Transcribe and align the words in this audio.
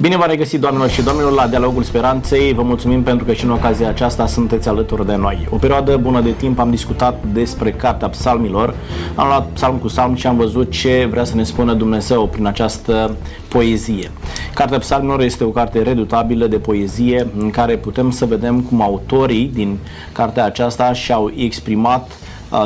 Bine 0.00 0.16
v-am 0.16 0.28
regăsit, 0.28 0.60
doamnelor 0.60 0.88
și 0.88 1.02
domnilor, 1.02 1.32
la 1.32 1.46
Dialogul 1.46 1.82
Speranței. 1.82 2.52
Vă 2.52 2.62
mulțumim 2.62 3.02
pentru 3.02 3.24
că 3.24 3.32
și 3.32 3.44
în 3.44 3.50
ocazia 3.50 3.88
aceasta 3.88 4.26
sunteți 4.26 4.68
alături 4.68 5.06
de 5.06 5.14
noi. 5.14 5.48
O 5.50 5.56
perioadă 5.56 5.96
bună 5.96 6.20
de 6.20 6.30
timp 6.30 6.58
am 6.58 6.70
discutat 6.70 7.24
despre 7.32 7.72
Cartea 7.72 8.08
Psalmilor. 8.08 8.74
Am 9.14 9.26
luat 9.26 9.48
psalm 9.52 9.76
cu 9.76 9.86
psalm 9.86 10.14
și 10.14 10.26
am 10.26 10.36
văzut 10.36 10.70
ce 10.70 11.08
vrea 11.10 11.24
să 11.24 11.36
ne 11.36 11.42
spună 11.42 11.72
Dumnezeu 11.72 12.26
prin 12.26 12.46
această 12.46 13.16
poezie. 13.48 14.10
Cartea 14.54 14.78
Psalmilor 14.78 15.20
este 15.20 15.44
o 15.44 15.50
carte 15.50 15.82
redutabilă 15.82 16.46
de 16.46 16.58
poezie 16.58 17.26
în 17.38 17.50
care 17.50 17.76
putem 17.76 18.10
să 18.10 18.24
vedem 18.24 18.60
cum 18.60 18.82
autorii 18.82 19.50
din 19.54 19.78
cartea 20.12 20.44
aceasta 20.44 20.92
și-au 20.92 21.32
exprimat 21.36 22.10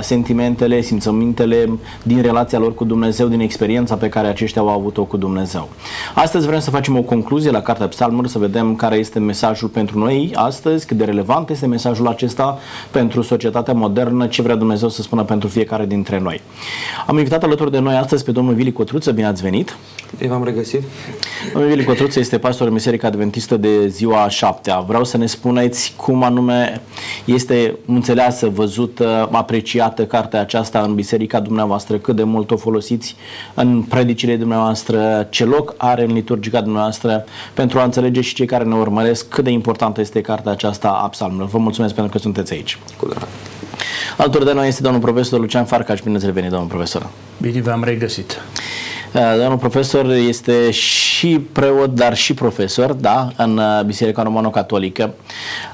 sentimentele, 0.00 0.80
simțămintele 0.80 1.68
din 2.02 2.22
relația 2.22 2.58
lor 2.58 2.74
cu 2.74 2.84
Dumnezeu, 2.84 3.26
din 3.26 3.40
experiența 3.40 3.94
pe 3.94 4.08
care 4.08 4.26
aceștia 4.26 4.62
au 4.62 4.68
avut-o 4.68 5.04
cu 5.04 5.16
Dumnezeu. 5.16 5.68
Astăzi 6.14 6.46
vrem 6.46 6.60
să 6.60 6.70
facem 6.70 6.96
o 6.96 7.02
concluzie 7.02 7.50
la 7.50 7.60
Cartea 7.60 7.88
Psalmuri, 7.88 8.28
să 8.28 8.38
vedem 8.38 8.76
care 8.76 8.96
este 8.96 9.18
mesajul 9.18 9.68
pentru 9.68 9.98
noi 9.98 10.30
astăzi, 10.34 10.86
cât 10.86 10.96
de 10.96 11.04
relevant 11.04 11.50
este 11.50 11.66
mesajul 11.66 12.06
acesta 12.06 12.58
pentru 12.90 13.22
societatea 13.22 13.74
modernă, 13.74 14.26
ce 14.26 14.42
vrea 14.42 14.54
Dumnezeu 14.54 14.88
să 14.88 15.02
spună 15.02 15.22
pentru 15.22 15.48
fiecare 15.48 15.86
dintre 15.86 16.20
noi. 16.20 16.40
Am 17.06 17.16
invitat 17.16 17.42
alături 17.42 17.70
de 17.70 17.78
noi 17.78 17.94
astăzi 17.94 18.24
pe 18.24 18.30
domnul 18.30 18.54
Vili 18.54 18.72
Cotruță, 18.72 19.12
bine 19.12 19.26
ați 19.26 19.42
venit! 19.42 19.76
Ei 20.20 20.28
v-am 20.28 20.44
regăsit. 20.44 20.82
Domnul 21.52 21.70
Vili 21.70 21.84
Cotruță 21.84 22.18
este 22.18 22.38
pastor 22.38 22.66
în 22.66 22.72
Biserica 22.72 23.06
Adventistă 23.06 23.56
de 23.56 23.88
ziua 23.88 24.22
a 24.22 24.28
șaptea. 24.28 24.78
Vreau 24.78 25.04
să 25.04 25.16
ne 25.16 25.26
spuneți 25.26 25.94
cum 25.96 26.22
anume 26.22 26.82
este 27.24 27.76
înțeleasă, 27.86 28.48
văzută, 28.48 29.28
apreciată 29.32 29.72
cartea 30.06 30.40
aceasta 30.40 30.80
în 30.80 30.94
biserica 30.94 31.40
dumneavoastră, 31.40 31.96
cât 31.96 32.16
de 32.16 32.22
mult 32.22 32.50
o 32.50 32.56
folosiți 32.56 33.16
în 33.54 33.82
predicile 33.82 34.36
dumneavoastră, 34.36 35.26
ce 35.30 35.44
loc 35.44 35.74
are 35.76 36.04
în 36.04 36.12
liturgica 36.12 36.60
dumneavoastră, 36.60 37.24
pentru 37.54 37.78
a 37.78 37.84
înțelege 37.84 38.20
și 38.20 38.34
cei 38.34 38.46
care 38.46 38.64
ne 38.64 38.74
urmăresc 38.74 39.28
cât 39.28 39.44
de 39.44 39.50
importantă 39.50 40.00
este 40.00 40.20
cartea 40.20 40.52
aceasta 40.52 40.88
a 40.88 41.08
psalmilor. 41.08 41.48
Vă 41.48 41.58
mulțumesc 41.58 41.94
pentru 41.94 42.12
că 42.12 42.18
sunteți 42.18 42.52
aici. 42.52 42.78
Cu 42.96 43.08
drag. 43.08 43.28
Alături 44.16 44.44
de 44.44 44.52
noi 44.52 44.68
este 44.68 44.82
domnul 44.82 45.00
profesor 45.00 45.40
Lucian 45.40 45.64
Farcaș. 45.64 46.00
Bine 46.00 46.16
ați 46.16 46.26
revenit, 46.26 46.50
domnul 46.50 46.68
profesor. 46.68 47.06
Bine 47.40 47.60
v-am 47.60 47.84
regăsit. 47.84 48.40
Uh, 49.14 49.20
domnul 49.38 49.58
profesor 49.58 50.10
este 50.10 50.70
și 50.70 51.40
preot, 51.52 51.94
dar 51.94 52.16
și 52.16 52.34
profesor, 52.34 52.92
da, 52.92 53.28
în 53.36 53.58
uh, 53.58 53.84
Biserica 53.86 54.22
Romano-Catolică. 54.22 55.14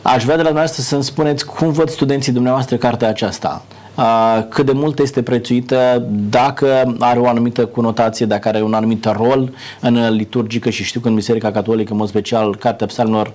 Aș 0.02 0.22
vrea 0.22 0.36
de 0.36 0.42
la 0.42 0.48
dumneavoastră 0.48 0.82
să-mi 0.82 1.04
spuneți 1.04 1.46
cum 1.46 1.72
văd 1.72 1.88
studenții 1.88 2.32
dumneavoastră 2.32 2.76
cartea 2.76 3.08
aceasta. 3.08 3.64
Uh, 4.00 4.44
cât 4.48 4.66
de 4.66 4.72
mult 4.72 4.98
este 4.98 5.22
prețuită, 5.22 6.06
dacă 6.10 6.96
are 6.98 7.18
o 7.18 7.28
anumită 7.28 7.66
conotație, 7.66 8.26
dacă 8.26 8.48
are 8.48 8.62
un 8.62 8.74
anumit 8.74 9.04
rol 9.04 9.52
în 9.80 10.14
liturgică 10.14 10.70
și 10.70 10.84
știu 10.84 11.00
că 11.00 11.08
în 11.08 11.14
Biserica 11.14 11.50
Catolică, 11.50 11.92
în 11.92 11.98
mod 11.98 12.08
special, 12.08 12.56
Cartea 12.56 12.86
Psalmilor 12.86 13.32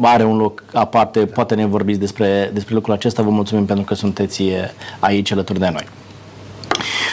are 0.00 0.24
un 0.24 0.36
loc 0.36 0.64
aparte, 0.72 1.20
poate 1.20 1.54
ne 1.54 1.66
vorbiți 1.66 1.98
despre, 1.98 2.50
despre 2.52 2.74
lucrul 2.74 2.94
acesta. 2.94 3.22
Vă 3.22 3.30
mulțumim 3.30 3.64
pentru 3.64 3.84
că 3.84 3.94
sunteți 3.94 4.42
aici 4.98 5.32
alături 5.32 5.58
de 5.58 5.68
noi. 5.72 5.86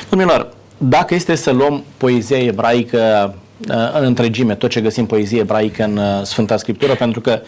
Domnilor, 0.09 0.53
dacă 0.77 1.13
este 1.13 1.35
să 1.35 1.51
luăm 1.51 1.83
poezia 1.97 2.37
ebraică 2.37 3.33
uh, 3.69 3.99
în 3.99 4.05
întregime, 4.05 4.55
tot 4.55 4.69
ce 4.69 4.81
găsim 4.81 5.05
poezie 5.05 5.39
ebraică 5.39 5.83
în 5.83 5.97
uh, 5.97 6.21
Sfânta 6.23 6.57
Scriptură, 6.57 6.95
pentru 6.95 7.21
că 7.21 7.41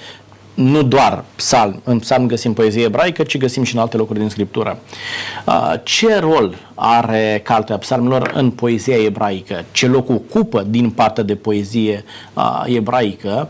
nu 0.56 0.84
doar 0.84 1.23
psalm, 1.36 1.81
în 1.84 2.00
psalm 2.00 2.28
găsim 2.28 2.53
poezie 2.53 2.84
ebraică, 2.84 3.23
ci 3.23 3.38
găsim 3.38 3.64
și 3.64 3.75
în 3.75 3.81
alte 3.81 3.98
locuri 3.98 4.20
din 4.20 4.30
Scriptură. 4.30 4.80
Uh, 5.45 5.73
ce 5.84 6.20
rol 6.20 6.56
are 6.75 7.42
Cartea 7.44 7.78
Psalmilor 7.78 8.31
în 8.36 8.52
poezia 8.52 9.03
ebraică? 9.03 9.66
Ce 9.72 9.88
loc 9.88 10.09
ocupă 10.09 10.66
din 10.70 10.89
partea 10.89 11.23
de 11.23 11.36
poezie 11.36 12.03
ebraică 12.66 13.50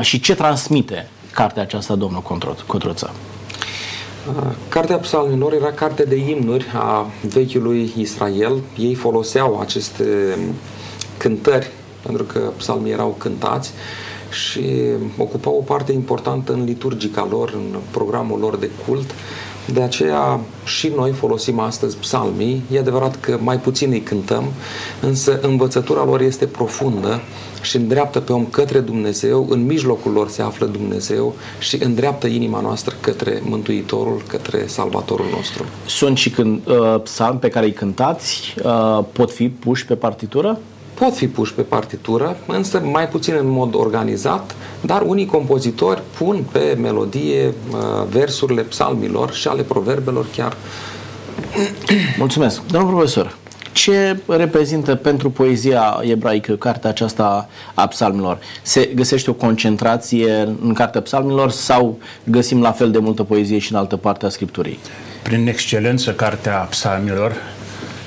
și 0.00 0.20
ce 0.20 0.34
transmite 0.34 1.08
cartea 1.32 1.62
aceasta, 1.62 1.94
domnul 1.94 2.22
Cotruță? 2.66 3.10
Cartea 4.68 4.96
psalmilor 4.96 5.52
era 5.52 5.72
carte 5.72 6.02
de 6.02 6.16
imnuri 6.16 6.66
a 6.74 7.06
vechiului 7.22 7.92
Israel. 7.96 8.52
Ei 8.78 8.94
foloseau 8.94 9.60
aceste 9.60 10.04
cântări, 11.16 11.70
pentru 12.02 12.24
că 12.24 12.38
psalmii 12.56 12.92
erau 12.92 13.14
cântați 13.18 13.72
și 14.30 14.64
ocupau 15.18 15.56
o 15.56 15.62
parte 15.62 15.92
importantă 15.92 16.52
în 16.52 16.64
liturgica 16.64 17.26
lor, 17.30 17.52
în 17.54 17.78
programul 17.90 18.38
lor 18.38 18.56
de 18.56 18.70
cult. 18.86 19.14
De 19.72 19.82
aceea 19.82 20.40
și 20.64 20.92
noi 20.96 21.12
folosim 21.12 21.58
astăzi 21.58 21.96
psalmii. 21.96 22.62
E 22.72 22.78
adevărat 22.78 23.20
că 23.20 23.38
mai 23.42 23.58
puțin 23.58 23.90
îi 23.90 24.00
cântăm, 24.00 24.44
însă 25.00 25.40
învățătura 25.40 26.04
lor 26.04 26.20
este 26.20 26.46
profundă 26.46 27.20
și 27.62 27.76
îndreaptă 27.76 28.20
pe 28.20 28.32
om 28.32 28.46
către 28.46 28.80
Dumnezeu, 28.80 29.46
în 29.50 29.66
mijlocul 29.66 30.12
lor 30.12 30.28
se 30.28 30.42
află 30.42 30.66
Dumnezeu 30.66 31.34
și 31.58 31.82
îndreaptă 31.82 32.26
inima 32.26 32.60
noastră 32.60 32.94
către 33.00 33.42
Mântuitorul, 33.44 34.22
către 34.26 34.66
Salvatorul 34.66 35.26
nostru. 35.34 35.64
Sunt 35.86 36.16
și 36.16 36.30
când, 36.30 36.60
uh, 36.66 37.00
psalmi 37.02 37.38
pe 37.38 37.48
care 37.48 37.66
îi 37.66 37.72
cântați, 37.72 38.54
uh, 38.64 39.04
pot 39.12 39.30
fi 39.30 39.48
puși 39.48 39.86
pe 39.86 39.94
partitură? 39.94 40.58
Pot 40.98 41.14
fi 41.14 41.28
puși 41.28 41.54
pe 41.54 41.62
partitură, 41.62 42.36
însă 42.46 42.80
mai 42.80 43.08
puțin 43.08 43.34
în 43.38 43.48
mod 43.48 43.74
organizat, 43.74 44.54
dar 44.80 45.02
unii 45.02 45.26
compozitori 45.26 46.02
pun 46.18 46.44
pe 46.52 46.76
melodie 46.80 47.46
uh, 47.46 47.78
versurile 48.10 48.62
psalmilor 48.62 49.32
și 49.32 49.48
ale 49.48 49.62
proverbelor 49.62 50.26
chiar. 50.36 50.56
Mulțumesc. 52.18 52.66
Domnul 52.66 52.90
profesor, 52.90 53.36
ce 53.72 54.18
reprezintă 54.26 54.94
pentru 54.94 55.30
poezia 55.30 56.00
ebraică 56.02 56.52
cartea 56.52 56.90
aceasta 56.90 57.48
a 57.74 57.86
psalmilor? 57.86 58.38
Se 58.62 58.90
găsește 58.94 59.30
o 59.30 59.32
concentrație 59.32 60.32
în 60.62 60.72
cartea 60.74 61.00
psalmilor 61.00 61.50
sau 61.50 61.98
găsim 62.24 62.60
la 62.60 62.72
fel 62.72 62.90
de 62.90 62.98
multă 62.98 63.22
poezie 63.22 63.58
și 63.58 63.72
în 63.72 63.78
altă 63.78 63.96
parte 63.96 64.26
a 64.26 64.28
Scripturii? 64.28 64.78
Prin 65.22 65.46
excelență, 65.46 66.12
cartea 66.12 66.56
psalmilor 66.56 67.32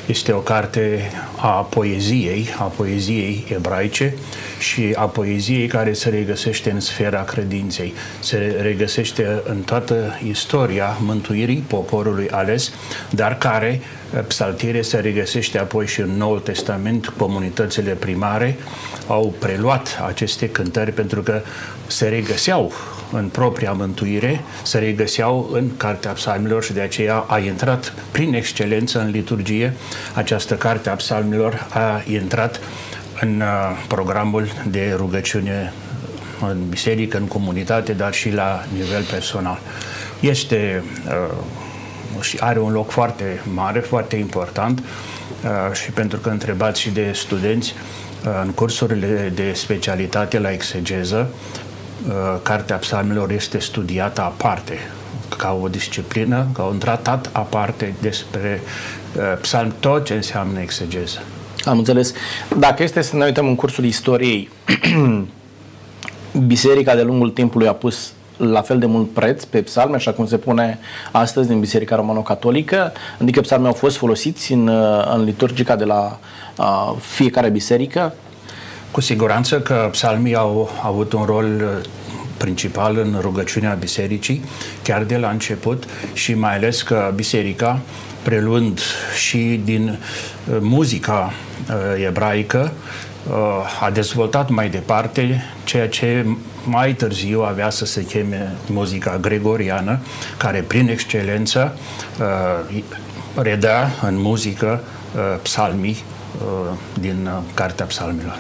este 0.09 0.31
o 0.31 0.40
carte 0.40 1.12
a 1.36 1.47
poeziei, 1.47 2.50
a 2.58 2.64
poeziei 2.64 3.46
ebraice 3.56 4.14
și 4.59 4.94
a 4.96 5.06
poeziei 5.06 5.68
care 5.68 5.94
se 5.94 6.09
regăsește 6.09 6.72
în 6.72 6.80
sfera 6.80 7.24
credinței. 7.24 7.94
Se 8.19 8.58
regăsește 8.62 9.42
în 9.44 9.62
toată 9.62 10.19
istoria 10.28 10.98
mântuirii 11.02 11.64
poporului 11.68 12.30
ales, 12.30 12.72
dar 13.09 13.38
care 13.38 13.81
eh, 14.14 14.19
psaltire 14.28 14.81
se 14.81 14.98
regăsește 14.98 15.59
apoi 15.59 15.88
și 15.88 16.02
în 16.02 16.09
Noul 16.09 16.40
Testament, 16.40 17.08
comunitățile 17.18 17.92
primare 17.92 18.58
au 19.08 19.34
preluat 19.40 20.00
aceste 20.08 20.50
cântări 20.50 20.92
pentru 20.92 21.22
că 21.22 21.42
se 21.88 22.08
regăseau 22.08 22.72
în 23.12 23.28
propria 23.28 23.72
mântuire, 23.72 24.42
se 24.64 24.78
regăseau 24.78 25.50
în 25.53 25.78
Cartea 25.78 26.12
Psalmilor 26.12 26.64
și 26.64 26.74
de 26.74 26.81
aceea 26.81 27.16
a 27.16 27.40
intrat 27.40 27.94
prin 28.12 28.34
excelență 28.34 29.00
în 29.00 29.09
liturgie. 29.09 29.74
Această 30.14 30.56
Carte 30.56 30.90
a 30.90 30.96
Psalmilor 30.96 31.68
a 31.74 32.03
intrat 32.12 32.59
în 33.22 33.42
uh, 33.42 33.86
programul 33.88 34.48
de 34.68 34.94
rugăciune 34.98 35.74
în 36.42 36.69
biserică, 36.69 37.18
în 37.18 37.28
comunitate, 37.28 37.94
dar 37.94 38.14
și 38.14 38.30
la 38.31 38.66
nivel 38.78 39.03
personal. 39.03 39.59
Este 40.19 40.84
uh, 41.08 42.22
și 42.22 42.38
are 42.40 42.59
un 42.59 42.72
loc 42.72 42.90
foarte 42.90 43.42
mare, 43.53 43.80
foarte 43.80 44.16
important 44.16 44.80
uh, 44.80 45.74
și 45.74 45.92
pentru 45.92 46.19
că 46.19 46.30
întrebați 46.30 46.81
și 46.81 46.90
de 46.90 47.12
studenți, 47.14 47.74
în 48.44 48.52
cursurile 48.52 49.31
de 49.36 49.53
specialitate 49.53 50.40
la 50.40 50.52
exegeză, 50.52 51.30
Cartea 52.42 52.76
Psalmilor 52.76 53.32
este 53.32 53.60
studiată 53.60 54.22
aparte, 54.22 54.74
ca 55.38 55.58
o 55.62 55.68
disciplină, 55.68 56.48
ca 56.54 56.64
un 56.64 56.78
tratat 56.78 57.30
aparte 57.32 57.94
despre 58.02 58.62
psalm, 59.42 59.74
tot 59.80 60.06
ce 60.06 60.14
înseamnă 60.14 60.60
exegeză. 60.60 61.20
Am 61.66 61.78
înțeles. 61.78 62.14
Dacă 62.58 62.84
este 62.84 63.02
să 63.02 63.16
ne 63.16 63.26
uităm 63.26 63.48
în 63.48 63.56
cursul 63.56 63.84
istoriei, 63.84 64.50
biserica 66.48 66.96
de 66.96 67.01
lungul 67.01 67.30
timpului 67.30 67.68
a 67.68 67.74
pus 67.74 68.13
la 68.38 68.62
fel 68.62 68.80
de 68.80 68.86
mult 68.86 69.10
preț 69.10 69.44
pe 69.44 69.62
psalme, 69.62 69.96
așa 69.96 70.12
cum 70.12 70.28
se 70.28 70.38
pune 70.38 70.80
astăzi 71.12 71.48
din 71.48 71.60
Biserica 71.60 71.96
Romano-Catolică, 71.96 72.92
adică 73.22 73.42
psalmii 73.42 73.68
au 73.68 73.74
fost 73.74 73.98
folosiți 73.98 74.54
în, 74.54 74.68
în 75.13 75.24
liturgica 75.24 75.75
de 75.75 75.84
la 75.84 76.19
uh, 76.57 76.94
fiecare 77.00 77.50
biserică. 77.50 78.13
Cu 78.91 79.01
siguranță 79.01 79.59
că 79.59 79.88
psalmii 79.91 80.36
au 80.36 80.71
avut 80.83 81.13
un 81.13 81.24
rol 81.24 81.45
uh, 81.45 81.86
principal 82.38 82.97
în 82.97 83.18
rugăciunea 83.21 83.74
bisericii, 83.74 84.44
chiar 84.83 85.03
de 85.03 85.18
la 85.18 85.30
început 85.30 85.83
și 86.13 86.33
mai 86.33 86.56
ales 86.56 86.81
că 86.81 87.12
biserica, 87.15 87.80
preluând 88.21 88.80
și 89.18 89.62
din 89.63 89.89
uh, 89.89 90.57
muzica 90.59 91.33
uh, 91.69 92.06
ebraică, 92.06 92.71
a 93.81 93.89
dezvoltat 93.89 94.50
mai 94.50 94.69
departe 94.69 95.44
ceea 95.63 95.89
ce 95.89 96.25
mai 96.63 96.94
târziu 96.94 97.41
avea 97.41 97.69
să 97.69 97.86
se 97.86 98.06
cheme 98.06 98.56
muzica 98.68 99.18
gregoriană, 99.21 100.00
care 100.38 100.59
prin 100.68 100.89
excelență 100.89 101.77
redea 103.36 103.91
în 104.01 104.21
muzică 104.21 104.81
psalmii 105.41 106.03
din 107.00 107.30
Cartea 107.54 107.86
Psalmilor. 107.86 108.40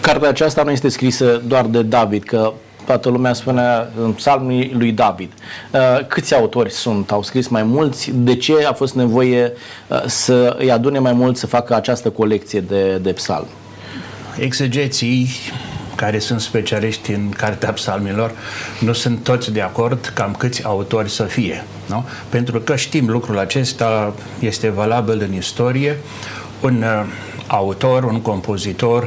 Cartea 0.00 0.28
aceasta 0.28 0.62
nu 0.62 0.70
este 0.70 0.88
scrisă 0.88 1.42
doar 1.46 1.64
de 1.64 1.82
David, 1.82 2.22
că 2.22 2.52
toată 2.86 3.08
lumea 3.08 3.32
spune 3.32 3.62
în 4.02 4.12
psalmii 4.12 4.72
lui 4.78 4.92
David. 4.92 5.32
Uh, 5.72 6.06
câți 6.06 6.34
autori 6.34 6.70
sunt? 6.70 7.10
Au 7.10 7.22
scris 7.22 7.48
mai 7.48 7.62
mulți? 7.62 8.10
De 8.14 8.36
ce 8.36 8.52
a 8.68 8.72
fost 8.72 8.94
nevoie 8.94 9.52
uh, 9.88 10.02
să 10.06 10.56
îi 10.58 10.70
adune 10.70 10.98
mai 10.98 11.12
mult 11.12 11.36
să 11.36 11.46
facă 11.46 11.74
această 11.74 12.10
colecție 12.10 12.60
de, 12.60 12.96
de 12.96 13.12
psalmi? 13.12 13.48
Exegeții 14.38 15.28
care 15.94 16.18
sunt 16.18 16.40
specialiști 16.40 17.12
în 17.12 17.28
Cartea 17.30 17.72
Psalmilor, 17.72 18.32
nu 18.80 18.92
sunt 18.92 19.22
toți 19.22 19.52
de 19.52 19.60
acord 19.60 20.10
cam 20.14 20.34
câți 20.38 20.64
autori 20.64 21.10
să 21.10 21.22
fie. 21.22 21.64
Nu? 21.86 22.04
Pentru 22.28 22.60
că 22.60 22.76
știm 22.76 23.08
lucrul 23.08 23.38
acesta, 23.38 24.14
este 24.38 24.68
valabil 24.68 25.20
în 25.28 25.34
istorie. 25.34 25.98
Un 26.62 26.82
uh, 26.82 27.04
autor, 27.46 28.04
un 28.04 28.20
compozitor, 28.20 29.02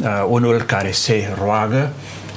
uh, 0.00 0.26
unul 0.28 0.62
care 0.62 0.90
se 0.90 1.36
roagă, 1.42 1.92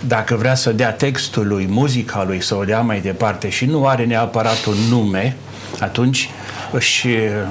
dacă 0.08 0.36
vrea 0.36 0.56
să 0.56 0.72
dea 0.72 0.92
textul 0.92 1.48
lui, 1.48 1.68
muzica 1.70 2.24
lui, 2.28 2.42
să 2.42 2.56
o 2.56 2.64
dea 2.64 2.82
mai 2.82 3.00
departe 3.00 3.50
și 3.50 3.66
nu 3.66 3.88
are 3.88 4.06
neapărat 4.06 4.66
un 4.66 4.76
nume, 4.90 5.36
atunci 5.80 6.30
își 6.72 7.08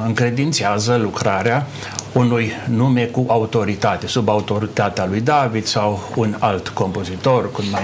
încredințează 0.07 0.97
lucrarea 0.97 1.67
unui 2.13 2.53
nume 2.69 3.05
cu 3.05 3.25
autoritate, 3.29 4.07
sub 4.07 4.29
autoritatea 4.29 5.07
lui 5.07 5.21
David 5.21 5.65
sau 5.65 6.13
un 6.17 6.37
alt 6.39 6.69
compozitor, 6.69 7.53
când 7.53 7.71
mai 7.71 7.83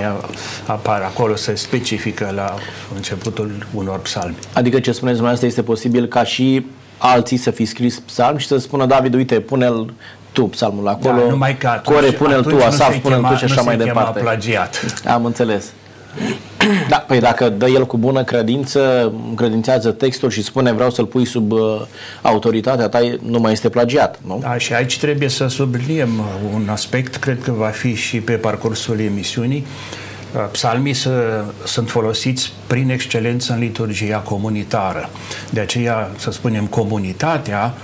apare 0.67 1.05
acolo, 1.05 1.37
se 1.37 1.55
specifică 1.55 2.33
la 2.35 2.55
începutul 2.95 3.67
unor 3.75 3.99
psalmi. 3.99 4.37
Adică 4.53 4.81
ce 4.81 4.93
spuneți 4.93 5.17
dumneavoastră 5.17 5.47
este 5.47 5.63
posibil 5.63 6.07
ca 6.07 6.25
și 6.25 6.67
alții 6.99 7.37
să 7.37 7.51
fi 7.51 7.65
scris 7.65 7.99
psalm 7.99 8.37
și 8.37 8.47
să 8.47 8.57
spună 8.57 8.87
David, 8.87 9.15
uite, 9.15 9.41
pune-l 9.41 9.95
tu 10.33 10.47
psalmul 10.47 10.89
acolo, 10.89 11.21
da, 11.21 11.31
numai 11.31 11.57
că 11.57 11.67
atunci, 11.67 11.97
Core, 11.97 12.11
pune-l 12.11 12.43
tu, 12.43 12.57
Asaf, 12.65 12.97
pune-l 12.97 13.23
tu 13.23 13.35
și 13.35 13.45
așa 13.45 13.63
mai 13.63 13.77
departe. 13.77 14.21
plagiat. 14.21 15.03
Am 15.07 15.25
înțeles. 15.25 15.73
Da, 16.89 16.97
păi 16.97 17.21
dacă 17.21 17.49
dă 17.49 17.69
el 17.69 17.87
cu 17.87 17.97
bună 17.97 18.25
credință, 18.25 19.13
credințează 19.37 19.91
textul 19.91 20.31
și 20.31 20.43
spune 20.43 20.73
vreau 20.73 20.91
să-l 20.91 21.05
pui 21.05 21.25
sub 21.25 21.53
uh, 21.53 21.81
autoritatea 22.23 22.89
ta, 22.89 22.99
nu 23.23 23.39
mai 23.39 23.53
este 23.53 23.69
plagiat, 23.69 24.19
nu? 24.27 24.39
Da, 24.43 24.59
și 24.59 24.75
aici 24.75 24.99
trebuie 24.99 25.29
să 25.29 25.47
subliniem 25.47 26.21
un 26.55 26.69
aspect, 26.69 27.17
cred 27.17 27.43
că 27.43 27.53
va 27.53 27.67
fi 27.67 27.95
și 27.95 28.21
pe 28.21 28.33
parcursul 28.33 29.01
emisiunii. 29.01 29.67
Uh, 29.67 30.12
psalmii 30.53 30.95
să, 30.95 31.45
sunt 31.65 31.91
folosiți 31.91 32.53
prin 32.67 32.91
excelență 32.91 33.53
în 33.53 33.59
liturgia 33.59 34.19
comunitară. 34.19 35.11
De 35.51 35.61
aceea, 35.61 36.11
să 36.17 36.31
spunem, 36.31 36.67
comunitatea, 36.67 37.75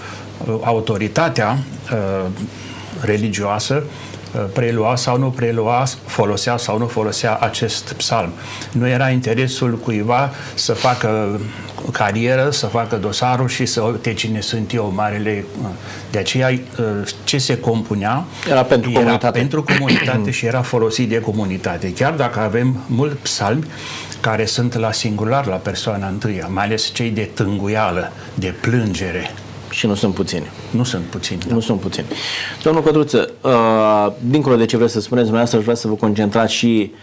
uh, 0.47 0.55
autoritatea 0.62 1.59
uh, 1.93 2.27
religioasă 3.00 3.83
Uh, 4.35 4.45
prelua 4.53 4.97
sau 4.97 5.19
nu 5.19 5.31
prelua, 5.31 5.85
folosea 6.06 6.56
sau 6.56 6.79
nu 6.79 6.87
folosea 6.87 7.37
acest 7.37 7.93
psalm. 7.93 8.33
Nu 8.73 8.89
era 8.89 9.11
interesul 9.11 9.79
cuiva 9.79 10.31
să 10.55 10.73
facă 10.73 11.41
carieră, 11.90 12.50
să 12.50 12.67
facă 12.67 12.96
dosarul 12.96 13.49
și 13.49 13.67
să 13.67 13.81
uite 13.81 14.14
cine 14.14 14.40
sunt 14.40 14.73
eu, 14.73 14.93
marele. 14.94 15.44
Uh, 15.62 15.69
de 16.11 16.19
aceea 16.19 16.49
uh, 16.50 16.87
ce 17.25 17.38
se 17.38 17.58
compunea 17.58 18.25
era 18.50 18.62
pentru 18.62 18.90
era 18.90 19.00
comunitate, 19.00 19.38
pentru 19.38 19.62
comunitate 19.62 20.31
și 20.31 20.46
era 20.46 20.62
folosit 20.62 21.08
de 21.08 21.20
comunitate. 21.20 21.93
Chiar 21.93 22.12
dacă 22.12 22.40
avem 22.40 22.76
mult 22.87 23.19
psalmi 23.19 23.64
care 24.20 24.44
sunt 24.44 24.75
la 24.75 24.93
singular, 24.93 25.46
la 25.46 25.56
persoana 25.56 26.06
întâia, 26.08 26.49
mai 26.52 26.64
ales 26.64 26.93
cei 26.93 27.11
de 27.11 27.31
tânguială, 27.35 28.12
de 28.35 28.55
plângere, 28.61 29.31
și 29.70 29.87
nu 29.87 29.94
sunt 29.94 30.14
puțini. 30.14 30.46
Nu 30.70 30.85
sunt 30.85 31.05
puțini. 31.05 31.40
Da. 31.46 31.55
Nu 31.55 31.61
sunt 31.61 31.81
puțini. 31.81 32.06
Domnul 32.62 32.82
Codruță, 32.82 33.31
uh, 33.40 34.12
dincolo 34.20 34.56
de 34.56 34.64
ce 34.64 34.76
vreți 34.76 34.93
să 34.93 35.00
spuneți 35.00 35.26
dumneavoastră, 35.26 35.58
aș 35.58 35.64
vrea 35.64 35.76
să 35.76 35.88
vă 35.88 35.94
concentrați 35.94 36.55
și 36.55 36.90
uh, 36.93 36.99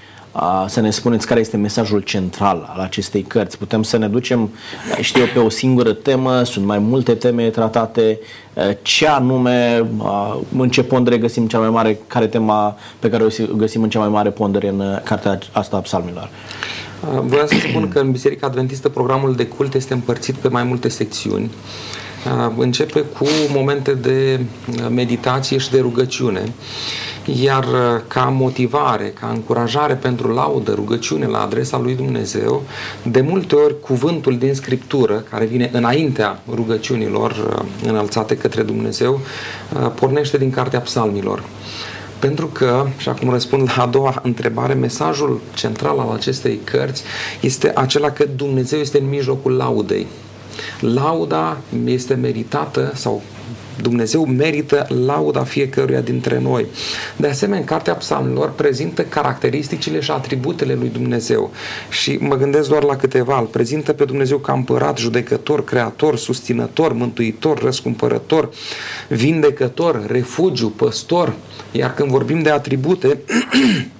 să 0.67 0.79
ne 0.79 0.89
spuneți 0.89 1.27
care 1.27 1.39
este 1.39 1.57
mesajul 1.57 1.99
central 1.99 2.69
al 2.73 2.79
acestei 2.79 3.21
cărți. 3.21 3.57
Putem 3.57 3.83
să 3.83 3.97
ne 3.97 4.07
ducem, 4.07 4.49
știu 5.01 5.21
eu, 5.21 5.27
pe 5.33 5.39
o 5.39 5.49
singură 5.49 5.93
temă, 5.93 6.43
sunt 6.43 6.65
mai 6.65 6.79
multe 6.79 7.13
teme 7.13 7.49
tratate, 7.49 8.19
uh, 8.53 8.63
ce 8.81 9.07
anume, 9.07 9.85
uh, 9.97 10.35
în 10.57 10.69
ce 10.69 10.83
pondere 10.83 11.17
găsim 11.17 11.47
cea 11.47 11.59
mai 11.59 11.69
mare, 11.69 11.99
care 12.07 12.27
tema 12.27 12.77
pe 12.99 13.09
care 13.09 13.23
o 13.23 13.27
găsim 13.55 13.83
în 13.83 13.89
cea 13.89 13.99
mai 13.99 14.09
mare 14.09 14.29
pondere 14.29 14.67
în 14.67 14.79
uh, 14.79 15.01
cartea 15.03 15.39
asta 15.51 15.77
a 15.77 15.79
psalmilor? 15.79 16.29
Uh, 17.13 17.21
vreau 17.23 17.47
să 17.47 17.55
spun 17.69 17.89
că 17.89 17.99
în 17.99 18.11
Biserica 18.11 18.47
Adventistă 18.47 18.89
programul 18.89 19.35
de 19.35 19.45
cult 19.45 19.73
este 19.73 19.93
împărțit 19.93 20.35
pe 20.35 20.47
mai 20.47 20.63
multe 20.63 20.89
secțiuni. 20.89 21.51
Începe 22.57 22.99
cu 22.99 23.25
momente 23.53 23.93
de 23.93 24.39
meditație 24.89 25.57
și 25.57 25.71
de 25.71 25.79
rugăciune, 25.79 26.53
iar 27.41 27.65
ca 28.07 28.23
motivare, 28.23 29.13
ca 29.19 29.27
încurajare 29.27 29.93
pentru 29.93 30.33
laudă, 30.33 30.73
rugăciune 30.73 31.25
la 31.25 31.41
adresa 31.41 31.77
lui 31.77 31.95
Dumnezeu, 31.95 32.63
de 33.03 33.21
multe 33.21 33.55
ori 33.55 33.79
cuvântul 33.79 34.37
din 34.37 34.53
Scriptură, 34.53 35.23
care 35.29 35.45
vine 35.45 35.69
înaintea 35.73 36.41
rugăciunilor 36.53 37.63
înălțate 37.83 38.37
către 38.37 38.61
Dumnezeu, 38.61 39.19
pornește 39.95 40.37
din 40.37 40.49
Cartea 40.49 40.79
Psalmilor. 40.79 41.43
Pentru 42.19 42.47
că, 42.47 42.87
și 42.97 43.09
acum 43.09 43.29
răspund 43.29 43.71
la 43.75 43.83
a 43.83 43.87
doua 43.87 44.19
întrebare, 44.23 44.73
mesajul 44.73 45.41
central 45.53 45.99
al 45.99 46.11
acestei 46.13 46.59
cărți 46.63 47.03
este 47.41 47.71
acela 47.75 48.11
că 48.11 48.25
Dumnezeu 48.35 48.79
este 48.79 48.99
în 48.99 49.09
mijlocul 49.09 49.51
laudei. 49.51 50.07
Lauda 50.79 51.57
este 51.85 52.13
meritată 52.13 52.91
sau 52.95 53.21
Dumnezeu 53.81 54.25
merită 54.25 54.87
lauda 55.05 55.43
fiecăruia 55.43 56.01
dintre 56.01 56.39
noi. 56.39 56.65
De 57.15 57.27
asemenea, 57.27 57.59
în 57.59 57.65
Cartea 57.65 57.93
Psalmilor 57.93 58.51
prezintă 58.51 59.01
caracteristicile 59.03 59.99
și 59.99 60.11
atributele 60.11 60.73
lui 60.73 60.89
Dumnezeu. 60.89 61.51
Și 61.89 62.17
mă 62.21 62.35
gândesc 62.35 62.69
doar 62.69 62.83
la 62.83 62.95
câteva. 62.95 63.39
Îl 63.39 63.45
prezintă 63.45 63.93
pe 63.93 64.05
Dumnezeu 64.05 64.37
ca 64.37 64.53
împărat, 64.53 64.97
judecător, 64.97 65.63
creator, 65.63 66.17
susținător, 66.17 66.93
mântuitor, 66.93 67.61
răscumpărător, 67.61 68.49
vindecător, 69.07 70.05
refugiu, 70.07 70.67
păstor. 70.67 71.33
Iar 71.71 71.93
când 71.93 72.09
vorbim 72.09 72.41
de 72.41 72.49
atribute, 72.49 73.19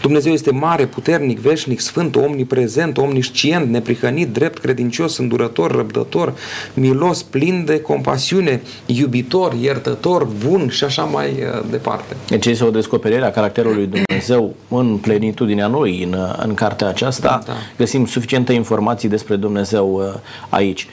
Dumnezeu 0.00 0.32
este 0.32 0.50
mare, 0.52 0.86
puternic, 0.86 1.38
veșnic, 1.38 1.80
sfânt, 1.80 2.16
omniprezent, 2.16 2.98
omniscient, 2.98 3.70
neprihănit, 3.70 4.32
drept, 4.32 4.58
credincios, 4.58 5.18
îndurător, 5.18 5.70
răbdător, 5.70 6.34
milos, 6.74 7.22
plin 7.22 7.64
de 7.64 7.80
compasiune, 7.80 8.62
iubitor, 8.86 9.54
iertător, 9.60 10.28
bun 10.46 10.68
și 10.68 10.84
așa 10.84 11.02
mai 11.02 11.28
uh, 11.28 11.64
departe. 11.70 12.16
Deci 12.28 12.46
este 12.46 12.64
o 12.64 12.70
descoperire 12.70 13.24
a 13.24 13.30
caracterului 13.30 13.86
Dumnezeu 13.86 14.54
în 14.68 14.96
plenitudinea 14.96 15.66
noi, 15.66 16.02
în, 16.02 16.12
uh, 16.12 16.34
în 16.42 16.54
cartea 16.54 16.88
aceasta. 16.88 17.42
Da. 17.46 17.52
Găsim 17.76 18.06
suficiente 18.06 18.52
informații 18.52 19.08
despre 19.08 19.36
Dumnezeu 19.36 19.94
uh, 19.94 20.20
aici. 20.48 20.88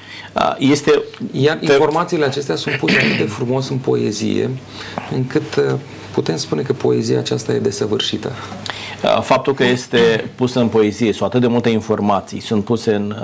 Este... 0.57 1.01
Iar 1.31 1.57
informațiile 1.61 2.25
acestea 2.25 2.55
sunt 2.55 2.75
puse 2.75 2.95
atât 2.95 3.17
de 3.17 3.23
frumos 3.23 3.69
în 3.69 3.77
poezie, 3.77 4.49
încât 5.15 5.59
putem 6.13 6.37
spune 6.37 6.61
că 6.61 6.73
poezia 6.73 7.19
aceasta 7.19 7.53
e 7.53 7.59
desăvârșită. 7.59 8.31
Faptul 9.21 9.53
că 9.53 9.63
este 9.63 10.29
pusă 10.35 10.59
în 10.59 10.67
poezie, 10.67 11.13
sunt 11.13 11.29
atât 11.29 11.41
de 11.41 11.47
multe 11.47 11.69
informații, 11.69 12.39
sunt 12.39 12.63
puse 12.63 12.93
în, 12.93 13.15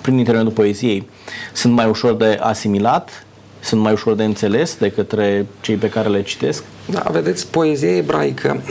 prin 0.00 0.18
intermediul 0.18 0.52
poeziei, 0.52 1.08
sunt 1.52 1.72
mai 1.72 1.88
ușor 1.88 2.14
de 2.14 2.38
asimilat, 2.40 3.26
sunt 3.60 3.80
mai 3.80 3.92
ușor 3.92 4.14
de 4.14 4.24
înțeles 4.24 4.76
de 4.76 4.90
către 4.90 5.46
cei 5.60 5.74
pe 5.74 5.88
care 5.88 6.08
le 6.08 6.22
citesc? 6.22 6.62
Da, 6.90 7.08
vedeți, 7.12 7.50
poezia 7.50 7.96
ebraică 7.96 8.62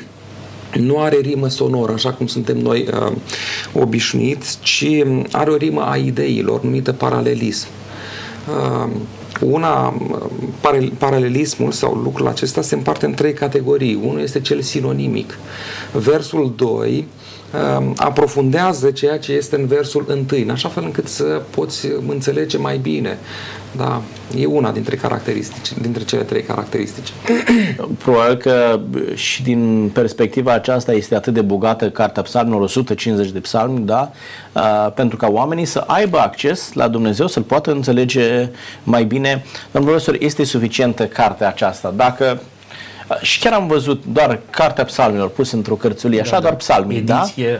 nu 0.88 0.98
are 0.98 1.16
rimă 1.16 1.48
sonoră, 1.48 1.92
așa 1.92 2.12
cum 2.12 2.26
suntem 2.26 2.58
noi 2.58 2.88
uh, 2.92 3.12
obișnuiți, 3.72 4.58
ci 4.62 4.86
are 5.30 5.50
o 5.50 5.56
rimă 5.56 5.82
a 5.82 5.96
ideilor, 5.96 6.62
numită 6.62 6.92
paralelism. 6.92 7.66
Uh, 8.48 8.90
una, 9.40 9.94
paralelismul 10.98 11.72
sau 11.72 11.94
lucrul 11.94 12.26
acesta 12.26 12.62
se 12.62 12.74
împarte 12.74 13.06
în 13.06 13.14
trei 13.14 13.32
categorii. 13.32 13.98
Unul 14.02 14.20
este 14.20 14.40
cel 14.40 14.60
sinonimic. 14.60 15.38
Versul 15.92 16.52
2 16.56 16.98
um, 16.98 17.04
aprofundează 17.96 18.90
ceea 18.90 19.18
ce 19.18 19.32
este 19.32 19.56
în 19.56 19.66
versul 19.66 20.04
1, 20.08 20.24
în 20.42 20.50
așa 20.50 20.68
fel 20.68 20.84
încât 20.84 21.06
să 21.06 21.42
poți 21.50 21.86
înțelege 22.08 22.58
mai 22.58 22.78
bine 22.78 23.18
da, 23.76 24.02
e 24.36 24.46
una 24.46 24.70
dintre 24.70 24.96
caracteristici, 24.96 25.72
dintre 25.80 26.04
cele 26.04 26.22
trei 26.22 26.42
caracteristici. 26.42 27.12
Probabil 28.04 28.36
că 28.36 28.80
și 29.14 29.42
din 29.42 29.90
perspectiva 29.92 30.52
aceasta 30.52 30.92
este 30.92 31.14
atât 31.14 31.34
de 31.34 31.40
bogată 31.40 31.90
cartea 31.90 32.22
psalmilor, 32.22 32.60
150 32.60 33.30
de 33.30 33.38
psalmi, 33.38 33.86
da? 33.86 34.10
Uh, 34.52 34.92
pentru 34.94 35.16
ca 35.16 35.28
oamenii 35.28 35.64
să 35.64 35.84
aibă 35.86 36.18
acces 36.18 36.72
la 36.72 36.88
Dumnezeu, 36.88 37.26
să-L 37.26 37.42
poată 37.42 37.70
înțelege 37.70 38.48
mai 38.82 39.04
bine. 39.04 39.44
Domnul 39.70 39.90
profesor, 39.90 40.16
este 40.18 40.44
suficientă 40.44 41.06
cartea 41.06 41.48
aceasta? 41.48 41.92
Dacă 41.96 42.42
și 43.20 43.38
chiar 43.38 43.52
am 43.52 43.66
văzut 43.66 44.04
doar 44.12 44.40
cartea 44.50 44.84
psalmilor 44.84 45.28
pus 45.30 45.50
într-o 45.52 45.74
cărțulie, 45.74 46.18
da, 46.18 46.22
așa, 46.22 46.34
da, 46.34 46.40
doar 46.40 46.54
psalmii, 46.54 47.00
da? 47.00 47.14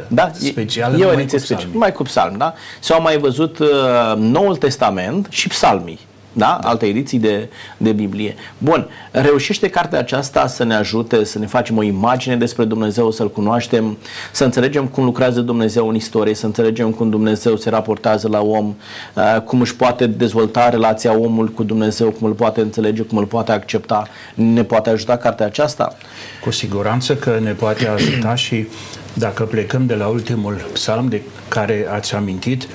da? 0.09 0.31
specială, 0.33 0.97
e 0.97 1.05
o 1.05 1.13
ediție 1.13 1.39
specială, 1.39 1.71
mai 1.73 1.93
cu 1.93 2.03
psalmi, 2.03 2.39
da? 2.39 2.55
S-au 2.81 3.03
mai 3.03 3.19
văzut 3.19 3.59
uh, 3.59 3.69
Noul 4.17 4.57
Testament 4.57 5.27
și 5.31 5.49
psalmii. 5.49 5.99
Da? 6.33 6.59
alte 6.63 6.87
ediții 6.87 7.19
de, 7.19 7.49
de 7.77 7.93
Biblie. 7.93 8.35
Bun, 8.59 8.89
reușește 9.11 9.69
cartea 9.69 9.99
aceasta 9.99 10.47
să 10.47 10.65
ne 10.65 10.75
ajute 10.75 11.25
să 11.25 11.39
ne 11.39 11.47
facem 11.47 11.77
o 11.77 11.83
imagine 11.83 12.37
despre 12.37 12.65
Dumnezeu, 12.65 13.11
să-L 13.11 13.31
cunoaștem, 13.31 13.99
să 14.33 14.45
înțelegem 14.45 14.87
cum 14.87 15.05
lucrează 15.05 15.41
Dumnezeu 15.41 15.89
în 15.89 15.95
istorie, 15.95 16.35
să 16.35 16.47
înțelegem 16.47 16.91
cum 16.91 17.11
Dumnezeu 17.11 17.57
se 17.57 17.71
raportează 17.71 18.29
la 18.29 18.41
om, 18.41 18.75
uh, 19.15 19.41
cum 19.45 19.61
își 19.61 19.77
poate 19.77 20.07
dezvolta 20.07 20.69
relația 20.69 21.19
omul 21.19 21.49
cu 21.49 21.63
Dumnezeu, 21.63 22.11
cum 22.11 22.27
îl 22.27 22.35
poate 22.35 22.61
înțelege, 22.61 23.03
cum 23.03 23.19
îl 23.19 23.27
poate 23.27 23.53
accepta. 23.53 24.09
Ne 24.35 24.65
poate 24.65 24.91
ajuta 24.91 25.17
cartea 25.17 25.47
aceasta? 25.47 25.97
Cu 26.43 26.51
siguranță 26.51 27.15
că 27.15 27.39
ne 27.43 27.53
poate 27.53 27.89
ajuta 27.89 28.35
și 28.35 28.67
dacă 29.15 29.43
plecăm 29.43 29.87
de 29.87 29.95
la 29.95 30.07
ultimul 30.07 30.69
psalm 30.73 31.09
de 31.09 31.23
care 31.49 31.87
ați 31.91 32.15
amintit, 32.15 32.69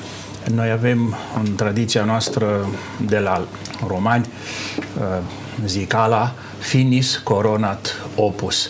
noi 0.54 0.72
avem 0.72 1.16
în 1.44 1.56
tradiția 1.56 2.04
noastră 2.04 2.70
de 3.06 3.20
la 3.20 3.48
romani 3.88 4.26
uh, 4.98 5.04
zicala 5.66 6.34
finis 6.60 7.22
coronat 7.24 8.06
opus. 8.16 8.70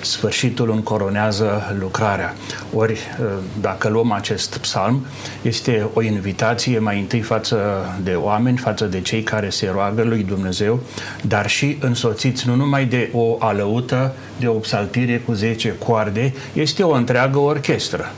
Sfârșitul 0.00 0.70
încoronează 0.70 1.76
lucrarea. 1.78 2.34
Ori, 2.74 2.92
uh, 2.92 3.26
dacă 3.60 3.88
luăm 3.88 4.12
acest 4.12 4.56
psalm, 4.56 5.06
este 5.42 5.86
o 5.94 6.02
invitație 6.02 6.78
mai 6.78 6.98
întâi 6.98 7.20
față 7.20 7.58
de 8.02 8.14
oameni, 8.14 8.56
față 8.56 8.84
de 8.84 9.00
cei 9.00 9.22
care 9.22 9.50
se 9.50 9.70
roagă 9.72 10.02
lui 10.02 10.22
Dumnezeu, 10.22 10.80
dar 11.22 11.48
și 11.48 11.76
însoțiți 11.80 12.48
nu 12.48 12.54
numai 12.54 12.84
de 12.84 13.10
o 13.12 13.36
alăută, 13.38 14.14
de 14.38 14.46
o 14.46 14.52
psaltire 14.52 15.18
cu 15.18 15.32
10 15.32 15.74
coarde, 15.78 16.34
este 16.52 16.82
o 16.82 16.92
întreagă 16.92 17.38
orchestră 17.38 18.12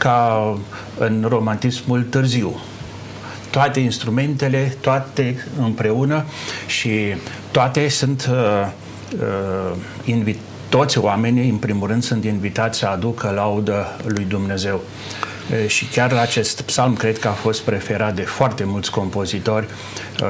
ca 0.00 0.58
în 0.98 1.24
romantismul 1.28 2.02
târziu. 2.02 2.60
Toate 3.50 3.80
instrumentele, 3.80 4.76
toate 4.80 5.46
împreună 5.58 6.24
și 6.66 6.90
toate 7.50 7.88
sunt 7.88 8.30
uh, 8.30 8.68
uh, 9.20 9.76
invit 10.04 10.38
toți 10.68 10.98
oamenii, 10.98 11.48
în 11.48 11.56
primul 11.56 11.88
rând, 11.88 12.02
sunt 12.02 12.24
invitați 12.24 12.78
să 12.78 12.86
aducă 12.86 13.30
laudă 13.30 13.96
lui 14.06 14.24
Dumnezeu. 14.24 14.80
Și 15.66 15.84
chiar 15.84 16.12
acest 16.12 16.60
psalm 16.60 16.94
cred 16.94 17.18
că 17.18 17.28
a 17.28 17.32
fost 17.32 17.60
preferat 17.60 18.14
de 18.14 18.22
foarte 18.22 18.64
mulți 18.64 18.90
compozitori 18.90 19.66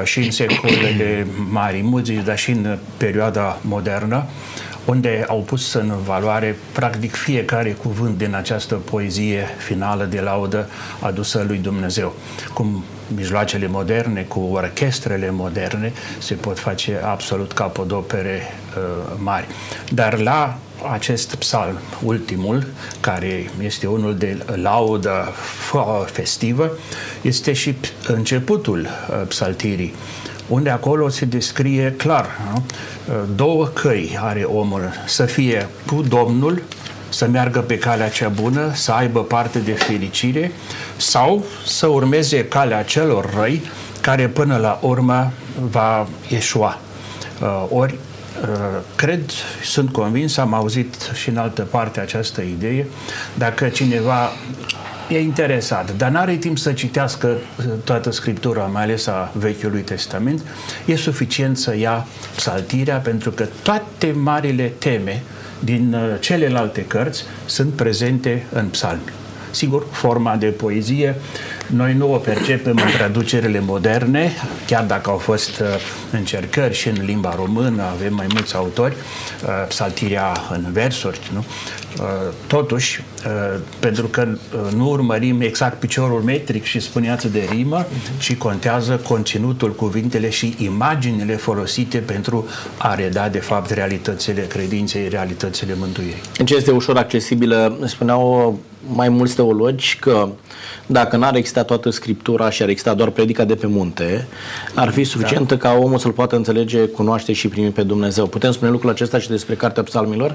și 0.05 0.19
în 0.19 0.31
secolele 0.31 0.95
de 0.97 1.27
mari 1.51 1.81
muzici, 1.83 2.25
dar 2.25 2.39
și 2.39 2.51
în 2.51 2.79
perioada 2.97 3.59
modernă 3.63 4.27
unde 4.85 5.25
au 5.29 5.39
pus 5.39 5.73
în 5.73 5.93
valoare 6.05 6.59
practic 6.73 7.15
fiecare 7.15 7.71
cuvânt 7.71 8.19
din 8.19 8.35
această 8.35 8.75
poezie 8.75 9.47
finală 9.59 10.05
de 10.05 10.21
laudă 10.21 10.69
adusă 11.01 11.45
lui 11.47 11.59
Dumnezeu. 11.59 12.15
Cum 12.55 12.85
mijloacele 13.15 13.67
moderne, 13.67 14.23
cu 14.23 14.41
orchestrele 14.41 15.31
moderne, 15.31 15.93
se 16.19 16.35
pot 16.35 16.59
face 16.59 17.01
absolut 17.05 17.53
capodopere 17.53 18.41
uh, 18.77 19.15
mari. 19.17 19.47
Dar 19.89 20.19
la 20.19 20.59
acest 20.93 21.35
psalm, 21.35 21.79
ultimul, 22.03 22.67
care 23.01 23.51
este 23.63 23.87
unul 23.87 24.17
de 24.17 24.39
laudă 24.55 25.33
festivă, 26.07 26.71
este 27.23 27.53
și 27.53 27.75
începutul 28.07 28.81
uh, 28.81 29.27
psaltirii 29.29 29.95
unde 30.51 30.71
acolo 30.71 31.09
se 31.09 31.25
descrie 31.25 31.95
clar 31.97 32.27
nu? 32.53 32.63
două 33.35 33.67
căi 33.67 34.19
are 34.21 34.43
omul, 34.43 34.91
să 35.07 35.25
fie 35.25 35.69
cu 35.87 36.03
Domnul, 36.03 36.63
să 37.09 37.27
meargă 37.27 37.61
pe 37.61 37.79
calea 37.79 38.09
cea 38.09 38.29
bună, 38.29 38.71
să 38.75 38.93
aibă 38.93 39.23
parte 39.23 39.59
de 39.59 39.73
fericire 39.73 40.53
sau 40.97 41.45
să 41.67 41.87
urmeze 41.87 42.45
calea 42.45 42.83
celor 42.83 43.35
răi 43.39 43.63
care 44.01 44.29
până 44.29 44.57
la 44.57 44.79
urmă 44.83 45.33
va 45.71 46.07
ieșua. 46.29 46.79
Uh, 47.41 47.67
ori 47.71 47.95
uh, 48.43 48.49
cred, 48.97 49.31
sunt 49.63 49.93
convins, 49.93 50.37
am 50.37 50.55
auzit 50.55 51.11
și 51.15 51.29
în 51.29 51.37
altă 51.37 51.63
parte 51.63 52.01
această 52.01 52.41
idee, 52.41 52.87
dacă 53.35 53.69
cineva 53.69 54.31
e 55.11 55.21
interesat, 55.21 55.97
dar 55.97 56.11
n-are 56.11 56.37
timp 56.37 56.59
să 56.59 56.73
citească 56.73 57.29
uh, 57.29 57.65
toată 57.85 58.11
Scriptura, 58.11 58.63
mai 58.63 58.83
ales 58.83 59.07
a 59.07 59.33
Vechiului 59.35 59.81
Testament, 59.81 60.43
e 60.85 60.97
suficient 60.97 61.59
să 61.59 61.77
ia 61.77 62.07
psaltirea, 62.37 62.97
pentru 62.97 63.31
că 63.31 63.47
toate 63.63 64.13
marile 64.13 64.73
teme 64.79 65.23
din 65.59 65.95
uh, 65.95 66.21
celelalte 66.21 66.85
cărți 66.85 67.25
sunt 67.45 67.73
prezente 67.73 68.47
în 68.53 68.67
psalmi. 68.69 69.13
Sigur, 69.51 69.87
forma 69.91 70.37
de 70.37 70.47
poezie 70.47 71.15
noi 71.67 71.95
nu 71.95 72.13
o 72.13 72.17
percepem 72.17 72.79
în 72.85 72.91
traducerile 72.97 73.61
moderne, 73.61 74.33
chiar 74.67 74.85
dacă 74.85 75.11
au 75.11 75.17
fost 75.17 75.61
uh, 75.61 75.67
încercări 76.11 76.75
și 76.75 76.89
în 76.89 77.05
limba 77.05 77.35
română, 77.35 77.83
avem 77.83 78.15
mai 78.15 78.27
mulți 78.33 78.55
autori, 78.55 78.95
uh, 78.95 79.49
psaltirea 79.69 80.33
în 80.51 80.67
versuri, 80.73 81.21
nu? 81.33 81.45
Uh, 81.99 82.07
totuși, 82.47 83.05
pentru 83.79 84.07
că 84.07 84.29
nu 84.77 84.89
urmărim 84.89 85.41
exact 85.41 85.79
piciorul 85.79 86.21
metric 86.21 86.65
și 86.65 86.81
spuneață 86.81 87.29
de 87.29 87.49
rimă, 87.51 87.87
ci 88.19 88.37
contează 88.37 88.97
conținutul, 88.97 89.75
cuvintele 89.75 90.31
și 90.31 90.55
imaginile 90.59 91.37
folosite 91.37 91.99
pentru 91.99 92.47
a 92.77 92.95
reda, 92.95 93.29
de 93.29 93.39
fapt, 93.39 93.71
realitățile 93.71 94.41
credinței, 94.41 95.09
realitățile 95.09 95.75
mântuirii. 95.79 96.21
În 96.39 96.47
ce 96.47 96.55
este 96.55 96.71
ușor 96.71 96.97
accesibilă, 96.97 97.79
spuneau 97.87 98.59
mai 98.93 99.09
mulți 99.09 99.35
teologi 99.35 99.97
că 100.01 100.29
dacă 100.87 101.17
n-ar 101.17 101.35
exista 101.35 101.63
toată 101.63 101.91
Scriptura 101.91 102.51
și 102.51 102.63
ar 102.63 102.69
exista 102.69 102.95
doar 102.95 103.09
predica 103.09 103.45
de 103.45 103.55
pe 103.55 103.67
munte, 103.67 104.27
ar 104.75 104.91
fi 104.91 105.05
suficientă 105.05 105.55
da. 105.55 105.69
ca 105.69 105.79
omul 105.79 105.99
să-L 105.99 106.11
poată 106.11 106.37
înțelege, 106.37 106.87
cunoaște 106.87 107.33
și 107.33 107.49
primi 107.49 107.71
pe 107.71 107.83
Dumnezeu. 107.83 108.27
Putem 108.27 108.53
spune 108.53 108.71
lucrul 108.71 108.91
acesta 108.91 109.19
și 109.19 109.29
despre 109.29 109.55
Cartea 109.55 109.83
Psalmilor? 109.83 110.35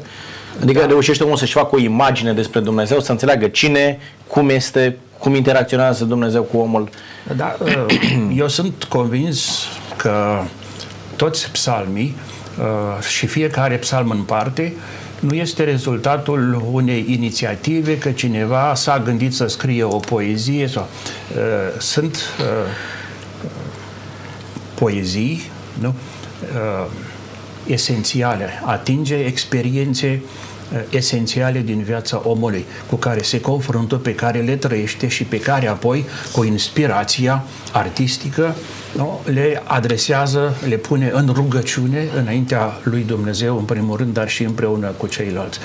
Adică 0.62 0.79
da. 0.79 0.85
reușește 0.85 1.24
omul 1.24 1.38
să-și 1.38 1.53
facă 1.53 1.75
o 1.75 1.79
imagine 1.79 2.33
despre 2.33 2.59
Dumnezeu, 2.59 3.00
să 3.00 3.12
înțeleagă 3.12 3.47
cine, 3.47 4.00
cum 4.27 4.50
este, 4.50 4.97
cum 5.19 5.35
interacționează 5.35 6.05
Dumnezeu 6.05 6.41
cu 6.41 6.57
omul. 6.57 6.89
Da, 7.35 7.57
eu 8.41 8.47
sunt 8.47 8.83
convins 8.83 9.67
că 9.97 10.41
toți 11.15 11.51
psalmii 11.51 12.15
uh, 12.59 13.03
și 13.03 13.25
fiecare 13.25 13.75
psalm 13.75 14.09
în 14.09 14.21
parte 14.21 14.74
nu 15.19 15.34
este 15.34 15.63
rezultatul 15.63 16.63
unei 16.72 17.05
inițiative 17.07 17.98
că 17.98 18.12
cineva 18.12 18.75
s-a 18.75 19.00
gândit 19.00 19.34
să 19.34 19.48
scrie 19.48 19.84
o 19.84 19.98
poezie 19.98 20.67
sau 20.67 20.88
uh, 21.36 21.79
sunt 21.79 22.15
uh, 22.15 22.45
poezii 24.74 25.41
nu? 25.79 25.93
Uh, 26.41 26.91
esențiale, 27.67 28.62
atinge 28.65 29.15
experiențe 29.15 30.22
uh, 30.24 30.44
esențiale 30.89 31.60
din 31.60 31.81
viața 31.81 32.22
omului 32.25 32.65
cu 32.89 32.95
care 32.95 33.22
se 33.22 33.41
confruntă, 33.41 33.95
pe 33.95 34.15
care 34.15 34.39
le 34.39 34.55
trăiește 34.55 35.07
și 35.07 35.24
pe 35.24 35.39
care 35.39 35.67
apoi, 35.67 36.05
cu 36.31 36.43
inspirația 36.43 37.43
artistică, 37.72 38.55
nu? 38.95 39.22
le 39.25 39.62
adresează, 39.63 40.57
le 40.67 40.75
pune 40.75 41.12
în 41.13 41.29
rugăciune 41.34 42.07
înaintea 42.17 42.79
lui 42.84 43.03
Dumnezeu, 43.03 43.57
în 43.57 43.63
primul 43.63 43.98
rând, 43.98 44.13
dar 44.13 44.29
și 44.29 44.43
împreună 44.43 44.88
cu 44.88 45.07
ceilalți. 45.07 45.60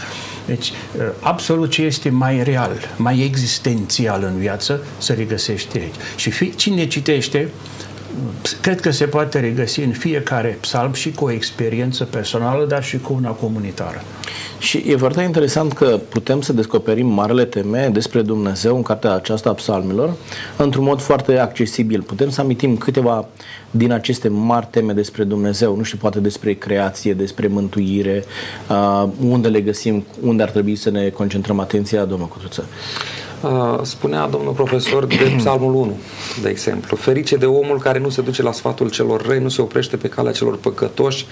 Deci, 0.46 0.68
uh, 0.68 1.02
absolut 1.20 1.70
ce 1.70 1.82
este 1.82 2.10
mai 2.10 2.42
real, 2.42 2.70
mai 2.96 3.20
existențial 3.20 4.22
în 4.22 4.38
viață, 4.38 4.84
se 4.98 5.12
regăsește 5.12 5.78
aici. 5.78 5.94
Și 6.16 6.30
fi, 6.30 6.54
cine 6.56 6.86
citește, 6.86 7.48
cred 8.60 8.80
că 8.80 8.90
se 8.90 9.04
poate 9.04 9.40
regăsi 9.40 9.80
în 9.80 9.92
fiecare 9.92 10.58
psalm 10.60 10.92
și 10.92 11.10
cu 11.10 11.24
o 11.24 11.30
experiență 11.30 12.04
personală, 12.04 12.66
dar 12.66 12.84
și 12.84 12.98
cu 12.98 13.12
una 13.12 13.30
comunitară. 13.30 14.02
Și 14.58 14.84
e 14.86 14.96
foarte 14.96 15.22
interesant 15.22 15.72
că 15.72 16.00
putem 16.08 16.40
să 16.40 16.52
descoperim 16.52 17.06
marele 17.06 17.44
teme 17.44 17.88
despre 17.92 18.22
Dumnezeu 18.22 18.76
în 18.76 18.82
cartea 18.82 19.14
aceasta 19.14 19.50
a 19.50 19.52
psalmilor 19.52 20.12
într-un 20.56 20.84
mod 20.84 21.00
foarte 21.00 21.38
accesibil. 21.38 22.02
Putem 22.02 22.30
să 22.30 22.40
amintim 22.40 22.76
câteva 22.76 23.28
din 23.70 23.92
aceste 23.92 24.28
mari 24.28 24.66
teme 24.70 24.92
despre 24.92 25.24
Dumnezeu, 25.24 25.76
nu 25.76 25.82
știu, 25.82 25.98
poate 25.98 26.20
despre 26.20 26.52
creație, 26.52 27.14
despre 27.14 27.46
mântuire, 27.46 28.24
uh, 28.68 29.08
unde 29.28 29.48
le 29.48 29.60
găsim, 29.60 30.04
unde 30.22 30.42
ar 30.42 30.50
trebui 30.50 30.76
să 30.76 30.90
ne 30.90 31.08
concentrăm 31.08 31.60
atenția, 31.60 32.04
domnul 32.04 32.28
Cutruță. 32.28 32.64
Uh, 33.42 33.78
spunea 33.82 34.28
domnul 34.28 34.52
profesor 34.52 35.04
de 35.04 35.32
Psalmul 35.36 35.74
1, 35.74 35.96
de 36.42 36.48
exemplu. 36.48 36.96
Ferice 36.96 37.36
de 37.36 37.46
omul 37.46 37.78
care 37.78 37.98
nu 37.98 38.08
se 38.08 38.20
duce 38.20 38.42
la 38.42 38.52
sfatul 38.52 38.90
celor 38.90 39.26
răi, 39.26 39.40
nu 39.40 39.48
se 39.48 39.62
oprește 39.62 39.96
pe 39.96 40.08
calea 40.08 40.32
celor 40.32 40.56
păcătoși 40.56 41.26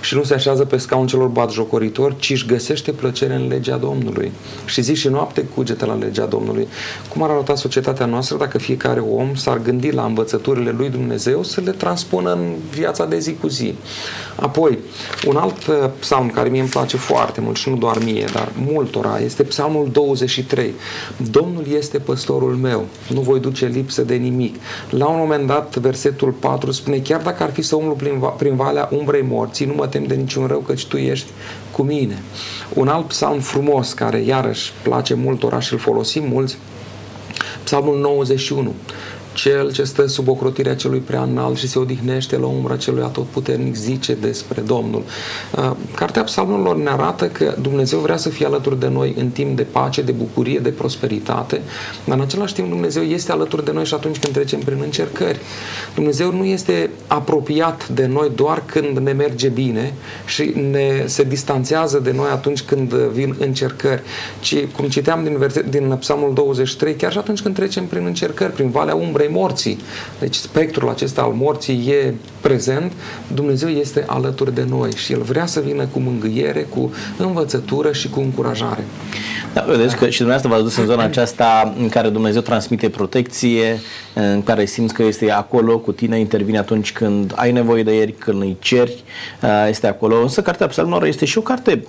și 0.00 0.14
nu 0.14 0.22
se 0.22 0.34
așează 0.34 0.64
pe 0.64 0.76
scaun 0.76 1.06
celor 1.06 1.28
batjocoritori, 1.28 2.16
ci 2.18 2.30
își 2.30 2.46
găsește 2.46 2.92
plăcere 2.92 3.34
în 3.34 3.48
legea 3.48 3.76
Domnului. 3.76 4.32
Și 4.64 4.80
zi 4.80 4.94
și 4.94 5.08
noapte 5.08 5.40
cugete 5.54 5.86
la 5.86 5.94
legea 5.94 6.24
Domnului. 6.24 6.68
Cum 7.08 7.22
ar 7.22 7.30
arăta 7.30 7.54
societatea 7.54 8.06
noastră 8.06 8.36
dacă 8.36 8.58
fiecare 8.58 9.00
om 9.00 9.34
s-ar 9.34 9.58
gândi 9.58 9.90
la 9.90 10.04
învățăturile 10.04 10.70
lui 10.70 10.88
Dumnezeu 10.88 11.42
să 11.42 11.60
le 11.60 11.70
transpună 11.70 12.32
în 12.32 12.52
viața 12.70 13.04
de 13.04 13.18
zi 13.18 13.34
cu 13.40 13.48
zi? 13.48 13.74
Apoi, 14.36 14.78
un 15.26 15.36
alt 15.36 15.66
uh, 15.66 15.74
psalm 15.98 16.30
care 16.30 16.48
mie 16.48 16.60
îmi 16.60 16.70
place 16.70 16.96
foarte 16.96 17.40
mult 17.40 17.56
și 17.56 17.68
nu 17.68 17.76
doar 17.76 17.98
mie, 18.04 18.24
dar 18.32 18.48
multora, 18.66 19.18
este 19.18 19.42
psalmul 19.42 19.88
23. 19.92 20.74
Domnul 21.30 21.51
Domnul 21.54 21.76
este 21.76 21.98
păstorul 21.98 22.54
meu, 22.54 22.86
nu 23.08 23.20
voi 23.20 23.40
duce 23.40 23.66
lipsă 23.66 24.02
de 24.02 24.14
nimic. 24.14 24.56
La 24.90 25.06
un 25.06 25.18
moment 25.18 25.46
dat, 25.46 25.76
versetul 25.76 26.30
4 26.30 26.70
spune, 26.70 26.98
chiar 26.98 27.20
dacă 27.20 27.42
ar 27.42 27.52
fi 27.52 27.62
să 27.62 27.76
umblu 27.76 27.94
prin, 27.94 28.22
prin 28.36 28.56
valea 28.56 28.88
umbrei 28.92 29.22
morții, 29.22 29.66
nu 29.66 29.74
mă 29.74 29.86
tem 29.86 30.04
de 30.04 30.14
niciun 30.14 30.46
rău, 30.46 30.58
căci 30.58 30.86
Tu 30.86 30.96
ești 30.96 31.30
cu 31.70 31.82
mine. 31.82 32.22
Un 32.74 32.88
alt 32.88 33.06
psalm 33.06 33.40
frumos, 33.40 33.92
care 33.92 34.20
iarăși 34.20 34.72
place 34.82 35.14
multora 35.14 35.60
și 35.60 35.72
îl 35.72 35.78
folosim 35.78 36.28
mulți, 36.28 36.58
psalmul 37.64 37.98
91 37.98 38.74
cel 39.32 39.72
ce 39.72 39.84
stă 39.84 40.06
sub 40.06 40.28
ocrotirea 40.28 40.74
celui 40.74 40.98
prea 40.98 41.22
înalt 41.22 41.56
și 41.56 41.68
se 41.68 41.78
odihnește 41.78 42.36
la 42.36 42.46
umbra 42.46 42.76
celui 42.76 43.02
atotputernic 43.02 43.74
zice 43.74 44.14
despre 44.14 44.60
Domnul. 44.60 45.02
Uh, 45.56 45.70
Cartea 45.94 46.22
Psalmurilor 46.22 46.76
ne 46.76 46.90
arată 46.90 47.26
că 47.26 47.54
Dumnezeu 47.60 47.98
vrea 47.98 48.16
să 48.16 48.28
fie 48.28 48.46
alături 48.46 48.80
de 48.80 48.88
noi 48.88 49.14
în 49.18 49.28
timp 49.28 49.56
de 49.56 49.62
pace, 49.62 50.02
de 50.02 50.12
bucurie, 50.12 50.58
de 50.58 50.68
prosperitate, 50.68 51.60
dar 52.04 52.16
în 52.16 52.22
același 52.22 52.54
timp 52.54 52.68
Dumnezeu 52.68 53.02
este 53.02 53.32
alături 53.32 53.64
de 53.64 53.72
noi 53.72 53.84
și 53.84 53.94
atunci 53.94 54.18
când 54.18 54.34
trecem 54.34 54.58
prin 54.58 54.78
încercări. 54.82 55.38
Dumnezeu 55.94 56.32
nu 56.32 56.44
este 56.44 56.90
apropiat 57.06 57.88
de 57.88 58.06
noi 58.06 58.30
doar 58.34 58.62
când 58.66 58.98
ne 58.98 59.12
merge 59.12 59.48
bine 59.48 59.94
și 60.26 60.52
ne 60.70 61.02
se 61.06 61.22
distanțează 61.22 61.98
de 61.98 62.12
noi 62.12 62.28
atunci 62.32 62.62
când 62.62 62.92
vin 62.92 63.34
încercări, 63.38 64.02
ci 64.40 64.56
cum 64.76 64.88
citeam 64.88 65.24
din, 65.24 65.36
verset, 65.36 65.70
din 65.70 65.96
Psalmul 66.00 66.34
23, 66.34 66.94
chiar 66.94 67.12
și 67.12 67.18
atunci 67.18 67.40
când 67.40 67.54
trecem 67.54 67.86
prin 67.86 68.06
încercări, 68.06 68.52
prin 68.52 68.70
valea 68.70 68.94
umbrei 68.94 69.21
umbrei 69.22 69.42
morții. 69.42 69.78
Deci 70.18 70.34
spectrul 70.34 70.88
acesta 70.88 71.22
al 71.22 71.32
morții 71.32 71.88
e 71.88 72.14
prezent, 72.40 72.92
Dumnezeu 73.34 73.68
este 73.68 74.04
alături 74.06 74.54
de 74.54 74.64
noi 74.68 74.90
și 74.94 75.12
El 75.12 75.20
vrea 75.20 75.46
să 75.46 75.60
vină 75.60 75.86
cu 75.86 75.98
mângâiere, 75.98 76.60
cu 76.60 76.92
învățătură 77.16 77.92
și 77.92 78.08
cu 78.08 78.20
încurajare. 78.20 78.84
Da, 79.52 79.64
vedeți 79.68 79.96
că 79.96 80.08
și 80.08 80.18
dumneavoastră 80.18 80.48
v-ați 80.48 80.62
dus 80.62 80.76
în 80.76 80.92
zona 80.92 81.04
aceasta 81.04 81.74
în 81.78 81.88
care 81.88 82.08
Dumnezeu 82.08 82.40
transmite 82.40 82.88
protecție, 82.88 83.80
în 84.14 84.42
care 84.42 84.64
simți 84.64 84.94
că 84.94 85.02
este 85.02 85.30
acolo 85.30 85.78
cu 85.78 85.92
tine, 85.92 86.18
intervine 86.18 86.58
atunci 86.58 86.92
când 86.92 87.32
ai 87.36 87.52
nevoie 87.52 87.82
de 87.82 87.96
el, 87.96 88.14
când 88.18 88.42
îi 88.42 88.56
ceri, 88.60 89.04
este 89.68 89.86
acolo. 89.86 90.20
Însă 90.22 90.42
Cartea 90.42 90.66
Psalmilor 90.66 91.04
este 91.04 91.24
și 91.24 91.38
o 91.38 91.40
carte 91.40 91.82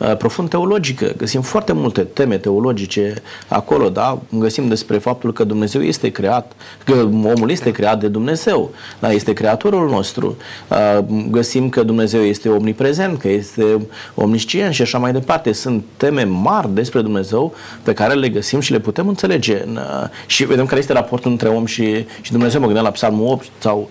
Uh, 0.00 0.16
profund 0.16 0.48
teologică. 0.48 1.12
Găsim 1.16 1.40
foarte 1.40 1.72
multe 1.72 2.00
teme 2.00 2.38
teologice 2.38 3.14
acolo, 3.48 3.88
da? 3.88 4.18
Găsim 4.30 4.68
despre 4.68 4.98
faptul 4.98 5.32
că 5.32 5.44
Dumnezeu 5.44 5.82
este 5.82 6.10
creat, 6.10 6.52
că 6.84 7.08
omul 7.36 7.50
este 7.50 7.70
creat 7.70 8.00
de 8.00 8.08
Dumnezeu, 8.08 8.70
da? 8.98 9.12
Este 9.12 9.32
creatorul 9.32 9.88
nostru. 9.88 10.36
Uh, 10.68 10.98
găsim 11.30 11.68
că 11.68 11.82
Dumnezeu 11.82 12.20
este 12.20 12.48
omniprezent, 12.48 13.18
că 13.18 13.28
este 13.28 13.86
omniscient 14.14 14.74
și 14.74 14.82
așa 14.82 14.98
mai 14.98 15.12
departe. 15.12 15.52
Sunt 15.52 15.84
teme 15.96 16.24
mari 16.24 16.74
despre 16.74 17.00
Dumnezeu 17.00 17.54
pe 17.82 17.92
care 17.92 18.14
le 18.14 18.28
găsim 18.28 18.60
și 18.60 18.72
le 18.72 18.78
putem 18.78 19.08
înțelege. 19.08 19.64
Uh, 19.74 19.80
și 20.26 20.44
vedem 20.44 20.66
care 20.66 20.80
este 20.80 20.92
raportul 20.92 21.30
între 21.30 21.48
om 21.48 21.66
și, 21.66 22.06
și 22.20 22.30
Dumnezeu. 22.30 22.60
Mă 22.60 22.66
gândeam 22.66 22.86
la 22.86 22.92
Psalmul 22.92 23.32
8 23.32 23.46
sau 23.58 23.90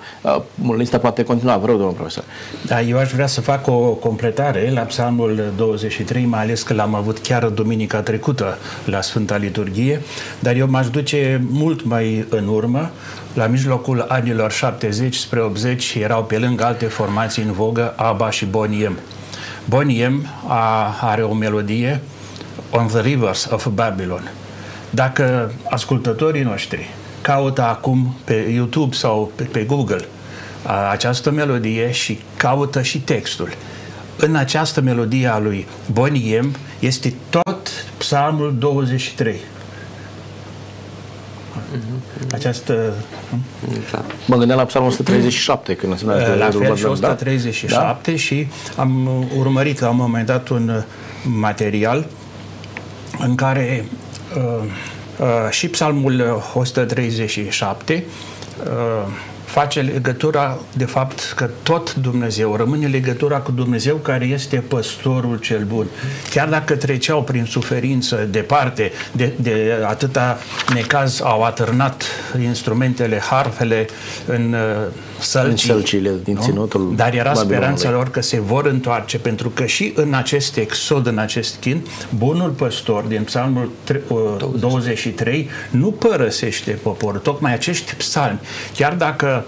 lista 0.77 0.97
poate 0.97 1.23
continua. 1.23 1.57
Vă 1.57 1.65
rog, 1.65 1.75
domnul 1.75 1.95
profesor. 1.95 2.23
Da, 2.65 2.81
eu 2.81 2.97
aș 2.97 3.11
vrea 3.11 3.27
să 3.27 3.41
fac 3.41 3.67
o 3.67 3.79
completare 3.79 4.71
la 4.73 4.81
Psalmul 4.81 5.53
20 5.57 5.77
23, 5.79 6.25
mai 6.25 6.41
ales 6.41 6.63
că 6.63 6.73
l-am 6.73 6.95
avut 6.95 7.19
chiar 7.19 7.45
duminica 7.45 8.01
trecută 8.01 8.57
la 8.85 9.01
Sfânta 9.01 9.37
Liturghie, 9.37 10.01
dar 10.39 10.55
eu 10.55 10.69
m-aș 10.69 10.89
duce 10.89 11.41
mult 11.49 11.83
mai 11.85 12.25
în 12.29 12.47
urmă, 12.47 12.68
la 13.33 13.45
mijlocul 13.45 14.05
anilor 14.07 14.51
70 14.51 15.15
spre 15.15 15.39
80 15.39 15.95
erau 15.95 16.23
pe 16.23 16.37
lângă 16.37 16.65
alte 16.65 16.85
formații 16.85 17.43
în 17.43 17.51
vogă, 17.51 17.93
ABBA 17.95 18.29
și 18.29 18.45
Boniem. 18.45 18.97
Boniem 19.65 20.27
a, 20.47 20.95
are 21.01 21.21
o 21.21 21.33
melodie 21.33 22.01
On 22.69 22.87
the 22.87 23.01
Rivers 23.01 23.47
of 23.51 23.67
Babylon. 23.67 24.31
Dacă 24.89 25.51
ascultătorii 25.69 26.43
noștri 26.43 26.89
caută 27.21 27.61
acum 27.61 28.15
pe 28.23 28.33
YouTube 28.33 28.95
sau 28.95 29.31
pe, 29.35 29.43
pe 29.43 29.63
Google 29.63 30.05
această 30.91 31.31
melodie 31.31 31.91
și 31.91 32.19
caută 32.37 32.81
și 32.81 32.99
textul 33.01 33.49
în 34.21 34.35
această 34.35 34.81
melodie 34.81 35.27
a 35.27 35.39
lui 35.39 35.67
Boniem 35.91 36.55
este 36.79 37.13
tot 37.29 37.69
psalmul 37.97 38.55
23. 38.57 39.39
Această... 42.31 42.93
Da. 43.91 44.05
Mă 44.25 44.35
gândeam 44.35 44.59
la 44.59 44.65
psalmul 44.65 44.91
137 44.91 45.75
când 45.75 45.97
se 45.97 46.05
La 46.05 46.49
fel 46.49 46.75
și 46.75 46.85
137 46.85 48.11
da? 48.11 48.17
și 48.17 48.47
am 48.75 49.25
urmărit 49.37 49.79
la 49.79 49.89
un 49.89 49.95
moment 49.95 50.25
dat 50.25 50.47
un 50.47 50.83
material 51.23 52.05
în 53.19 53.35
care 53.35 53.85
uh, 54.35 54.63
uh, 55.19 55.49
și 55.49 55.67
psalmul 55.67 56.43
137 56.53 58.03
uh, 58.63 59.11
face 59.49 59.81
legătura, 59.81 60.57
de 60.73 60.85
fapt, 60.85 61.33
că 61.35 61.49
tot 61.63 61.95
Dumnezeu, 61.95 62.55
rămâne 62.55 62.87
legătura 62.87 63.37
cu 63.37 63.51
Dumnezeu 63.51 63.95
care 63.95 64.25
este 64.25 64.63
păstorul 64.67 65.37
cel 65.37 65.63
bun. 65.63 65.87
Chiar 66.29 66.47
dacă 66.47 66.75
treceau 66.75 67.23
prin 67.23 67.45
suferință 67.45 68.27
departe, 68.29 68.91
de, 69.11 69.33
de 69.41 69.73
atâta 69.87 70.37
necaz 70.73 71.21
au 71.21 71.43
atârnat 71.43 72.03
instrumentele, 72.41 73.19
harfele 73.19 73.87
în 74.25 74.53
uh, 74.53 74.87
sălcii, 75.19 75.69
în 75.69 75.75
sălcile 75.75 76.11
din 76.23 76.33
nu? 76.33 76.41
ținutul 76.41 76.93
Dar 76.95 77.13
era 77.13 77.33
speranța 77.33 77.91
lor 77.91 78.09
că 78.09 78.21
se 78.21 78.39
vor 78.39 78.65
întoarce, 78.65 79.19
pentru 79.19 79.49
că 79.49 79.65
și 79.65 79.93
în 79.95 80.13
acest 80.13 80.57
exod, 80.57 81.07
în 81.07 81.17
acest 81.17 81.55
chin, 81.59 81.85
bunul 82.17 82.49
păstor 82.49 83.03
din 83.03 83.23
psalmul 83.23 83.69
23 84.59 85.39
uh, 85.39 85.79
nu 85.79 85.91
părăsește 85.91 86.71
poporul. 86.71 87.19
Tocmai 87.19 87.53
acești 87.53 87.95
psalmi, 87.95 88.39
chiar 88.73 88.93
dacă 88.93 89.45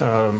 uh, 0.00 0.34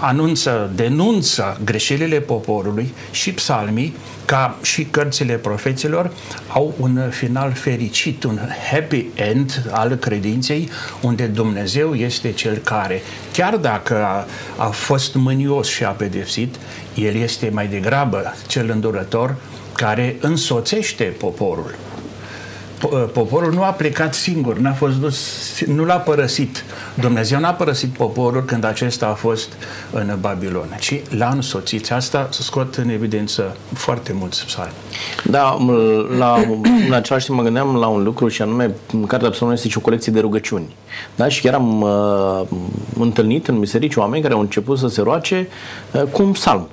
anunță, 0.00 0.70
denunță 0.74 1.60
greșelile 1.64 2.20
poporului 2.20 2.94
și 3.10 3.32
psalmii, 3.32 3.96
ca 4.24 4.56
și 4.62 4.84
cărțile 4.84 5.34
profeților, 5.34 6.10
au 6.48 6.74
un 6.78 7.00
final 7.10 7.52
fericit, 7.52 8.24
un 8.24 8.38
happy 8.70 9.06
end 9.14 9.62
al 9.70 9.94
credinței, 9.94 10.68
unde 11.02 11.26
Dumnezeu 11.26 11.94
este 11.94 12.32
cel 12.32 12.56
care, 12.56 13.02
chiar 13.32 13.56
dacă 13.56 14.04
a, 14.04 14.26
a 14.56 14.68
fost 14.68 15.14
mânios 15.14 15.68
și 15.68 15.84
a 15.84 15.90
pedepsit, 15.90 16.54
El 16.94 17.14
este 17.14 17.50
mai 17.52 17.66
degrabă 17.66 18.34
cel 18.46 18.70
îndurător 18.70 19.36
care 19.72 20.16
însoțește 20.20 21.04
poporul. 21.04 21.74
Uh, 21.74 21.89
poporul 23.12 23.52
nu 23.52 23.62
a 23.62 23.70
plecat 23.70 24.14
singur, 24.14 24.58
n-a 24.58 24.72
fost 24.72 24.96
dus, 24.96 25.18
nu 25.66 25.84
l-a 25.84 25.96
părăsit. 25.96 26.64
Dumnezeu 26.94 27.40
n-a 27.40 27.52
părăsit 27.52 27.88
poporul 27.88 28.44
când 28.44 28.64
acesta 28.64 29.06
a 29.06 29.12
fost 29.14 29.52
în 29.92 30.16
Babilon, 30.20 30.76
ci 30.78 31.00
l-a 31.08 31.28
însoțit. 31.28 31.92
Asta 31.92 32.28
scot 32.30 32.74
în 32.74 32.88
evidență 32.88 33.56
foarte 33.74 34.12
mulți 34.12 34.46
psalmi. 34.46 34.72
Da, 35.24 35.58
la, 36.18 36.44
în 36.86 36.92
același 36.92 37.24
timp 37.24 37.38
mă 37.38 37.44
gândeam 37.44 37.76
la 37.76 37.86
un 37.86 38.02
lucru 38.02 38.28
și 38.28 38.42
anume, 38.42 38.70
Cartea 39.06 39.30
Psalmului 39.30 39.56
este 39.56 39.68
și 39.68 39.78
o 39.78 39.80
colecție 39.80 40.12
de 40.12 40.20
rugăciuni. 40.20 40.74
Da? 41.16 41.28
Și 41.28 41.40
chiar 41.40 41.54
am 41.54 41.80
uh, 41.80 42.42
întâlnit 42.98 43.48
în 43.48 43.58
biserici 43.58 43.96
oameni 43.96 44.22
care 44.22 44.34
au 44.34 44.40
început 44.40 44.78
să 44.78 44.88
se 44.88 45.00
roace 45.00 45.48
uh, 45.92 46.02
cu 46.02 46.22
un 46.22 46.32
psalm 46.32 46.68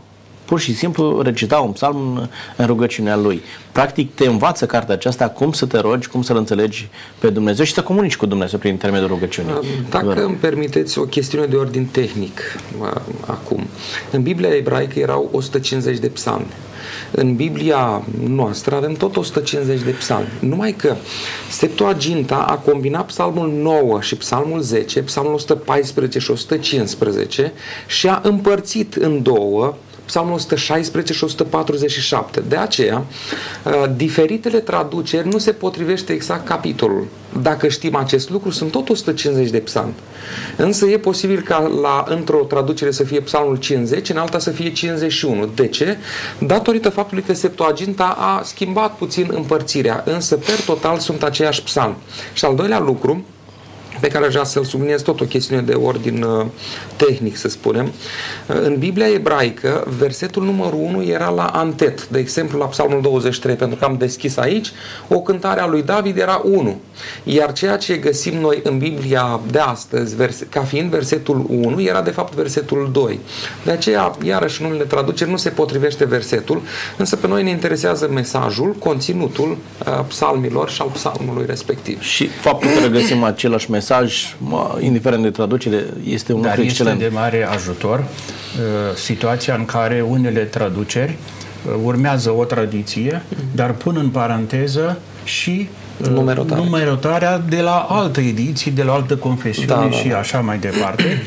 pur 0.47 0.59
și 0.59 0.75
simplu 0.75 1.21
recita 1.21 1.57
un 1.57 1.71
psalm 1.71 2.29
în 2.55 2.65
rugăciunea 2.65 3.15
lui. 3.15 3.41
Practic 3.71 4.15
te 4.15 4.25
învață 4.25 4.65
cartea 4.65 4.93
aceasta 4.93 5.29
cum 5.29 5.51
să 5.51 5.65
te 5.65 5.79
rogi, 5.79 6.07
cum 6.07 6.21
să-L 6.21 6.37
înțelegi 6.37 6.87
pe 7.19 7.29
Dumnezeu 7.29 7.65
și 7.65 7.73
să 7.73 7.81
comunici 7.81 8.17
cu 8.17 8.25
Dumnezeu 8.25 8.59
prin 8.59 8.71
intermediul 8.71 9.09
rugăciunii. 9.09 9.53
Dacă 9.89 10.23
îmi 10.23 10.35
permiteți 10.35 10.99
o 10.99 11.03
chestiune 11.03 11.45
de 11.45 11.55
ordin 11.55 11.85
tehnic 11.85 12.41
acum. 13.25 13.67
În 14.11 14.21
Biblia 14.21 14.55
ebraică 14.55 14.99
erau 14.99 15.29
150 15.31 15.97
de 15.97 16.07
psalmi. 16.07 16.47
În 17.11 17.35
Biblia 17.35 18.03
noastră 18.27 18.75
avem 18.75 18.93
tot 18.93 19.15
150 19.15 19.81
de 19.81 19.91
psalmi. 19.91 20.27
Numai 20.39 20.71
că 20.71 20.95
Septuaginta 21.49 22.35
a 22.35 22.55
combinat 22.55 23.05
psalmul 23.05 23.51
9 23.51 24.01
și 24.01 24.15
psalmul 24.15 24.61
10, 24.61 25.01
psalmul 25.01 25.33
114 25.33 26.19
și 26.19 26.31
115 26.31 27.53
și 27.87 28.07
a 28.07 28.19
împărțit 28.23 28.95
în 28.95 29.21
două 29.21 29.75
Psalmul 30.07 30.33
116 30.33 31.13
și 31.13 31.23
147. 31.23 32.43
De 32.47 32.55
aceea, 32.55 33.05
uh, 33.63 33.83
diferitele 33.95 34.59
traduceri 34.59 35.27
nu 35.27 35.37
se 35.37 35.51
potrivește 35.51 36.13
exact 36.13 36.47
capitolul. 36.47 37.07
Dacă 37.41 37.67
știm 37.67 37.95
acest 37.95 38.29
lucru, 38.29 38.49
sunt 38.49 38.71
tot 38.71 38.89
150 38.89 39.49
de 39.49 39.57
psalmi. 39.57 39.93
Însă 40.57 40.85
e 40.85 40.97
posibil 40.97 41.41
ca 41.41 41.71
la, 41.81 42.05
într-o 42.07 42.37
traducere 42.37 42.91
să 42.91 43.03
fie 43.03 43.19
psalmul 43.19 43.55
50, 43.55 44.09
în 44.09 44.17
alta 44.17 44.39
să 44.39 44.49
fie 44.49 44.71
51. 44.71 45.45
De 45.45 45.67
ce? 45.67 45.97
Datorită 46.39 46.89
faptului 46.89 47.23
că 47.23 47.33
Septuaginta 47.33 48.15
a 48.19 48.41
schimbat 48.43 48.95
puțin 48.95 49.31
împărțirea, 49.33 50.03
însă 50.05 50.35
per 50.35 50.61
total 50.65 50.97
sunt 50.97 51.23
aceiași 51.23 51.63
psalmi. 51.63 51.95
Și 52.33 52.45
al 52.45 52.55
doilea 52.55 52.79
lucru, 52.79 53.23
pe 53.99 54.07
care 54.07 54.25
aș 54.25 54.31
vrea 54.31 54.43
să-l 54.43 54.63
subliniez 54.63 55.01
tot 55.01 55.21
o 55.21 55.25
chestiune 55.25 55.61
de 55.61 55.73
ordin 55.73 56.23
uh, 56.23 56.45
tehnic, 56.95 57.37
să 57.37 57.47
spunem. 57.47 57.85
Uh, 58.47 58.55
în 58.61 58.75
Biblia 58.77 59.07
ebraică, 59.07 59.83
versetul 59.97 60.43
numărul 60.43 60.79
1 60.79 61.03
era 61.03 61.29
la 61.29 61.45
antet, 61.45 62.07
de 62.07 62.19
exemplu 62.19 62.59
la 62.59 62.65
Psalmul 62.65 63.01
23, 63.01 63.55
pentru 63.55 63.77
că 63.77 63.85
am 63.85 63.95
deschis 63.97 64.37
aici, 64.37 64.71
o 65.07 65.19
cântare 65.19 65.61
a 65.61 65.67
lui 65.67 65.83
David 65.83 66.17
era 66.17 66.41
1. 66.43 66.79
Iar 67.23 67.53
ceea 67.53 67.77
ce 67.77 67.95
găsim 67.95 68.39
noi 68.39 68.59
în 68.63 68.77
Biblia 68.77 69.39
de 69.51 69.59
astăzi, 69.59 70.15
ca 70.49 70.61
fiind 70.61 70.89
versetul 70.89 71.45
1, 71.49 71.81
era 71.81 72.01
de 72.01 72.09
fapt 72.09 72.33
versetul 72.33 72.89
2. 72.91 73.19
De 73.65 73.71
aceea, 73.71 74.15
iarăși 74.23 74.61
în 74.61 74.67
unele 74.67 74.83
traduceri 74.83 75.29
nu 75.29 75.37
se 75.37 75.49
potrivește 75.49 76.05
versetul, 76.05 76.61
însă 76.97 77.15
pe 77.15 77.27
noi 77.27 77.43
ne 77.43 77.49
interesează 77.49 78.09
mesajul, 78.13 78.75
conținutul 78.79 79.57
uh, 79.87 80.03
psalmilor 80.07 80.69
și 80.69 80.81
al 80.81 80.89
psalmului 80.93 81.45
respectiv. 81.45 82.01
Și 82.01 82.27
faptul 82.27 82.69
că 82.69 82.79
regăsim 82.79 83.23
același 83.33 83.71
mesaj 83.71 83.86
mesaj, 83.89 84.35
indiferent 84.79 85.23
de 85.23 85.29
traducere, 85.29 85.83
este 86.07 86.33
un 86.33 86.41
Dar 86.41 86.49
lucru 86.49 86.65
este 86.65 86.81
excelent. 86.81 86.99
de 86.99 87.07
mare 87.19 87.47
ajutor 87.51 87.99
uh, 87.99 88.95
situația 88.95 89.53
în 89.55 89.65
care 89.65 90.01
unele 90.07 90.39
traduceri 90.39 91.17
uh, 91.67 91.73
urmează 91.83 92.31
o 92.31 92.43
tradiție, 92.43 93.21
dar 93.55 93.71
pun 93.71 93.95
în 93.99 94.09
paranteză 94.09 94.97
și 95.23 95.69
uh, 96.01 96.07
Numerotare. 96.07 96.61
numerotarea 96.61 97.37
de 97.49 97.61
la 97.61 97.85
altă 97.89 98.19
ediție, 98.19 98.71
de 98.71 98.83
la 98.83 98.93
altă 98.93 99.15
confesiune 99.15 99.67
Da, 99.67 99.75
da, 99.75 99.89
și 99.91 100.07
da. 100.07 100.17
așa 100.17 100.39
mai 100.39 100.57
departe. 100.57 101.23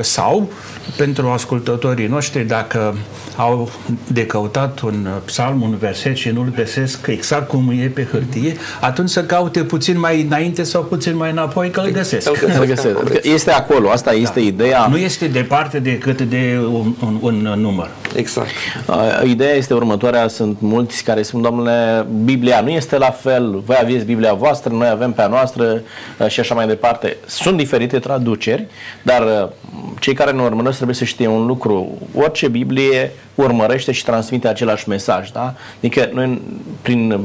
Sau, 0.00 0.50
pentru 0.96 1.28
ascultătorii 1.28 2.06
noștri, 2.06 2.44
dacă 2.44 2.96
au 3.36 3.70
de 4.06 4.26
căutat 4.26 4.80
un 4.80 5.08
psalm, 5.24 5.62
un 5.62 5.76
verset 5.78 6.16
și 6.16 6.28
nu-l 6.28 6.52
găsesc 6.56 7.06
exact 7.06 7.48
cum 7.48 7.72
e 7.80 7.86
pe 7.86 8.06
hârtie, 8.10 8.56
atunci 8.80 9.08
să 9.08 9.24
caute 9.24 9.62
puțin 9.62 9.98
mai 9.98 10.22
înainte 10.22 10.62
sau 10.62 10.82
puțin 10.82 11.16
mai 11.16 11.30
înapoi 11.30 11.70
că 11.70 11.80
îl 11.80 11.90
găsesc. 11.90 12.28
Îl 12.28 12.34
găsesc. 12.34 12.60
Îl 12.60 12.66
găsesc. 12.66 12.98
Adică 13.00 13.20
Este 13.22 13.50
acolo, 13.50 13.90
asta 13.90 14.12
este 14.12 14.40
ideea. 14.40 14.86
Nu 14.86 14.96
este 14.96 15.26
departe 15.26 15.78
decât 15.78 16.20
de 16.22 16.58
un, 16.72 16.94
un, 17.00 17.18
un 17.22 17.60
număr. 17.60 17.90
Exact. 18.14 18.48
Uh, 18.86 19.22
Ideea 19.24 19.54
este 19.54 19.74
următoarea, 19.74 20.28
sunt 20.28 20.56
mulți 20.60 21.04
care 21.04 21.22
spun, 21.22 21.42
domnule, 21.42 22.06
Biblia 22.24 22.60
nu 22.60 22.70
este 22.70 22.98
la 22.98 23.10
fel, 23.10 23.62
voi 23.66 23.76
aveți 23.80 24.04
Biblia 24.04 24.32
voastră, 24.32 24.72
noi 24.72 24.88
avem 24.88 25.12
pe 25.12 25.22
a 25.22 25.26
noastră 25.26 25.82
uh, 26.18 26.28
și 26.28 26.40
așa 26.40 26.54
mai 26.54 26.66
departe. 26.66 27.16
Sunt 27.26 27.56
diferite 27.56 27.98
traduceri, 27.98 28.66
dar 29.02 29.22
uh, 29.22 29.48
cei 30.00 30.14
care 30.14 30.30
ne 30.30 30.42
urmăresc 30.42 30.74
trebuie 30.74 30.96
să 30.96 31.04
știe 31.04 31.26
un 31.26 31.46
lucru. 31.46 31.98
Orice 32.14 32.48
Biblie 32.48 33.12
urmărește 33.34 33.92
și 33.92 34.04
transmite 34.04 34.48
același 34.48 34.88
mesaj, 34.88 35.30
da? 35.30 35.54
Adică 35.78 36.10
noi 36.12 36.40
prin 36.82 37.20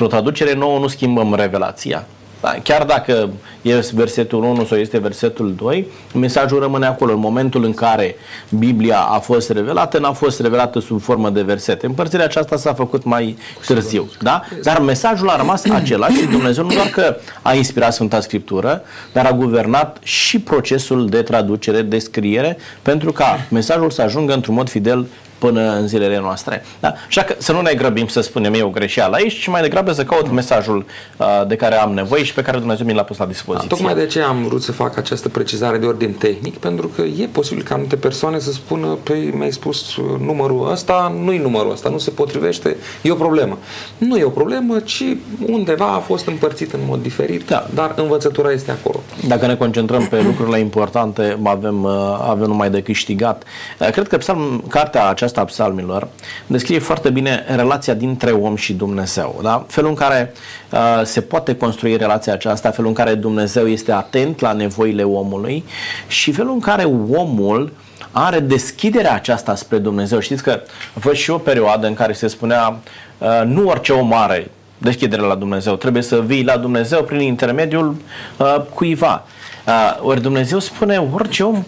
o 0.00 0.06
traducere 0.06 0.54
nouă 0.54 0.78
nu 0.78 0.86
schimbăm 0.86 1.34
revelația. 1.34 2.06
Da, 2.40 2.54
chiar 2.62 2.84
dacă 2.84 3.30
este 3.62 3.92
versetul 3.96 4.42
1 4.42 4.64
sau 4.64 4.78
este 4.78 4.98
versetul 4.98 5.54
2, 5.54 5.86
mesajul 6.14 6.60
rămâne 6.60 6.86
acolo. 6.86 7.12
În 7.12 7.18
momentul 7.18 7.64
în 7.64 7.74
care 7.74 8.16
Biblia 8.58 8.98
a 8.98 9.18
fost 9.18 9.50
revelată, 9.50 9.98
n-a 9.98 10.12
fost 10.12 10.40
revelată 10.40 10.80
sub 10.80 11.00
formă 11.00 11.30
de 11.30 11.42
versete. 11.42 11.86
Împărțirea 11.86 12.24
aceasta 12.24 12.56
s-a 12.56 12.74
făcut 12.74 13.04
mai 13.04 13.36
târziu. 13.66 14.10
Da? 14.20 14.42
Dar 14.62 14.80
mesajul 14.80 15.28
a 15.28 15.36
rămas 15.36 15.64
același 15.64 16.18
și 16.18 16.26
Dumnezeu 16.26 16.64
nu 16.64 16.74
doar 16.74 16.86
că 16.86 17.16
a 17.42 17.54
inspirat 17.54 17.92
Sfânta 17.92 18.20
Scriptură, 18.20 18.82
dar 19.12 19.26
a 19.26 19.32
guvernat 19.32 19.98
și 20.02 20.38
procesul 20.38 21.08
de 21.08 21.22
traducere, 21.22 21.82
de 21.82 21.98
scriere, 21.98 22.56
pentru 22.82 23.12
ca 23.12 23.46
mesajul 23.50 23.90
să 23.90 24.02
ajungă 24.02 24.32
într-un 24.32 24.54
mod 24.54 24.68
fidel 24.68 25.06
până 25.40 25.72
în 25.72 25.86
zilele 25.86 26.18
noastre. 26.18 26.64
Da? 26.80 26.94
Așa 27.08 27.22
că 27.22 27.34
să 27.38 27.52
nu 27.52 27.60
ne 27.60 27.74
grăbim 27.74 28.06
să 28.06 28.20
spunem 28.20 28.54
eu 28.54 28.68
greșeală 28.68 29.16
aici, 29.16 29.40
ci 29.40 29.46
mai 29.46 29.62
degrabă 29.62 29.92
să 29.92 30.04
caut 30.04 30.30
mesajul 30.30 30.86
uh, 31.16 31.26
de 31.46 31.56
care 31.56 31.74
am 31.74 31.92
nevoie 31.92 32.24
și 32.24 32.34
pe 32.34 32.42
care 32.42 32.58
Dumnezeu 32.58 32.86
mi 32.86 32.94
l-a 32.94 33.02
pus 33.02 33.16
la 33.16 33.26
dispoziție. 33.26 33.49
Da, 33.52 33.64
tocmai 33.68 33.94
de 33.94 34.00
aceea 34.00 34.26
am 34.28 34.42
vrut 34.42 34.62
să 34.62 34.72
fac 34.72 34.96
această 34.96 35.28
precizare 35.28 35.78
de 35.78 35.86
ordin 35.86 36.12
tehnic, 36.12 36.56
pentru 36.56 36.88
că 36.88 37.02
e 37.02 37.28
posibil 37.32 37.62
ca 37.64 37.74
anumite 37.74 37.96
persoane 37.96 38.38
să 38.38 38.52
spună, 38.52 38.86
păi 39.02 39.32
mi-ai 39.36 39.52
spus 39.52 39.96
uh, 39.96 40.04
numărul 40.20 40.70
ăsta, 40.70 41.14
nu-i 41.24 41.38
numărul 41.38 41.72
ăsta, 41.72 41.88
nu 41.88 41.98
se 41.98 42.10
potrivește, 42.10 42.76
e 43.02 43.10
o 43.10 43.14
problemă. 43.14 43.58
Nu 43.98 44.16
e 44.16 44.24
o 44.24 44.28
problemă, 44.28 44.78
ci 44.78 45.04
undeva 45.46 45.86
a 45.86 45.98
fost 45.98 46.26
împărțit 46.26 46.72
în 46.72 46.80
mod 46.86 47.02
diferit, 47.02 47.46
Da. 47.46 47.66
dar 47.74 47.94
învățătura 47.96 48.50
este 48.50 48.70
acolo. 48.70 49.00
Dacă 49.26 49.46
ne 49.46 49.56
concentrăm 49.56 50.06
pe 50.06 50.22
lucrurile 50.22 50.58
importante, 50.58 51.38
avem, 51.44 51.82
uh, 51.82 51.92
avem 52.28 52.46
numai 52.46 52.70
de 52.70 52.82
câștigat. 52.82 53.42
Uh, 53.78 53.88
Cred 53.90 54.08
că 54.08 54.16
psalm, 54.16 54.64
cartea 54.68 55.08
aceasta 55.08 55.40
a 55.40 55.44
psalmilor 55.44 56.08
descrie 56.46 56.78
foarte 56.78 57.10
bine 57.10 57.44
relația 57.48 57.94
dintre 57.94 58.30
om 58.30 58.56
și 58.56 58.72
Dumnezeu. 58.72 59.38
Da? 59.42 59.64
Felul 59.68 59.90
în 59.90 59.96
care 59.96 60.32
uh, 60.72 60.78
se 61.04 61.20
poate 61.20 61.56
construi 61.56 61.96
relația 61.96 62.32
aceasta, 62.32 62.70
felul 62.70 62.88
în 62.88 62.94
care 62.96 63.14
Dumnezeu 63.14 63.38
este 63.66 63.92
atent 63.92 64.40
la 64.40 64.52
nevoile 64.52 65.02
omului 65.02 65.64
și 66.06 66.32
felul 66.32 66.52
în 66.52 66.60
care 66.60 66.84
omul 67.10 67.72
are 68.10 68.40
deschiderea 68.40 69.14
aceasta 69.14 69.54
spre 69.54 69.78
Dumnezeu. 69.78 70.18
Știți 70.18 70.42
că 70.42 70.60
a 70.96 70.98
fost 71.00 71.14
și 71.14 71.30
o 71.30 71.38
perioadă 71.38 71.86
în 71.86 71.94
care 71.94 72.12
se 72.12 72.26
spunea 72.26 72.76
uh, 73.18 73.42
nu 73.44 73.68
orice 73.68 73.92
om 73.92 74.12
are 74.12 74.50
deschidere 74.78 75.22
la 75.22 75.34
Dumnezeu. 75.34 75.76
Trebuie 75.76 76.02
să 76.02 76.20
vii 76.20 76.44
la 76.44 76.56
Dumnezeu 76.56 77.02
prin 77.02 77.20
intermediul 77.20 77.96
uh, 78.36 78.56
cuiva. 78.74 79.24
Uh, 79.66 79.98
ori 80.02 80.22
Dumnezeu 80.22 80.58
spune, 80.58 81.08
orice 81.12 81.42
om 81.42 81.64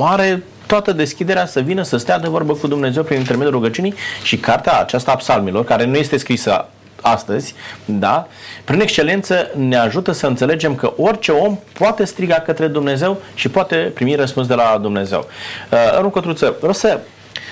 are 0.00 0.42
toată 0.66 0.92
deschiderea 0.92 1.46
să 1.46 1.60
vină 1.60 1.82
să 1.82 1.96
stea 1.96 2.18
de 2.18 2.28
vorbă 2.28 2.52
cu 2.52 2.66
Dumnezeu 2.66 3.02
prin 3.02 3.18
intermediul 3.18 3.54
rugăciunii 3.54 3.94
și 4.22 4.36
cartea 4.36 4.80
aceasta 4.80 5.12
a 5.12 5.16
psalmilor, 5.16 5.64
care 5.64 5.84
nu 5.84 5.96
este 5.96 6.16
scrisă 6.16 6.68
astăzi, 7.02 7.54
da, 7.84 8.28
prin 8.64 8.80
excelență 8.80 9.50
ne 9.56 9.76
ajută 9.76 10.12
să 10.12 10.26
înțelegem 10.26 10.74
că 10.74 10.92
orice 10.96 11.32
om 11.32 11.58
poate 11.72 12.04
striga 12.04 12.34
către 12.34 12.66
Dumnezeu 12.66 13.20
și 13.34 13.48
poate 13.48 13.76
primi 13.76 14.14
răspuns 14.14 14.46
de 14.46 14.54
la 14.54 14.78
Dumnezeu. 14.82 15.26
Uh, 15.72 15.98
Rând 16.00 16.12
Cătruță, 16.12 16.54
vreau 16.58 16.72
să 16.72 17.00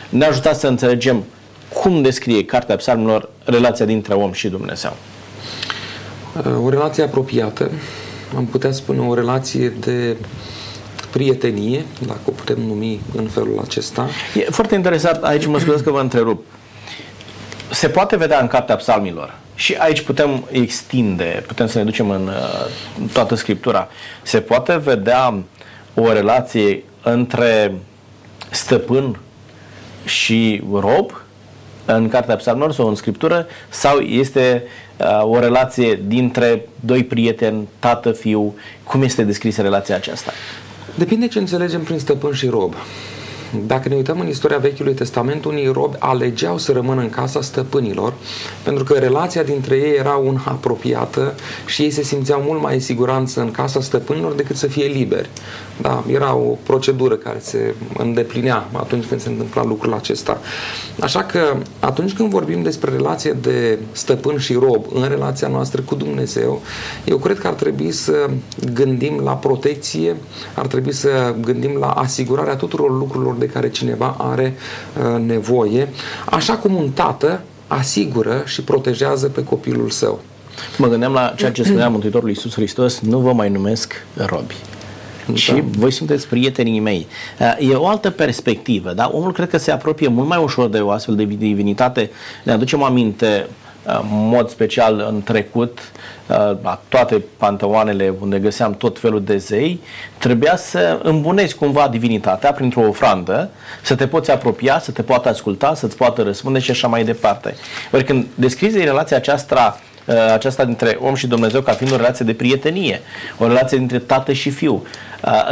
ne 0.08 0.24
ajutați 0.24 0.60
să 0.60 0.66
înțelegem 0.66 1.24
cum 1.82 2.02
descrie 2.02 2.44
cartea 2.44 2.76
psalmilor 2.76 3.28
relația 3.44 3.84
dintre 3.84 4.14
om 4.14 4.32
și 4.32 4.48
Dumnezeu. 4.48 4.96
Uh, 6.36 6.64
O 6.64 6.70
relație 6.70 7.02
apropiată, 7.02 7.70
am 8.36 8.46
putea 8.46 8.72
spune 8.72 9.00
o 9.00 9.14
relație 9.14 9.68
de 9.68 10.16
prietenie, 11.10 11.84
dacă 12.06 12.20
o 12.24 12.30
putem 12.30 12.60
numi 12.60 13.00
în 13.16 13.26
felul 13.26 13.60
acesta. 13.64 14.08
E 14.34 14.40
foarte 14.50 14.74
interesant, 14.74 15.22
aici 15.22 15.46
mă 15.46 15.58
scuzați 15.58 15.82
că 15.82 15.90
vă 15.90 16.00
întrerup. 16.00 16.44
Se 17.70 17.88
poate 17.88 18.16
vedea 18.16 18.40
în 18.40 18.46
cartea 18.46 18.76
psalmilor 18.76 19.34
și 19.54 19.74
aici 19.74 20.00
putem 20.00 20.44
extinde, 20.50 21.44
putem 21.46 21.66
să 21.66 21.78
ne 21.78 21.84
ducem 21.84 22.10
în 22.10 22.26
uh, 22.26 23.06
toată 23.12 23.34
scriptura. 23.34 23.88
Se 24.22 24.40
poate 24.40 24.76
vedea 24.76 25.42
o 25.94 26.12
relație 26.12 26.82
între 27.02 27.74
stăpân 28.50 29.20
și 30.04 30.62
rob 30.72 31.22
în 31.84 32.08
cartea 32.08 32.36
psalmilor 32.36 32.72
sau 32.72 32.88
în 32.88 32.94
scriptură 32.94 33.46
sau 33.68 33.98
este 33.98 34.62
uh, 34.96 35.20
o 35.22 35.38
relație 35.38 36.00
dintre 36.06 36.66
doi 36.80 37.04
prieteni, 37.04 37.68
tată, 37.78 38.12
fiu? 38.12 38.54
Cum 38.82 39.02
este 39.02 39.22
descrisă 39.22 39.62
relația 39.62 39.94
aceasta? 39.96 40.32
Depinde 40.94 41.28
ce 41.28 41.38
înțelegem 41.38 41.82
prin 41.82 41.98
stăpân 41.98 42.32
și 42.32 42.46
rob. 42.46 42.74
Dacă 43.66 43.88
ne 43.88 43.94
uităm 43.94 44.20
în 44.20 44.28
istoria 44.28 44.58
Vechiului 44.58 44.94
Testament, 44.94 45.44
unii 45.44 45.66
robi 45.66 45.96
alegeau 45.98 46.58
să 46.58 46.72
rămână 46.72 47.00
în 47.00 47.10
casa 47.10 47.40
stăpânilor, 47.40 48.12
pentru 48.62 48.84
că 48.84 48.94
relația 48.94 49.42
dintre 49.42 49.76
ei 49.76 49.96
era 49.96 50.14
una 50.14 50.42
apropiată 50.44 51.34
și 51.66 51.82
ei 51.82 51.90
se 51.90 52.02
simțeau 52.02 52.40
mult 52.40 52.62
mai 52.62 52.74
în 52.74 52.80
siguranță 52.80 53.40
în 53.40 53.50
casa 53.50 53.80
stăpânilor 53.80 54.32
decât 54.32 54.56
să 54.56 54.66
fie 54.66 54.86
liberi. 54.86 55.28
Da, 55.80 56.04
era 56.12 56.34
o 56.34 56.56
procedură 56.62 57.14
care 57.14 57.38
se 57.40 57.74
îndeplinea 57.98 58.68
atunci 58.72 59.04
când 59.04 59.20
se 59.20 59.28
întâmpla 59.28 59.64
lucrul 59.64 59.92
acesta. 59.92 60.40
Așa 61.00 61.22
că 61.22 61.56
atunci 61.80 62.12
când 62.12 62.30
vorbim 62.30 62.62
despre 62.62 62.90
relație 62.90 63.32
de 63.32 63.78
stăpân 63.92 64.38
și 64.38 64.52
rob 64.52 64.84
în 64.94 65.08
relația 65.08 65.48
noastră 65.48 65.82
cu 65.82 65.94
Dumnezeu, 65.94 66.62
eu 67.04 67.16
cred 67.16 67.38
că 67.38 67.46
ar 67.46 67.52
trebui 67.52 67.92
să 67.92 68.30
gândim 68.72 69.20
la 69.24 69.32
protecție, 69.32 70.16
ar 70.54 70.66
trebui 70.66 70.92
să 70.92 71.34
gândim 71.40 71.76
la 71.78 71.90
asigurarea 71.90 72.56
tuturor 72.56 72.90
lucrurilor 72.90 73.34
de 73.38 73.46
care 73.46 73.70
cineva 73.70 74.16
are 74.18 74.54
uh, 74.54 75.20
nevoie, 75.20 75.88
așa 76.24 76.56
cum 76.56 76.74
un 76.74 76.90
tată 76.90 77.40
asigură 77.66 78.42
și 78.46 78.62
protejează 78.62 79.28
pe 79.28 79.44
copilul 79.44 79.90
său. 79.90 80.20
Mă 80.78 80.88
gândeam 80.88 81.12
la 81.12 81.32
ceea 81.36 81.52
ce 81.52 81.62
spunea 81.62 81.88
Mântuitorul 81.88 82.28
Iisus 82.28 82.54
Hristos, 82.54 83.00
nu 83.00 83.18
vă 83.18 83.32
mai 83.32 83.48
numesc 83.48 83.92
robi. 84.16 84.54
Da. 85.26 85.34
Și 85.34 85.62
voi 85.70 85.90
sunteți 85.90 86.28
prietenii 86.28 86.80
mei. 86.80 87.06
E 87.58 87.74
o 87.74 87.86
altă 87.86 88.10
perspectivă, 88.10 88.92
da? 88.92 89.10
Omul 89.12 89.32
cred 89.32 89.48
că 89.48 89.58
se 89.58 89.70
apropie 89.70 90.08
mult 90.08 90.28
mai 90.28 90.42
ușor 90.42 90.68
de 90.68 90.78
o 90.78 90.90
astfel 90.90 91.16
de 91.16 91.24
divinitate. 91.24 92.10
Ne 92.42 92.52
aducem 92.52 92.82
aminte 92.82 93.46
în 93.88 94.28
mod 94.28 94.48
special 94.48 95.06
în 95.08 95.22
trecut, 95.22 95.78
la 96.62 96.80
toate 96.88 97.22
panteoanele 97.36 98.14
unde 98.20 98.38
găseam 98.38 98.74
tot 98.74 98.98
felul 98.98 99.24
de 99.24 99.36
zei, 99.36 99.80
trebuia 100.18 100.56
să 100.56 101.00
îmbunezi 101.02 101.54
cumva 101.54 101.88
divinitatea 101.88 102.52
printr-o 102.52 102.88
ofrandă, 102.88 103.50
să 103.82 103.94
te 103.94 104.06
poți 104.06 104.30
apropia, 104.30 104.78
să 104.78 104.90
te 104.90 105.02
poată 105.02 105.28
asculta, 105.28 105.74
să-ți 105.74 105.96
poată 105.96 106.22
răspunde 106.22 106.58
și 106.58 106.70
așa 106.70 106.88
mai 106.88 107.04
departe. 107.04 107.54
Ori 107.92 108.04
când 108.04 108.26
descrizi 108.34 108.78
relația 108.78 109.16
aceasta 109.16 109.80
aceasta 110.32 110.64
dintre 110.64 110.98
om 111.00 111.14
și 111.14 111.26
Dumnezeu 111.26 111.60
ca 111.60 111.72
fiind 111.72 111.92
o 111.92 111.96
relație 111.96 112.24
de 112.24 112.32
prietenie, 112.32 113.00
o 113.38 113.46
relație 113.46 113.78
dintre 113.78 113.98
tată 113.98 114.32
și 114.32 114.50
fiu. 114.50 114.86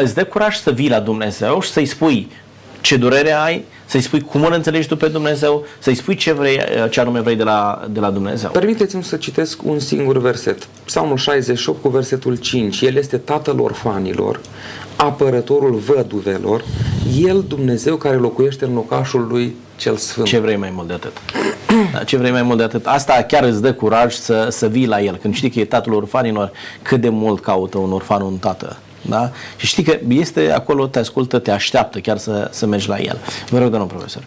Îți 0.03 0.15
dă 0.15 0.25
curaj 0.25 0.57
să 0.57 0.71
vii 0.71 0.89
la 0.89 1.01
Dumnezeu 1.01 1.61
și 1.61 1.71
să-i 1.71 1.87
spui 1.87 2.31
ce 2.87 2.97
durere 2.97 3.33
ai, 3.33 3.65
să-i 3.87 4.01
spui 4.01 4.21
cum 4.21 4.45
îl 4.45 4.53
înțelegi 4.53 4.89
tu 4.89 4.97
pe 4.97 5.09
Dumnezeu, 5.09 5.65
să-i 5.79 5.95
spui 5.95 6.15
ce, 6.15 6.33
vrei, 6.33 6.61
ce 6.91 7.01
anume 7.01 7.21
vrei 7.21 7.37
de 7.37 7.43
la, 7.43 7.87
de 7.91 8.01
la 8.01 8.11
Dumnezeu. 8.11 8.51
Permiteți-mi 8.51 9.05
să 9.05 9.17
citesc 9.17 9.63
un 9.65 9.79
singur 9.79 10.19
verset. 10.19 10.69
Psalmul 10.85 11.17
68 11.17 11.83
cu 11.83 11.89
versetul 11.89 12.37
5. 12.37 12.81
El 12.81 12.97
este 12.97 13.17
tatăl 13.17 13.61
orfanilor, 13.61 14.41
apărătorul 14.97 15.75
văduvelor, 15.75 16.65
El 17.19 17.45
Dumnezeu 17.49 17.97
care 17.97 18.17
locuiește 18.17 18.65
în 18.65 18.75
locașul 18.75 19.27
lui 19.31 19.57
cel 19.77 19.97
Sfânt. 19.97 20.27
Ce 20.27 20.39
vrei 20.39 20.57
mai 20.57 20.71
mult 20.75 20.87
de 20.87 20.93
atât? 20.93 21.13
Da, 21.93 22.05
ce 22.05 22.17
vrei 22.17 22.31
mai 22.31 22.43
mult 22.43 22.59
de 22.59 22.65
atât? 22.65 22.87
Asta 22.87 23.25
chiar 23.29 23.45
îți 23.45 23.63
dă 23.63 23.73
curaj 23.75 24.15
să, 24.15 24.47
să 24.51 24.67
vii 24.67 24.87
la 24.87 25.03
El. 25.03 25.17
Când 25.17 25.35
știi 25.35 25.51
că 25.51 25.61
e 25.61 25.65
tatăl 25.65 25.93
orfanilor, 25.93 26.51
cât 26.83 27.01
de 27.01 27.09
mult 27.09 27.41
caută 27.43 27.79
un 27.79 27.93
orfan 27.93 28.23
un 28.23 28.37
tată. 28.37 28.77
Da? 29.09 29.31
Și 29.57 29.67
știi 29.67 29.83
că 29.83 29.99
este 30.09 30.53
acolo, 30.53 30.87
te 30.87 30.99
ascultă, 30.99 31.39
te 31.39 31.51
așteaptă 31.51 31.99
chiar 31.99 32.19
să, 32.19 32.49
să 32.53 32.67
mergi 32.67 32.89
la 32.89 32.99
el. 32.99 33.19
Vă 33.51 33.59
rog, 33.59 33.71
domnul 33.71 33.89
profesor. 33.89 34.23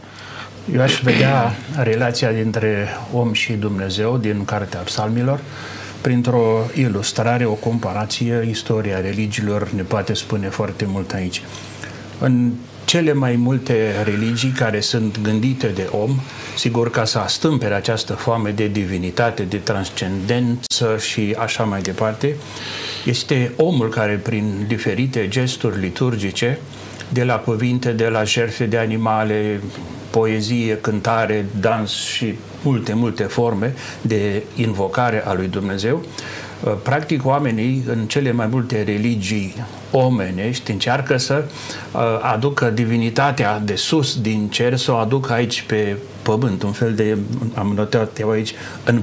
Eu 0.73 0.81
aș 0.81 0.99
vedea 1.01 1.55
relația 1.81 2.31
dintre 2.31 2.87
om 3.13 3.33
și 3.33 3.53
Dumnezeu 3.53 4.17
din 4.17 4.45
Cartea 4.45 4.79
Psalmilor 4.79 5.39
printr-o 6.01 6.65
ilustrare, 6.75 7.45
o 7.45 7.53
comparație, 7.53 8.47
istoria 8.49 9.01
religiilor 9.01 9.69
ne 9.69 9.81
poate 9.81 10.13
spune 10.13 10.49
foarte 10.49 10.85
mult 10.87 11.13
aici. 11.13 11.41
În 12.19 12.51
cele 12.85 13.13
mai 13.13 13.35
multe 13.35 14.01
religii 14.03 14.49
care 14.49 14.79
sunt 14.79 15.19
gândite 15.21 15.67
de 15.67 15.89
om, 15.91 16.19
sigur 16.55 16.89
ca 16.91 17.05
să 17.05 17.19
astâmpere 17.19 17.73
această 17.73 18.13
foame 18.13 18.49
de 18.49 18.67
divinitate, 18.67 19.43
de 19.43 19.57
transcendență 19.57 20.97
și 20.99 21.35
așa 21.39 21.63
mai 21.63 21.81
departe, 21.81 22.35
este 23.09 23.51
omul 23.55 23.89
care 23.89 24.13
prin 24.13 24.65
diferite 24.67 25.27
gesturi 25.27 25.79
liturgice, 25.79 26.59
de 27.09 27.23
la 27.23 27.35
cuvinte, 27.35 27.91
de 27.91 28.07
la 28.07 28.23
jertfe 28.23 28.65
de 28.65 28.77
animale, 28.77 29.61
poezie, 30.09 30.77
cântare, 30.81 31.45
dans 31.59 31.91
și 31.91 32.35
multe, 32.63 32.93
multe 32.93 33.23
forme 33.23 33.73
de 34.01 34.43
invocare 34.55 35.23
a 35.25 35.33
lui 35.33 35.47
Dumnezeu, 35.47 36.03
uh, 36.63 36.73
practic 36.83 37.25
oamenii 37.25 37.83
în 37.87 38.05
cele 38.07 38.31
mai 38.31 38.47
multe 38.47 38.83
religii 38.83 39.55
omenești 39.91 40.71
încearcă 40.71 41.17
să 41.17 41.43
uh, 41.91 42.01
aducă 42.21 42.69
divinitatea 42.69 43.59
de 43.59 43.75
sus 43.75 44.21
din 44.21 44.47
cer, 44.49 44.77
să 44.77 44.91
o 44.91 44.95
aducă 44.95 45.33
aici 45.33 45.61
pe 45.61 45.97
pământ, 46.21 46.63
un 46.63 46.71
fel 46.71 46.93
de, 46.93 47.17
am 47.53 47.73
notat 47.75 48.19
eu 48.19 48.29
aici, 48.29 48.53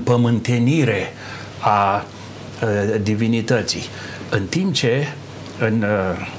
pământenire 0.05 1.13
a 1.61 1.95
uh, 1.95 2.16
divinității. 3.03 3.83
În 4.31 4.47
timp 4.47 4.75
ce 4.75 5.07
în 5.59 5.85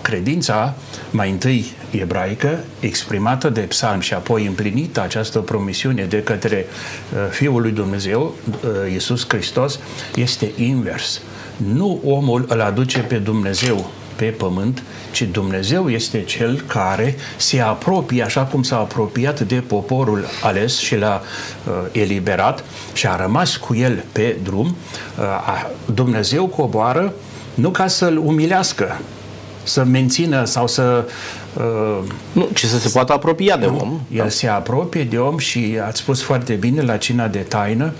credința 0.01 0.75
mai 1.11 1.31
întâi 1.31 1.65
ebraică, 1.91 2.63
exprimată 2.79 3.49
de 3.49 3.61
psalm 3.61 3.99
și 3.99 4.13
apoi 4.13 4.45
împlinită 4.45 5.01
această 5.01 5.39
promisiune 5.39 6.03
de 6.03 6.23
către 6.23 6.65
uh, 6.65 7.19
Fiul 7.29 7.61
lui 7.61 7.71
Dumnezeu, 7.71 8.35
uh, 8.49 8.91
Iisus 8.91 9.25
Hristos, 9.27 9.79
este 10.15 10.51
invers. 10.57 11.21
Nu 11.57 12.01
omul 12.05 12.45
îl 12.47 12.61
aduce 12.61 12.99
pe 12.99 13.15
Dumnezeu 13.15 13.91
pe 14.17 14.25
pământ, 14.25 14.83
ci 15.11 15.21
Dumnezeu 15.21 15.89
este 15.89 16.23
cel 16.23 16.63
care 16.67 17.15
se 17.37 17.61
apropie, 17.61 18.23
așa 18.23 18.41
cum 18.41 18.63
s-a 18.63 18.77
apropiat 18.77 19.39
de 19.39 19.55
poporul 19.55 20.25
ales 20.43 20.77
și 20.77 20.95
l-a 20.95 21.21
uh, 21.21 21.73
eliberat 21.91 22.63
și 22.93 23.07
a 23.07 23.15
rămas 23.15 23.55
cu 23.55 23.75
el 23.75 24.03
pe 24.11 24.35
drum. 24.43 24.75
Uh, 25.19 25.69
Dumnezeu 25.85 26.47
coboară 26.47 27.13
nu 27.53 27.69
ca 27.69 27.87
să-l 27.87 28.17
umilească, 28.17 28.99
să 29.63 29.83
mențină 29.83 30.45
sau 30.45 30.67
să... 30.67 31.05
Uh, 31.53 31.97
nu, 32.31 32.49
ci 32.53 32.65
să 32.65 32.79
se 32.79 32.89
poată 32.89 33.13
apropia 33.13 33.57
de 33.57 33.65
nu, 33.65 33.77
om. 33.77 33.99
El 34.11 34.23
da. 34.23 34.29
se 34.29 34.47
apropie 34.47 35.03
de 35.03 35.17
om 35.17 35.37
și 35.37 35.77
ați 35.87 35.99
spus 35.99 36.21
foarte 36.21 36.53
bine 36.53 36.81
la 36.81 36.97
cina 36.97 37.27
de 37.27 37.39
taină, 37.39 37.93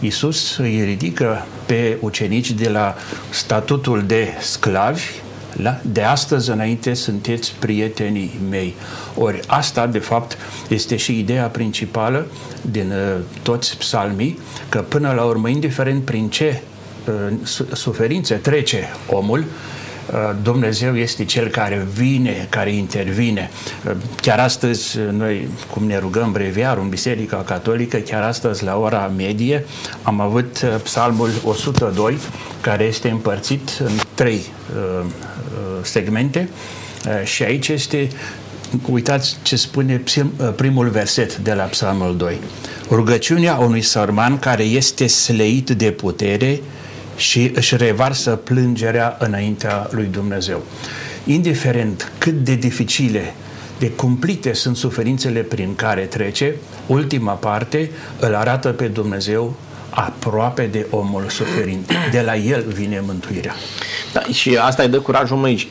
Iisus 0.00 0.56
îi 0.56 0.84
ridică 0.84 1.46
pe 1.66 1.96
ucenici 2.00 2.50
de 2.50 2.68
la 2.68 2.94
statutul 3.30 4.04
de 4.06 4.28
sclavi 4.40 5.02
la, 5.62 5.80
de 5.82 6.02
astăzi 6.02 6.50
înainte 6.50 6.94
sunteți 6.94 7.54
prietenii 7.58 8.40
mei. 8.48 8.74
Ori 9.16 9.40
asta, 9.46 9.86
de 9.86 9.98
fapt, 9.98 10.38
este 10.68 10.96
și 10.96 11.18
ideea 11.18 11.46
principală 11.46 12.26
din 12.62 12.90
uh, 12.90 13.20
toți 13.42 13.76
psalmii, 13.78 14.38
că 14.68 14.78
până 14.78 15.12
la 15.12 15.22
urmă, 15.22 15.48
indiferent 15.48 16.04
prin 16.04 16.28
ce 16.28 16.62
uh, 17.06 17.36
suferințe 17.72 18.34
trece 18.34 18.88
omul, 19.10 19.38
Uh, 19.38 19.79
Dumnezeu 20.42 20.96
este 20.96 21.24
Cel 21.24 21.48
care 21.48 21.86
vine, 21.94 22.46
care 22.48 22.72
intervine. 22.72 23.50
Uh, 23.86 23.92
chiar 24.20 24.38
astăzi, 24.38 24.98
uh, 24.98 25.08
noi, 25.12 25.48
cum 25.70 25.84
ne 25.84 25.98
rugăm 25.98 26.32
breviar 26.32 26.78
în 26.78 26.88
Biserica 26.88 27.36
Catolică, 27.36 27.96
chiar 27.96 28.22
astăzi, 28.22 28.64
la 28.64 28.78
ora 28.78 29.12
medie, 29.16 29.64
am 30.02 30.20
avut 30.20 30.64
psalmul 30.82 31.30
102, 31.44 32.18
care 32.60 32.84
este 32.84 33.08
împărțit 33.10 33.70
în 33.84 33.92
trei 34.14 34.40
segmente 35.82 36.48
și 37.24 37.42
aici 37.42 37.68
este 37.68 38.08
uitați 38.90 39.36
ce 39.42 39.56
spune 39.56 40.02
primul 40.56 40.88
verset 40.88 41.36
de 41.36 41.52
la 41.52 41.62
psalmul 41.62 42.16
2. 42.16 42.38
Rugăciunea 42.90 43.56
unui 43.56 43.82
sărman 43.82 44.38
care 44.38 44.62
este 44.62 45.06
sleit 45.06 45.70
de 45.70 45.90
putere 45.90 46.60
și 47.20 47.50
își 47.54 47.76
revarsă 47.76 48.30
plângerea 48.30 49.16
înaintea 49.18 49.88
lui 49.90 50.06
Dumnezeu. 50.06 50.62
Indiferent 51.24 52.12
cât 52.18 52.44
de 52.44 52.54
dificile 52.54 53.34
de 53.78 53.90
cumplite 53.90 54.52
sunt 54.52 54.76
suferințele 54.76 55.40
prin 55.40 55.74
care 55.74 56.00
trece, 56.00 56.54
ultima 56.86 57.32
parte 57.32 57.90
îl 58.20 58.34
arată 58.34 58.68
pe 58.68 58.86
Dumnezeu 58.86 59.56
aproape 59.90 60.66
de 60.66 60.86
omul 60.90 61.24
suferind. 61.28 61.92
De 62.10 62.20
la 62.20 62.36
el 62.36 62.64
vine 62.68 63.02
mântuirea. 63.06 63.54
Da, 64.12 64.20
și 64.32 64.56
asta 64.56 64.82
îi 64.82 64.88
dă 64.88 64.98
curajul 64.98 65.36
măi, 65.36 65.70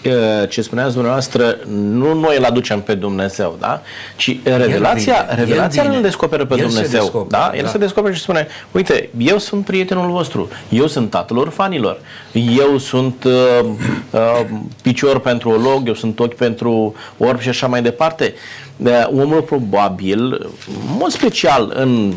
ce 0.49 0.61
spuneați 0.61 0.93
dumneavoastră, 0.93 1.57
nu 1.73 2.13
noi 2.13 2.37
îl 2.37 2.43
aducem 2.43 2.81
pe 2.81 2.93
Dumnezeu, 2.93 3.57
da? 3.59 3.81
ci 4.15 4.37
revelația, 4.43 5.27
el 5.29 5.35
revelația 5.35 5.83
el 5.83 5.93
îl 5.95 6.01
descoperă 6.01 6.45
pe 6.45 6.53
el 6.53 6.65
Dumnezeu. 6.65 7.01
Descoperă, 7.01 7.41
da? 7.43 7.51
El 7.55 7.63
da. 7.63 7.69
se 7.69 7.77
descoperă 7.77 8.13
și 8.13 8.21
spune, 8.21 8.47
uite, 8.71 9.09
eu 9.17 9.37
sunt 9.37 9.65
prietenul 9.65 10.11
vostru, 10.11 10.49
eu 10.69 10.87
sunt 10.87 11.09
tatăl 11.09 11.37
orfanilor, 11.37 12.01
eu 12.31 12.77
sunt 12.77 13.23
uh, 13.23 13.69
uh, 14.11 14.45
picior 14.81 15.19
pentru 15.19 15.49
olog, 15.49 15.87
eu 15.87 15.93
sunt 15.93 16.19
ochi 16.19 16.35
pentru 16.35 16.95
orb 17.17 17.39
și 17.39 17.49
așa 17.49 17.67
mai 17.67 17.81
departe. 17.81 18.33
Uh, 18.35 18.68
omul 19.11 19.41
probabil, 19.41 20.21
în 20.67 20.97
mod 20.97 21.11
special 21.11 21.73
în 21.75 22.13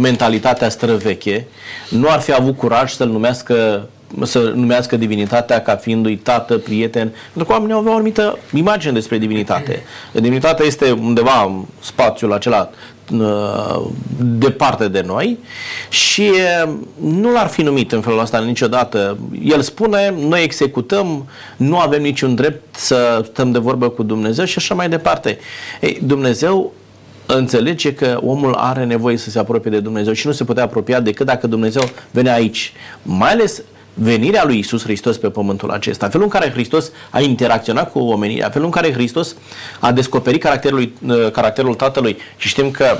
mentalitatea 0.00 0.68
străveche, 0.68 1.46
nu 1.88 2.08
ar 2.08 2.20
fi 2.20 2.32
avut 2.32 2.56
curaj 2.56 2.92
să-l 2.92 3.08
numească 3.08 3.88
să 4.22 4.52
numească 4.54 4.96
divinitatea 4.96 5.62
ca 5.62 5.76
fiindu-i 5.76 6.16
tată, 6.16 6.58
prieten, 6.58 7.08
pentru 7.08 7.44
că 7.44 7.52
oamenii 7.52 7.74
aveau 7.74 7.92
o 7.92 7.94
anumită 7.94 8.38
imagine 8.52 8.92
despre 8.92 9.18
divinitate. 9.18 9.82
Divinitatea 10.12 10.66
este 10.66 10.90
undeva 10.90 11.42
în 11.42 11.64
spațiul 11.80 12.32
acela 12.32 12.70
uh, 12.70 12.99
departe 14.16 14.88
de 14.88 15.02
noi 15.06 15.38
și 15.88 16.30
uh, 16.64 16.72
nu 17.00 17.32
l-ar 17.32 17.46
fi 17.46 17.62
numit 17.62 17.92
în 17.92 18.00
felul 18.00 18.20
ăsta 18.20 18.38
niciodată. 18.38 19.18
El 19.42 19.60
spune, 19.60 20.14
noi 20.28 20.42
executăm, 20.42 21.28
nu 21.56 21.78
avem 21.78 22.02
niciun 22.02 22.34
drept 22.34 22.76
să 22.76 23.22
stăm 23.32 23.52
de 23.52 23.58
vorbă 23.58 23.88
cu 23.88 24.02
Dumnezeu 24.02 24.44
și 24.44 24.54
așa 24.58 24.74
mai 24.74 24.88
departe. 24.88 25.38
Ei, 25.80 26.00
Dumnezeu 26.04 26.72
înțelege 27.26 27.94
că 27.94 28.20
omul 28.24 28.54
are 28.54 28.84
nevoie 28.84 29.16
să 29.16 29.30
se 29.30 29.38
apropie 29.38 29.70
de 29.70 29.80
Dumnezeu 29.80 30.12
și 30.12 30.26
nu 30.26 30.32
se 30.32 30.44
putea 30.44 30.62
apropia 30.62 31.00
decât 31.00 31.26
dacă 31.26 31.46
Dumnezeu 31.46 31.82
venea 32.10 32.34
aici. 32.34 32.72
Mai 33.02 33.30
ales 33.30 33.62
venirea 33.94 34.44
lui 34.44 34.58
Isus 34.58 34.82
Hristos 34.82 35.16
pe 35.16 35.30
pământul 35.30 35.70
acesta, 35.70 36.08
felul 36.08 36.24
în 36.24 36.40
care 36.40 36.50
Hristos 36.50 36.90
a 37.10 37.20
interacționat 37.20 37.90
cu 37.92 37.98
omenirea, 37.98 38.50
felul 38.50 38.66
în 38.66 38.72
care 38.72 38.92
Hristos 38.92 39.36
a 39.80 39.92
descoperit 39.92 40.42
caracterul, 40.42 40.92
uh, 41.06 41.30
caracterul 41.30 41.74
Tatălui 41.74 42.16
și 42.36 42.48
știm 42.48 42.70
că 42.70 42.98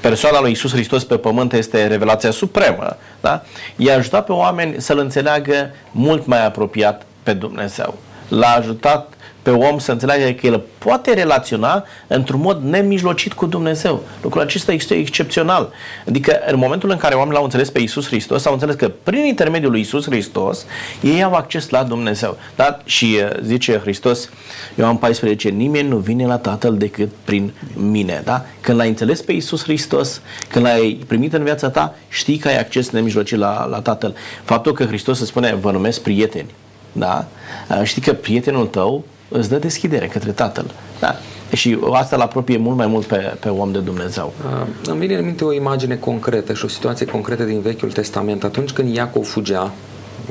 persoana 0.00 0.40
lui 0.40 0.50
Isus 0.50 0.72
Hristos 0.72 1.04
pe 1.04 1.16
pământ 1.16 1.52
este 1.52 1.86
revelația 1.86 2.30
supremă, 2.30 2.96
da? 3.20 3.42
i-a 3.76 3.96
ajutat 3.96 4.24
pe 4.24 4.32
oameni 4.32 4.80
să-L 4.80 4.98
înțeleagă 4.98 5.70
mult 5.90 6.26
mai 6.26 6.46
apropiat 6.46 7.06
pe 7.22 7.32
Dumnezeu. 7.32 7.98
L-a 8.28 8.54
ajutat 8.58 9.14
pe 9.42 9.50
om 9.50 9.78
să 9.78 9.92
înțeleagă 9.92 10.30
că 10.30 10.46
el 10.46 10.62
poate 10.78 11.14
relaționa 11.14 11.84
într-un 12.06 12.40
mod 12.40 12.62
nemijlocit 12.62 13.32
cu 13.32 13.46
Dumnezeu. 13.46 14.02
Lucrul 14.22 14.42
acesta 14.42 14.72
este 14.72 14.94
excepțional. 14.94 15.72
Adică 16.08 16.38
în 16.46 16.58
momentul 16.58 16.90
în 16.90 16.96
care 16.96 17.14
oamenii 17.14 17.34
l-au 17.34 17.44
înțeles 17.44 17.70
pe 17.70 17.78
Isus 17.78 18.06
Hristos, 18.06 18.44
au 18.44 18.52
înțeles 18.52 18.74
că 18.74 18.90
prin 19.02 19.24
intermediul 19.24 19.70
lui 19.70 19.80
Isus 19.80 20.04
Hristos 20.04 20.66
ei 21.00 21.22
au 21.22 21.32
acces 21.32 21.68
la 21.68 21.82
Dumnezeu. 21.82 22.36
Da? 22.56 22.80
Și 22.84 23.18
uh, 23.22 23.40
zice 23.42 23.78
Hristos, 23.78 24.28
Ioan 24.74 24.96
14, 24.96 25.48
nimeni 25.48 25.88
nu 25.88 25.96
vine 25.96 26.26
la 26.26 26.38
Tatăl 26.38 26.76
decât 26.76 27.08
prin 27.24 27.52
mine. 27.74 28.22
Da? 28.24 28.44
Când 28.60 28.78
l-ai 28.78 28.88
înțeles 28.88 29.20
pe 29.20 29.32
Isus 29.32 29.62
Hristos, 29.62 30.20
când 30.50 30.64
l-ai 30.64 31.00
primit 31.06 31.32
în 31.32 31.44
viața 31.44 31.70
ta, 31.70 31.94
știi 32.08 32.36
că 32.36 32.48
ai 32.48 32.58
acces 32.58 32.90
nemijlocit 32.90 33.38
la, 33.38 33.66
la 33.66 33.80
Tatăl. 33.80 34.14
Faptul 34.44 34.72
că 34.72 34.84
Hristos 34.84 35.18
se 35.18 35.24
spune, 35.24 35.54
vă 35.54 35.70
numesc 35.70 36.00
prieteni, 36.00 36.50
da? 36.92 37.26
Uh, 37.68 37.80
știi 37.82 38.02
că 38.02 38.12
prietenul 38.12 38.66
tău 38.66 39.04
îți 39.30 39.48
dă 39.48 39.56
deschidere 39.56 40.06
către 40.06 40.30
Tatăl. 40.30 40.70
Da? 40.98 41.16
Și 41.52 41.78
asta 41.92 42.16
îl 42.16 42.22
apropie 42.22 42.56
mult 42.56 42.76
mai 42.76 42.86
mult 42.86 43.06
pe, 43.06 43.36
pe 43.40 43.48
om 43.48 43.72
de 43.72 43.78
Dumnezeu. 43.78 44.32
Uh, 44.44 44.66
îmi 44.84 44.98
vine 44.98 45.14
în 45.14 45.24
minte 45.24 45.44
o 45.44 45.52
imagine 45.52 45.96
concretă 45.96 46.52
și 46.52 46.64
o 46.64 46.68
situație 46.68 47.06
concretă 47.06 47.42
din 47.42 47.60
Vechiul 47.60 47.92
Testament. 47.92 48.44
Atunci 48.44 48.70
când 48.70 48.94
Iacov 48.94 49.26
fugea 49.26 49.72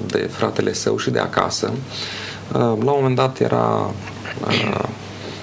de 0.08 0.30
fratele 0.32 0.74
său 0.74 0.98
și 0.98 1.10
de 1.10 1.20
acasă, 1.20 1.72
uh, 1.72 2.60
la 2.60 2.66
un 2.66 2.78
moment 2.84 3.16
dat 3.16 3.40
era 3.40 3.94
uh, 4.48 4.84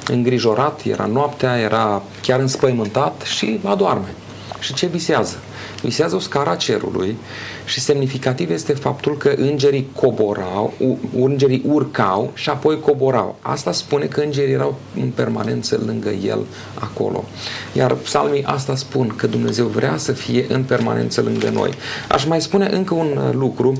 îngrijorat, 0.06 0.80
era 0.84 1.06
noaptea, 1.06 1.58
era 1.58 2.02
chiar 2.22 2.40
înspăimântat 2.40 3.22
și 3.22 3.60
adorme. 3.64 4.14
Și 4.58 4.74
ce 4.74 4.86
visează? 4.86 5.36
Visează 5.82 6.14
o 6.14 6.18
scara 6.18 6.54
cerului 6.54 7.16
și 7.66 7.80
semnificativ 7.80 8.50
este 8.50 8.72
faptul 8.72 9.16
că 9.16 9.34
îngerii 9.36 9.88
coborau, 9.94 10.74
îngerii 11.16 11.62
urcau 11.66 12.30
și 12.34 12.50
apoi 12.50 12.80
coborau. 12.80 13.36
Asta 13.40 13.72
spune 13.72 14.04
că 14.04 14.20
îngerii 14.20 14.52
erau 14.52 14.76
în 15.00 15.10
permanență 15.10 15.80
lângă 15.86 16.08
el 16.10 16.38
acolo. 16.74 17.24
Iar 17.72 17.92
psalmii 17.92 18.44
asta 18.44 18.76
spun 18.76 19.14
că 19.16 19.26
Dumnezeu 19.26 19.66
vrea 19.66 19.96
să 19.96 20.12
fie 20.12 20.44
în 20.48 20.62
permanență 20.62 21.20
lângă 21.20 21.48
noi. 21.48 21.70
Aș 22.08 22.24
mai 22.24 22.40
spune 22.40 22.68
încă 22.72 22.94
un 22.94 23.06
uh, 23.16 23.34
lucru. 23.34 23.72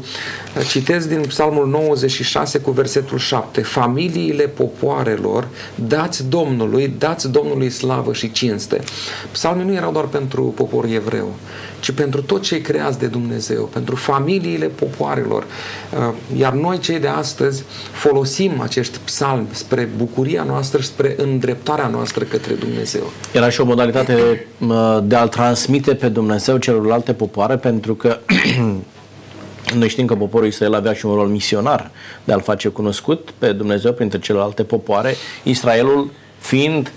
Citez 0.68 1.06
din 1.06 1.20
psalmul 1.20 1.68
96 1.68 2.58
cu 2.58 2.70
versetul 2.70 3.18
7. 3.18 3.60
Familiile 3.60 4.44
popoarelor 4.44 5.48
dați 5.74 6.28
Domnului, 6.28 6.94
dați 6.98 7.30
Domnului 7.30 7.70
slavă 7.70 8.12
și 8.12 8.32
cinste. 8.32 8.80
Psalmii 9.32 9.66
nu 9.66 9.74
erau 9.74 9.92
doar 9.92 10.04
pentru 10.04 10.42
poporul 10.42 10.90
evreu, 10.90 11.34
ci 11.80 11.90
pentru 11.90 12.22
toți 12.22 12.42
cei 12.42 12.60
creați 12.60 12.98
de 12.98 13.06
Dumnezeu, 13.06 13.64
pentru 13.64 13.96
familiile 13.96 14.66
popoarelor. 14.66 15.44
Uh, 15.44 16.14
iar 16.38 16.52
noi, 16.52 16.78
cei 16.78 16.98
de 16.98 17.08
astăzi, 17.08 17.64
folosim 17.92 18.60
acești 18.60 18.98
psalmi 19.04 19.46
spre 19.50 19.88
bucuria 19.96 20.42
noastră, 20.42 20.80
spre 20.82 21.14
îndreptarea 21.16 21.86
noastră 21.86 22.24
către 22.24 22.54
Dumnezeu. 22.54 23.02
Era 23.32 23.48
și 23.48 23.60
o 23.60 23.64
modalitate 23.64 24.46
uh, 24.58 24.98
de 25.02 25.16
a-L 25.16 25.28
transmite 25.28 25.94
pe 25.94 26.08
Dumnezeu 26.08 26.56
celorlalte 26.56 27.12
popoare, 27.12 27.56
pentru 27.56 27.94
că 27.94 28.18
Noi 29.74 29.88
știm 29.88 30.06
că 30.06 30.14
poporul 30.14 30.46
Israel 30.46 30.74
avea 30.74 30.92
și 30.92 31.06
un 31.06 31.14
rol 31.14 31.28
misionar 31.28 31.90
de 32.24 32.32
a-L 32.32 32.40
face 32.40 32.68
cunoscut 32.68 33.30
pe 33.38 33.52
Dumnezeu 33.52 33.92
printre 33.92 34.18
celelalte 34.18 34.62
popoare, 34.62 35.14
Israelul 35.42 36.10
fiind 36.38 36.92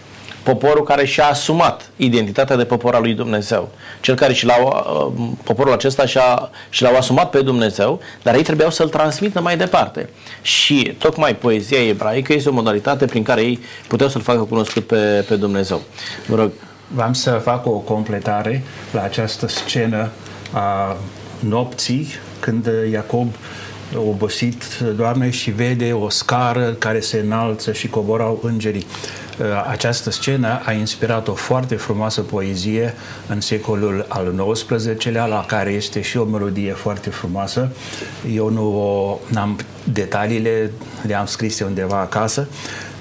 poporul 0.49 0.83
care 0.83 1.05
și-a 1.05 1.25
asumat 1.25 1.89
identitatea 1.95 2.55
de 2.55 2.63
popor 2.63 2.95
al 2.95 3.01
lui 3.01 3.13
Dumnezeu. 3.13 3.69
Cel 4.01 4.15
care 4.15 4.33
și 4.33 4.45
l-a, 4.45 4.55
uh, 4.57 5.29
poporul 5.43 5.73
acesta 5.73 6.05
și-a, 6.05 6.49
și 6.69 6.81
l-au 6.81 6.95
asumat 6.95 7.29
pe 7.29 7.41
Dumnezeu, 7.41 7.99
dar 8.23 8.35
ei 8.35 8.43
trebuiau 8.43 8.71
să-l 8.71 8.89
transmită 8.89 9.41
mai 9.41 9.57
departe. 9.57 10.09
Și 10.41 10.95
tocmai 10.97 11.35
poezia 11.35 11.87
ebraică 11.87 12.33
este 12.33 12.49
o 12.49 12.51
modalitate 12.53 13.05
prin 13.05 13.23
care 13.23 13.41
ei 13.41 13.59
puteau 13.87 14.09
să-l 14.09 14.21
facă 14.21 14.39
cunoscut 14.39 14.87
pe, 14.87 15.25
pe 15.27 15.35
Dumnezeu. 15.35 15.81
Vă 16.25 16.35
rog. 16.35 16.51
Vreau 16.87 17.13
să 17.13 17.31
fac 17.31 17.65
o 17.65 17.71
completare 17.71 18.63
la 18.91 19.01
această 19.01 19.47
scenă 19.47 20.09
a 20.51 20.97
nopții 21.39 22.07
când 22.39 22.69
Iacob 22.91 23.27
obosit 23.95 24.79
doarme 24.95 25.29
și 25.29 25.51
vede 25.51 25.93
o 25.93 26.09
scară 26.09 26.75
care 26.79 26.99
se 26.99 27.17
înalță 27.17 27.71
și 27.71 27.87
coborau 27.87 28.39
îngerii. 28.43 28.85
Uh, 29.39 29.45
această 29.69 30.11
scenă 30.11 30.61
a 30.65 30.71
inspirat 30.71 31.27
o 31.27 31.33
foarte 31.33 31.75
frumoasă 31.75 32.21
poezie 32.21 32.93
în 33.27 33.41
secolul 33.41 34.05
al 34.07 34.53
XIX-lea, 34.53 35.25
la 35.25 35.45
care 35.45 35.71
este 35.71 36.01
și 36.01 36.17
o 36.17 36.23
melodie 36.23 36.73
foarte 36.73 37.09
frumoasă. 37.09 37.71
Eu 38.33 38.49
nu 38.49 39.21
am 39.35 39.59
detaliile, 39.83 40.71
le-am 41.01 41.25
scris 41.25 41.59
undeva 41.59 41.99
acasă, 41.99 42.47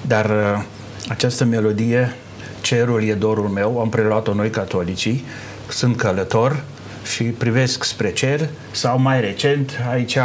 dar 0.01 0.25
uh, 0.25 0.63
această 1.09 1.45
melodie, 1.45 2.15
Cerul 2.61 3.03
e 3.03 3.13
dorul 3.13 3.47
meu, 3.47 3.79
am 3.79 3.89
preluat-o 3.89 4.33
noi 4.33 4.49
catolicii, 4.49 5.25
sunt 5.67 5.97
călător, 5.97 6.63
și 7.09 7.23
privesc 7.23 7.83
spre 7.83 8.11
cer 8.11 8.49
sau 8.71 8.99
mai 8.99 9.21
recent, 9.21 9.79
aici 9.91 10.17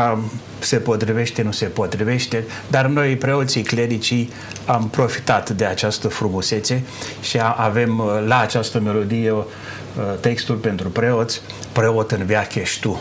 se 0.59 0.77
potrivește, 0.77 1.43
nu 1.43 1.53
se 1.53 1.65
potrivește, 1.65 2.45
dar 2.71 2.87
noi 2.87 3.17
preoții 3.17 3.63
clericii 3.63 4.31
am 4.67 4.89
profitat 4.89 5.51
de 5.51 5.65
această 5.65 6.09
frumusețe 6.09 6.83
și 7.21 7.39
avem 7.57 7.99
uh, 7.99 8.25
la 8.27 8.39
această 8.41 8.81
melodie 8.81 9.31
uh, 9.31 9.45
textul 10.21 10.55
pentru 10.55 10.89
preoți, 10.89 11.41
preot 11.73 12.11
în 12.11 12.25
veac 12.27 12.55
ești 12.55 12.81
tu. 12.81 13.01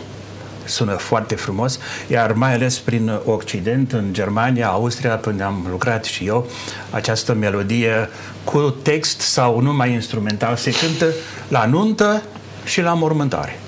Sună 0.64 0.92
foarte 0.92 1.34
frumos, 1.34 1.78
iar 2.06 2.32
mai 2.32 2.54
ales 2.54 2.78
prin 2.78 3.20
Occident, 3.24 3.92
în 3.92 4.12
Germania, 4.12 4.68
Austria, 4.68 5.20
unde 5.26 5.42
am 5.42 5.66
lucrat 5.70 6.04
și 6.04 6.26
eu, 6.26 6.46
această 6.90 7.34
melodie 7.34 8.08
cu 8.44 8.60
text 8.60 9.20
sau 9.20 9.60
numai 9.60 9.92
instrumental 9.92 10.56
se 10.56 10.70
cântă 10.70 11.14
la 11.48 11.66
nuntă 11.66 12.22
și 12.64 12.80
la 12.80 12.94
mormântare 12.94 13.58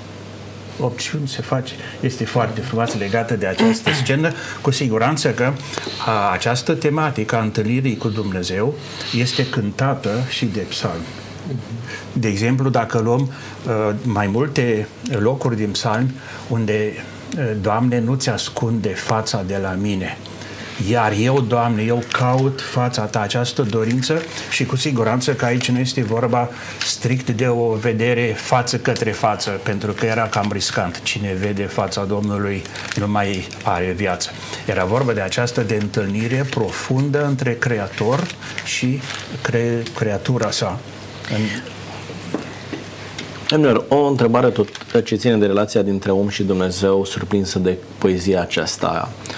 opțiuni 0.81 1.29
se 1.29 1.43
face. 1.43 1.75
Este 2.01 2.25
foarte 2.25 2.61
frumoasă 2.61 2.97
legată 2.99 3.35
de 3.35 3.47
această 3.47 3.91
scenă. 3.93 4.33
Cu 4.61 4.71
siguranță 4.71 5.31
că 5.31 5.53
a, 6.07 6.31
această 6.33 6.75
tematică 6.75 7.37
a 7.37 7.41
întâlnirii 7.41 7.97
cu 7.97 8.09
Dumnezeu 8.09 8.75
este 9.15 9.47
cântată 9.47 10.11
și 10.29 10.45
de 10.45 10.61
psalmi. 10.61 11.05
De 12.13 12.29
exemplu, 12.29 12.69
dacă 12.69 12.99
luăm 12.99 13.21
uh, 13.67 13.95
mai 14.03 14.27
multe 14.27 14.89
locuri 15.19 15.57
din 15.57 15.71
psalmi 15.71 16.15
unde 16.49 16.93
uh, 17.39 17.51
Doamne, 17.61 18.01
nu-ți 18.01 18.29
ascunde 18.29 18.89
fața 18.89 19.43
de 19.47 19.57
la 19.57 19.71
mine, 19.81 20.19
iar 20.89 21.13
eu, 21.21 21.41
Doamne, 21.41 21.83
eu 21.83 22.03
caut 22.13 22.61
fața 22.61 23.03
Ta, 23.03 23.21
această 23.21 23.63
dorință 23.63 24.23
și 24.51 24.65
cu 24.65 24.77
siguranță 24.77 25.35
că 25.35 25.45
aici 25.45 25.71
nu 25.71 25.79
este 25.79 26.03
vorba 26.03 26.49
strict 26.79 27.31
de 27.31 27.47
o 27.49 27.75
vedere 27.75 28.35
față 28.37 28.77
către 28.77 29.11
față, 29.11 29.51
pentru 29.63 29.93
că 29.93 30.07
era 30.07 30.29
cam 30.29 30.51
riscant. 30.53 31.01
Cine 31.03 31.37
vede 31.41 31.63
fața 31.63 32.05
Domnului 32.05 32.63
nu 32.97 33.09
mai 33.09 33.49
are 33.63 33.95
viață. 33.97 34.31
Era 34.67 34.85
vorba 34.85 35.13
de 35.13 35.21
această 35.21 35.61
de 35.61 35.79
întâlnire 35.81 36.47
profundă 36.51 37.25
între 37.27 37.55
Creator 37.55 38.27
și 38.65 39.01
cre- 39.43 39.83
creatura 39.95 40.51
sa. 40.51 40.79
În 41.35 41.41
Emilor, 43.51 43.85
o 43.89 44.07
întrebare 44.07 44.49
tot 44.49 44.69
ce 45.05 45.15
ține 45.15 45.37
de 45.37 45.47
relația 45.47 45.83
dintre 45.83 46.11
om 46.11 46.29
și 46.29 46.43
Dumnezeu, 46.43 47.05
surprinsă 47.05 47.59
de 47.59 47.77
poezia 47.99 48.41
aceasta 48.41 49.13
uh, 49.13 49.37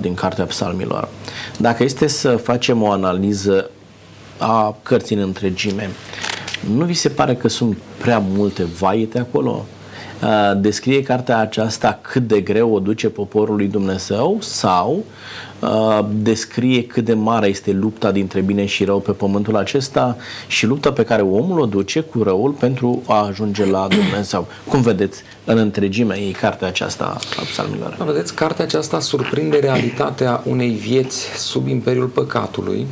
din 0.00 0.14
Cartea 0.14 0.44
Psalmilor. 0.44 1.08
Dacă 1.58 1.82
este 1.82 2.06
să 2.06 2.36
facem 2.36 2.82
o 2.82 2.90
analiză 2.90 3.70
a 4.38 4.76
cărții 4.82 5.16
în 5.16 5.22
întregime, 5.22 5.90
nu 6.76 6.84
vi 6.84 6.94
se 6.94 7.08
pare 7.08 7.34
că 7.34 7.48
sunt 7.48 7.76
prea 7.98 8.18
multe 8.18 8.64
vaite 8.78 9.18
acolo? 9.18 9.64
Uh, 10.22 10.60
descrie 10.60 11.02
cartea 11.02 11.38
aceasta 11.38 11.98
cât 12.02 12.26
de 12.26 12.40
greu 12.40 12.74
o 12.74 12.78
duce 12.78 13.08
poporul 13.08 13.56
lui 13.56 13.66
Dumnezeu 13.66 14.36
sau 14.40 15.04
uh, 15.55 15.55
descrie 16.12 16.84
cât 16.84 17.04
de 17.04 17.14
mare 17.14 17.46
este 17.46 17.72
lupta 17.72 18.12
dintre 18.12 18.40
bine 18.40 18.66
și 18.66 18.84
rău 18.84 19.00
pe 19.00 19.12
pământul 19.12 19.56
acesta 19.56 20.16
și 20.46 20.66
lupta 20.66 20.92
pe 20.92 21.04
care 21.04 21.22
omul 21.22 21.60
o 21.60 21.66
duce 21.66 22.00
cu 22.00 22.22
răul 22.22 22.50
pentru 22.50 23.02
a 23.06 23.26
ajunge 23.26 23.64
la 23.64 23.86
Dumnezeu. 23.88 24.46
Cum 24.68 24.80
vedeți 24.80 25.22
în 25.44 25.58
întregime 25.58 26.14
ei 26.14 26.32
cartea 26.32 26.68
aceasta 26.68 27.16
a 27.36 27.42
psalmilor? 27.42 27.96
Vedeți, 28.06 28.34
cartea 28.34 28.64
aceasta 28.64 29.00
surprinde 29.00 29.58
realitatea 29.58 30.42
unei 30.44 30.70
vieți 30.70 31.26
sub 31.36 31.68
imperiul 31.68 32.06
păcatului, 32.06 32.86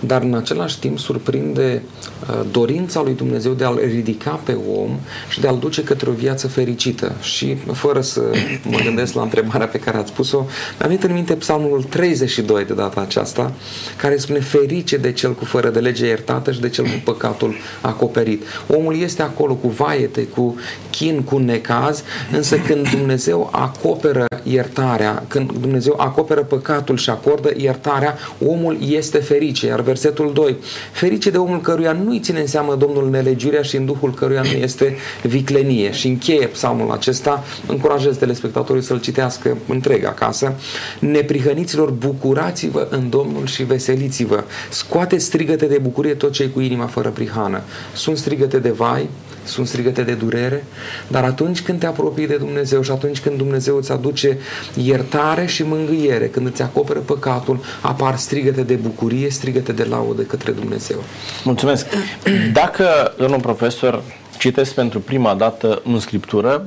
dar 0.00 0.22
în 0.22 0.34
același 0.34 0.78
timp 0.78 0.98
surprinde 0.98 1.82
uh, 2.30 2.40
dorința 2.50 3.02
lui 3.02 3.14
Dumnezeu 3.14 3.52
de 3.52 3.64
a-l 3.64 3.80
ridica 3.84 4.40
pe 4.44 4.56
om 4.76 4.90
și 5.28 5.40
de 5.40 5.48
a-l 5.48 5.58
duce 5.58 5.82
către 5.82 6.10
o 6.10 6.12
viață 6.12 6.48
fericită. 6.48 7.12
Și 7.20 7.54
fără 7.54 8.00
să 8.00 8.20
mă 8.62 8.78
gândesc 8.84 9.14
la 9.14 9.22
întrebarea 9.22 9.66
pe 9.66 9.78
care 9.78 9.96
ați 9.96 10.12
pus-o, 10.12 10.38
mi-a 10.78 10.86
venit 10.86 11.02
în 11.02 11.12
minte 11.12 11.34
psalmul 11.34 11.82
32 11.96 12.64
de 12.64 12.74
data 12.74 13.00
aceasta, 13.00 13.52
care 13.96 14.16
spune 14.16 14.40
ferice 14.40 14.96
de 14.96 15.12
cel 15.12 15.34
cu 15.34 15.44
fără 15.44 15.70
de 15.70 15.78
lege 15.78 16.06
iertată 16.06 16.52
și 16.52 16.60
de 16.60 16.68
cel 16.68 16.84
cu 16.84 17.00
păcatul 17.04 17.54
acoperit. 17.80 18.42
Omul 18.66 19.00
este 19.00 19.22
acolo 19.22 19.54
cu 19.54 19.68
vaete, 19.68 20.22
cu 20.22 20.56
chin, 20.90 21.22
cu 21.22 21.38
necaz, 21.38 22.02
însă 22.32 22.56
când 22.56 22.90
Dumnezeu 22.90 23.48
acoperă 23.52 24.26
iertarea, 24.42 25.24
când 25.28 25.52
Dumnezeu 25.52 25.94
acoperă 25.98 26.40
păcatul 26.40 26.96
și 26.96 27.10
acordă 27.10 27.50
iertarea, 27.56 28.18
omul 28.46 28.78
este 28.88 29.18
ferice. 29.18 29.66
Iar 29.66 29.80
versetul 29.80 30.32
2, 30.32 30.56
ferice 30.92 31.30
de 31.30 31.38
omul 31.38 31.60
căruia 31.60 31.92
nu-i 31.92 32.20
ține 32.20 32.40
în 32.40 32.46
seamă 32.46 32.74
Domnul 32.74 33.10
nelegiurea 33.10 33.62
și 33.62 33.76
în 33.76 33.84
Duhul 33.84 34.14
căruia 34.14 34.40
nu 34.40 34.58
este 34.58 34.96
viclenie. 35.22 35.92
Și 35.92 36.06
încheie 36.06 36.46
psalmul 36.46 36.90
acesta, 36.90 37.44
încurajez 37.66 38.16
telespectatorii 38.16 38.82
să-l 38.82 39.00
citească 39.00 39.56
întreg 39.68 40.04
acasă. 40.04 40.54
Neprihăniților, 40.98 41.85
bucurați-vă 41.90 42.86
în 42.90 43.10
Domnul 43.10 43.46
și 43.46 43.62
veseliți-vă. 43.62 44.44
Scoate 44.70 45.18
strigăte 45.18 45.66
de 45.66 45.78
bucurie 45.78 46.14
tot 46.14 46.32
cei 46.32 46.50
cu 46.52 46.60
inima 46.60 46.86
fără 46.86 47.08
prihană. 47.08 47.60
Sunt 47.94 48.16
strigăte 48.16 48.58
de 48.58 48.70
vai, 48.70 49.08
sunt 49.44 49.66
strigăte 49.66 50.02
de 50.02 50.12
durere, 50.12 50.64
dar 51.08 51.24
atunci 51.24 51.62
când 51.62 51.78
te 51.78 51.86
apropii 51.86 52.26
de 52.26 52.36
Dumnezeu 52.36 52.82
și 52.82 52.90
atunci 52.90 53.20
când 53.20 53.36
Dumnezeu 53.36 53.76
îți 53.76 53.92
aduce 53.92 54.38
iertare 54.74 55.46
și 55.46 55.62
mângâiere, 55.62 56.26
când 56.26 56.46
îți 56.46 56.62
acoperă 56.62 56.98
păcatul, 56.98 57.60
apar 57.80 58.16
strigăte 58.16 58.62
de 58.62 58.74
bucurie, 58.74 59.30
strigăte 59.30 59.72
de 59.72 59.84
laudă 59.84 60.22
către 60.22 60.52
Dumnezeu. 60.52 61.02
Mulțumesc. 61.44 61.86
Dacă, 62.52 63.14
domnul 63.18 63.40
profesor, 63.40 64.02
citesc 64.38 64.74
pentru 64.74 65.00
prima 65.00 65.34
dată 65.34 65.82
în 65.84 65.98
Scriptură 66.00 66.66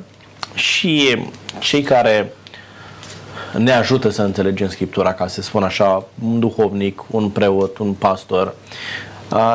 și 0.54 1.18
cei 1.60 1.82
care 1.82 2.34
ne 3.58 3.72
ajută 3.72 4.10
să 4.10 4.22
înțelegem 4.22 4.70
Scriptura, 4.70 5.14
ca 5.14 5.28
să 5.28 5.42
spun 5.42 5.64
așa, 5.64 6.06
un 6.24 6.40
duhovnic, 6.40 7.04
un 7.12 7.30
preot, 7.30 7.78
un 7.78 7.94
pastor. 7.94 8.56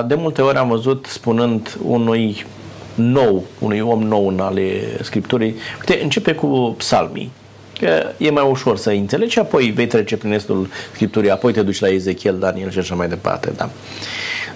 De 0.06 0.14
multe 0.14 0.42
ori 0.42 0.56
am 0.56 0.68
văzut 0.68 1.06
spunând 1.08 1.78
unui 1.82 2.46
nou, 2.94 3.44
unui 3.58 3.80
om 3.80 4.02
nou 4.02 4.28
în 4.28 4.40
ale 4.40 4.80
Scripturii, 5.02 5.54
uite, 5.78 6.02
începe 6.02 6.34
cu 6.34 6.74
psalmii, 6.78 7.30
că 7.78 8.02
e 8.16 8.30
mai 8.30 8.48
ușor 8.50 8.76
să 8.76 8.90
înțelegi 8.90 9.32
și 9.32 9.38
apoi 9.38 9.70
vei 9.70 9.86
trece 9.86 10.16
prin 10.16 10.30
restul 10.30 10.68
Scripturii, 10.92 11.30
apoi 11.30 11.52
te 11.52 11.62
duci 11.62 11.80
la 11.80 11.88
Ezechiel, 11.88 12.38
Daniel 12.38 12.70
și 12.70 12.78
așa 12.78 12.94
mai 12.94 13.08
departe. 13.08 13.52
Da. 13.56 13.70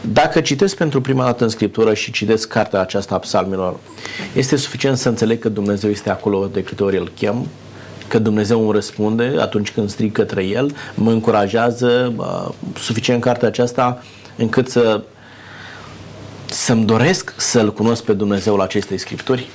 Dacă 0.00 0.40
citesc 0.40 0.76
pentru 0.76 1.00
prima 1.00 1.24
dată 1.24 1.44
în 1.44 1.50
Scriptură 1.50 1.94
și 1.94 2.10
citesc 2.10 2.48
cartea 2.48 2.80
aceasta 2.80 3.14
a 3.14 3.18
psalmilor, 3.18 3.76
este 4.34 4.56
suficient 4.56 4.98
să 4.98 5.08
înțeleg 5.08 5.38
că 5.38 5.48
Dumnezeu 5.48 5.90
este 5.90 6.10
acolo 6.10 6.48
de 6.52 6.62
câte 6.62 6.82
ori 6.82 6.96
îl 6.96 7.12
chem, 7.18 7.46
că 8.08 8.18
Dumnezeu 8.18 8.62
îmi 8.62 8.72
răspunde 8.72 9.34
atunci 9.38 9.70
când 9.70 9.90
strig 9.90 10.12
către 10.12 10.44
El, 10.44 10.74
mă 10.94 11.10
încurajează 11.10 12.12
uh, 12.16 12.48
suficient 12.78 13.20
cartea 13.20 13.48
aceasta 13.48 14.02
încât 14.36 14.68
să 14.68 15.02
să-mi 16.50 16.84
doresc 16.84 17.34
să-L 17.36 17.72
cunosc 17.72 18.02
pe 18.02 18.12
Dumnezeu 18.12 18.56
la 18.56 18.62
acestei 18.62 18.98
Scripturi? 18.98 19.48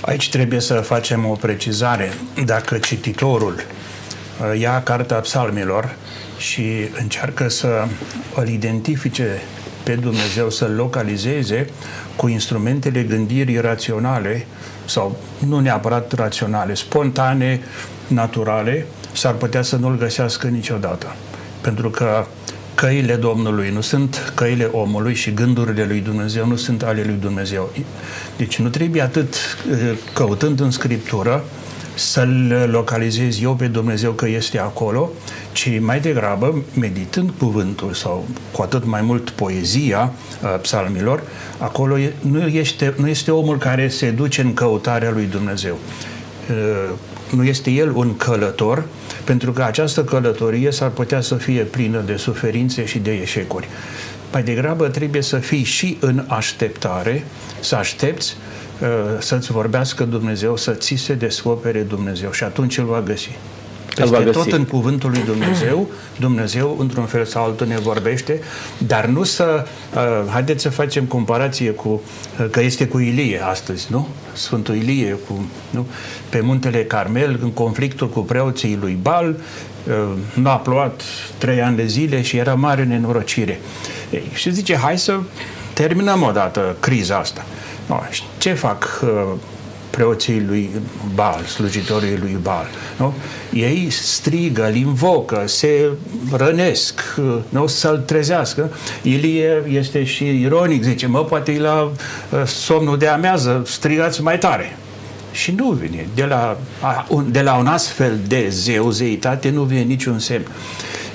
Aici 0.00 0.30
trebuie 0.30 0.60
să 0.60 0.74
facem 0.74 1.26
o 1.26 1.34
precizare. 1.34 2.12
Dacă 2.44 2.78
cititorul 2.78 3.54
uh, 3.54 4.60
ia 4.60 4.82
cartea 4.82 5.16
psalmilor 5.16 5.94
și 6.38 6.62
încearcă 7.00 7.48
să 7.48 7.84
îl 8.34 8.48
identifice 8.48 9.42
pe 9.82 9.94
Dumnezeu, 9.94 10.50
să-l 10.50 10.72
localizeze 10.74 11.66
cu 12.16 12.28
instrumentele 12.28 13.02
gândirii 13.02 13.60
raționale 13.60 14.46
sau 14.92 15.16
nu 15.46 15.58
neapărat 15.58 16.12
raționale, 16.12 16.74
spontane, 16.74 17.60
naturale, 18.06 18.86
s-ar 19.12 19.34
putea 19.34 19.62
să 19.62 19.76
nu-l 19.76 19.98
găsească 19.98 20.46
niciodată. 20.46 21.14
Pentru 21.60 21.90
că 21.90 22.26
căile 22.74 23.14
Domnului 23.14 23.70
nu 23.70 23.80
sunt 23.80 24.32
căile 24.34 24.64
omului 24.64 25.14
și 25.14 25.34
gândurile 25.34 25.84
lui 25.84 26.00
Dumnezeu 26.00 26.46
nu 26.46 26.56
sunt 26.56 26.82
ale 26.82 27.02
lui 27.02 27.16
Dumnezeu. 27.20 27.72
Deci 28.36 28.58
nu 28.58 28.68
trebuie 28.68 29.02
atât 29.02 29.34
eh, 29.70 29.98
căutând 30.12 30.60
în 30.60 30.70
Scriptură 30.70 31.44
să-L 31.94 32.68
localizez 32.70 33.42
eu 33.42 33.54
pe 33.54 33.66
Dumnezeu 33.66 34.12
că 34.12 34.28
este 34.28 34.58
acolo, 34.58 35.10
ci 35.52 35.80
mai 35.80 36.00
degrabă, 36.00 36.62
meditând 36.74 37.30
cuvântul 37.38 37.92
sau 37.92 38.26
cu 38.52 38.62
atât 38.62 38.84
mai 38.84 39.02
mult 39.02 39.30
poezia 39.30 40.12
uh, 40.42 40.60
psalmilor, 40.62 41.22
acolo 41.58 41.96
nu 42.20 42.46
este, 42.46 42.94
nu 42.96 43.08
este 43.08 43.30
omul 43.30 43.58
care 43.58 43.88
se 43.88 44.10
duce 44.10 44.40
în 44.40 44.54
căutarea 44.54 45.10
lui 45.10 45.24
Dumnezeu. 45.24 45.78
Uh, 46.50 46.90
nu 47.30 47.44
este 47.44 47.70
el 47.70 47.92
un 47.94 48.16
călător, 48.16 48.84
pentru 49.24 49.52
că 49.52 49.62
această 49.62 50.04
călătorie 50.04 50.70
s-ar 50.70 50.88
putea 50.88 51.20
să 51.20 51.34
fie 51.34 51.62
plină 51.62 52.02
de 52.06 52.16
suferințe 52.16 52.84
și 52.84 52.98
de 52.98 53.12
eșecuri. 53.12 53.68
Mai 54.32 54.42
degrabă 54.42 54.88
trebuie 54.88 55.22
să 55.22 55.36
fii 55.36 55.64
și 55.64 55.96
în 56.00 56.24
așteptare, 56.28 57.24
să 57.60 57.76
aștepți 57.76 58.36
uh, 58.36 58.51
să-ți 59.18 59.52
vorbească 59.52 60.04
Dumnezeu, 60.04 60.56
să 60.56 60.70
ți 60.70 60.94
se 60.94 61.14
descopere 61.14 61.80
Dumnezeu 61.80 62.32
și 62.32 62.44
atunci 62.44 62.78
îl 62.78 62.84
va 62.84 63.00
găsi. 63.00 63.30
Peste 63.94 64.16
tot 64.16 64.52
în 64.52 64.64
cuvântul 64.64 65.10
lui 65.10 65.22
Dumnezeu, 65.24 65.88
Dumnezeu 66.18 66.76
într-un 66.78 67.04
fel 67.04 67.24
sau 67.24 67.44
altul 67.44 67.66
ne 67.66 67.78
vorbește, 67.78 68.40
dar 68.78 69.06
nu 69.06 69.22
să, 69.22 69.66
uh, 69.94 70.30
haideți 70.30 70.62
să 70.62 70.70
facem 70.70 71.04
comparație 71.04 71.70
cu, 71.70 71.88
uh, 72.40 72.46
că 72.50 72.60
este 72.60 72.86
cu 72.86 72.98
Ilie 72.98 73.44
astăzi, 73.44 73.86
nu? 73.90 74.08
Sfântul 74.32 74.74
Ilie 74.74 75.18
cu, 75.28 75.44
nu? 75.70 75.86
pe 76.28 76.40
muntele 76.40 76.84
Carmel, 76.84 77.38
în 77.42 77.50
conflictul 77.50 78.08
cu 78.08 78.20
preoții 78.20 78.78
lui 78.80 78.98
Bal, 79.02 79.34
uh, 79.86 79.94
nu 80.34 80.48
a 80.48 80.56
plouat 80.56 81.02
trei 81.38 81.62
ani 81.62 81.76
de 81.76 81.86
zile 81.86 82.22
și 82.22 82.36
era 82.36 82.54
mare 82.54 82.84
nenorocire. 82.84 83.60
Ei, 84.10 84.30
și 84.34 84.52
zice, 84.52 84.76
hai 84.76 84.98
să 84.98 85.18
terminăm 85.72 86.22
odată 86.22 86.76
criza 86.80 87.16
asta. 87.16 87.44
No, 87.92 88.00
ce 88.38 88.52
fac 88.52 89.00
uh, 89.02 89.10
preoții 89.90 90.44
lui 90.46 90.70
Baal, 91.14 91.44
slujitorii 91.44 92.18
lui 92.18 92.38
Baal. 92.42 92.66
Nu? 92.96 93.14
Ei 93.52 93.90
strigă, 93.90 94.66
îl 94.66 94.74
invocă, 94.74 95.42
se 95.46 95.90
rănesc, 96.32 97.00
nu 97.48 97.66
să-l 97.66 97.98
trezească. 97.98 98.70
Ilie 99.02 99.64
este 99.68 100.04
și 100.04 100.40
ironic, 100.40 100.82
zice, 100.82 101.06
mă, 101.06 101.24
poate 101.24 101.52
e 101.52 101.58
la 101.58 101.82
uh, 101.82 102.42
somnul 102.46 102.98
de 102.98 103.06
amează, 103.06 103.62
strigați 103.66 104.22
mai 104.22 104.38
tare. 104.38 104.76
Și 105.32 105.50
nu 105.50 105.70
vine. 105.70 106.06
De 106.14 106.24
la, 106.24 106.58
de 107.30 107.40
la 107.40 107.54
un 107.54 107.66
astfel 107.66 108.18
de 108.26 108.46
zeu, 108.48 108.90
zeitate, 108.90 109.50
nu 109.50 109.62
vine 109.62 109.80
niciun 109.80 110.18
semn. 110.18 110.46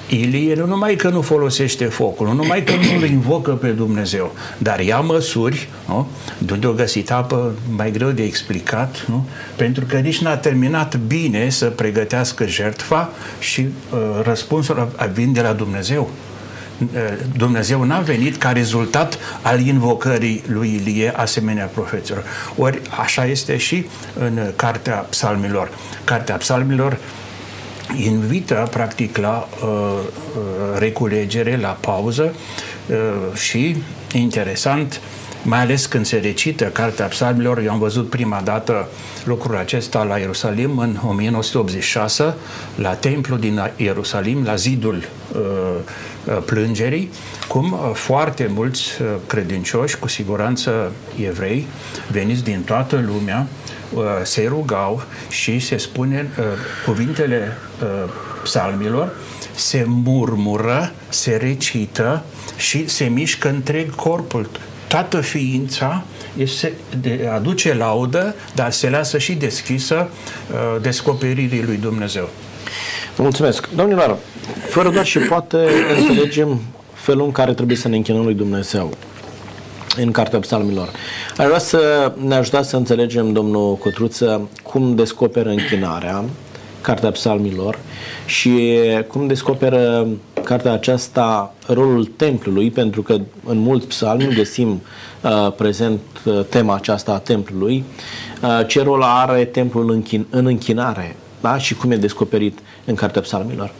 Ilie 0.07 0.55
nu 0.55 0.65
numai 0.65 0.95
că 0.95 1.09
nu 1.09 1.21
folosește 1.21 1.85
focul, 1.85 2.27
nu 2.27 2.33
numai 2.33 2.63
că 2.63 2.71
nu 2.71 2.97
îl 2.97 3.09
invocă 3.09 3.51
pe 3.51 3.67
Dumnezeu, 3.67 4.35
dar 4.57 4.79
ia 4.79 4.99
măsuri, 4.99 5.69
nu? 5.87 6.07
de 6.37 6.53
unde 6.53 6.67
o 6.67 6.71
găsit 6.71 7.11
apă 7.11 7.53
mai 7.75 7.91
greu 7.91 8.09
de 8.09 8.23
explicat, 8.23 9.05
nu? 9.07 9.25
pentru 9.55 9.85
că 9.85 9.97
nici 9.97 10.21
n-a 10.21 10.37
terminat 10.37 10.97
bine 10.97 11.49
să 11.49 11.65
pregătească 11.65 12.47
jertfa 12.47 13.09
și 13.39 13.61
uh, 13.61 13.99
răspunsul 14.23 14.91
vine 15.13 15.31
de 15.31 15.41
la 15.41 15.53
Dumnezeu. 15.53 16.09
Uh, 16.79 16.87
Dumnezeu 17.37 17.83
n-a 17.83 17.99
venit 17.99 18.37
ca 18.37 18.51
rezultat 18.51 19.17
al 19.41 19.59
invocării 19.59 20.43
lui 20.47 20.81
Ilie 20.81 21.13
asemenea 21.15 21.65
profeților. 21.65 22.23
Ori 22.57 22.81
așa 22.99 23.25
este 23.25 23.57
și 23.57 23.85
în 24.19 24.39
Cartea 24.55 24.95
Psalmilor. 24.95 25.69
Cartea 26.03 26.35
Psalmilor 26.35 26.97
invită 27.95 28.67
practic 28.71 29.17
la 29.17 29.47
uh, 29.63 29.67
uh, 29.67 30.79
reculegere, 30.79 31.57
la 31.57 31.77
pauză 31.81 32.33
uh, 32.89 33.37
și 33.37 33.75
interesant 34.13 35.01
mai 35.43 35.59
ales 35.59 35.85
când 35.85 36.05
se 36.05 36.17
recită 36.17 36.65
Cartea 36.65 37.05
Psalmilor, 37.05 37.59
eu 37.59 37.71
am 37.71 37.79
văzut 37.79 38.09
prima 38.09 38.41
dată 38.43 38.87
lucrul 39.23 39.57
acesta 39.57 40.03
la 40.03 40.17
Ierusalim 40.17 40.77
în 40.77 40.97
1986, 41.07 42.35
la 42.75 42.93
templu 42.93 43.35
din 43.35 43.71
Ierusalim, 43.75 44.43
la 44.43 44.55
zidul 44.55 44.95
uh, 44.95 45.39
uh, 46.25 46.37
plângerii, 46.45 47.09
cum 47.47 47.71
uh, 47.71 47.91
foarte 47.93 48.49
mulți 48.53 49.01
uh, 49.01 49.07
credincioși, 49.27 49.99
cu 49.99 50.07
siguranță 50.07 50.91
evrei, 51.27 51.67
veniți 52.11 52.43
din 52.43 52.61
toată 52.61 53.03
lumea, 53.05 53.47
Uh, 53.47 53.76
se 54.23 54.45
rugau 54.47 55.03
și 55.29 55.59
se 55.59 55.77
spune 55.77 56.29
uh, 56.39 56.45
cuvintele 56.85 57.57
uh, 57.81 58.09
psalmilor, 58.43 59.15
se 59.55 59.83
murmură, 59.87 60.91
se 61.09 61.35
recită 61.35 62.23
și 62.57 62.87
se 62.87 63.05
mișcă 63.05 63.49
întreg 63.49 63.95
corpul. 63.95 64.49
Toată 64.87 65.21
ființa 65.21 66.03
este 66.37 66.73
de, 67.01 67.29
aduce 67.33 67.73
laudă, 67.73 68.35
dar 68.55 68.71
se 68.71 68.89
lasă 68.89 69.17
și 69.17 69.33
deschisă 69.33 70.09
uh, 70.51 70.81
descoperirii 70.81 71.63
lui 71.63 71.77
Dumnezeu. 71.77 72.29
Mulțumesc. 73.17 73.69
Domnilor, 73.75 74.17
fără 74.69 74.89
doar 74.89 75.05
și 75.05 75.19
poate 75.19 75.57
înțelegem 75.97 76.61
felul 76.93 77.25
în 77.25 77.31
care 77.31 77.53
trebuie 77.53 77.77
să 77.77 77.87
ne 77.87 77.95
închinăm 77.95 78.23
lui 78.23 78.33
Dumnezeu 78.33 78.97
în 79.97 80.11
Cartea 80.11 80.39
Psalmilor. 80.39 80.89
Aș 81.37 81.45
vrea 81.45 81.59
să 81.59 82.11
ne 82.25 82.35
ajutați 82.35 82.69
să 82.69 82.75
înțelegem, 82.75 83.33
domnul 83.33 83.75
Cotruță, 83.75 84.49
cum 84.63 84.95
descoperă 84.95 85.49
închinarea, 85.49 86.23
Cartea 86.81 87.11
Psalmilor, 87.11 87.79
și 88.25 88.79
cum 89.07 89.27
descoperă 89.27 90.07
cartea 90.43 90.71
aceasta 90.71 91.53
rolul 91.67 92.05
templului, 92.05 92.71
pentru 92.71 93.01
că 93.01 93.17
în 93.45 93.57
mulți 93.57 93.87
psalmi 93.87 94.33
găsim 94.35 94.81
uh, 95.21 95.51
prezent 95.57 95.99
uh, 96.25 96.39
tema 96.49 96.75
aceasta 96.75 97.11
a 97.11 97.17
templului, 97.17 97.83
uh, 98.41 98.67
ce 98.67 98.83
rol 98.83 99.01
are 99.01 99.45
templul 99.45 99.91
în, 99.91 100.03
închin- 100.03 100.29
în 100.29 100.45
închinare 100.45 101.15
da? 101.41 101.57
și 101.57 101.75
cum 101.75 101.91
e 101.91 101.95
descoperit 101.95 102.59
în 102.85 102.95
cartea 102.95 103.21
psalmilor. 103.21 103.71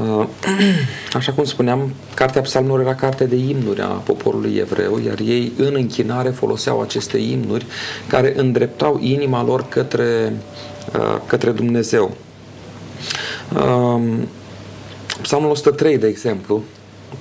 Uh, 0.00 0.26
așa 1.18 1.32
cum 1.32 1.44
spuneam, 1.44 1.92
Cartea 2.14 2.40
Psalmilor 2.40 2.80
era 2.80 2.94
carte 2.94 3.24
de 3.24 3.36
imnuri 3.36 3.80
a 3.80 3.86
poporului 3.86 4.56
evreu, 4.56 5.00
iar 5.06 5.18
ei 5.24 5.52
în 5.56 5.72
închinare 5.74 6.30
foloseau 6.30 6.80
aceste 6.80 7.18
imnuri 7.18 7.66
care 8.08 8.32
îndreptau 8.36 8.98
inima 9.02 9.44
lor 9.44 9.68
către, 9.68 10.32
uh, 10.94 11.16
către 11.26 11.50
Dumnezeu. 11.50 12.16
Um, 13.64 14.28
Psalmul 15.22 15.50
103, 15.50 15.98
de 15.98 16.06
exemplu, 16.06 16.62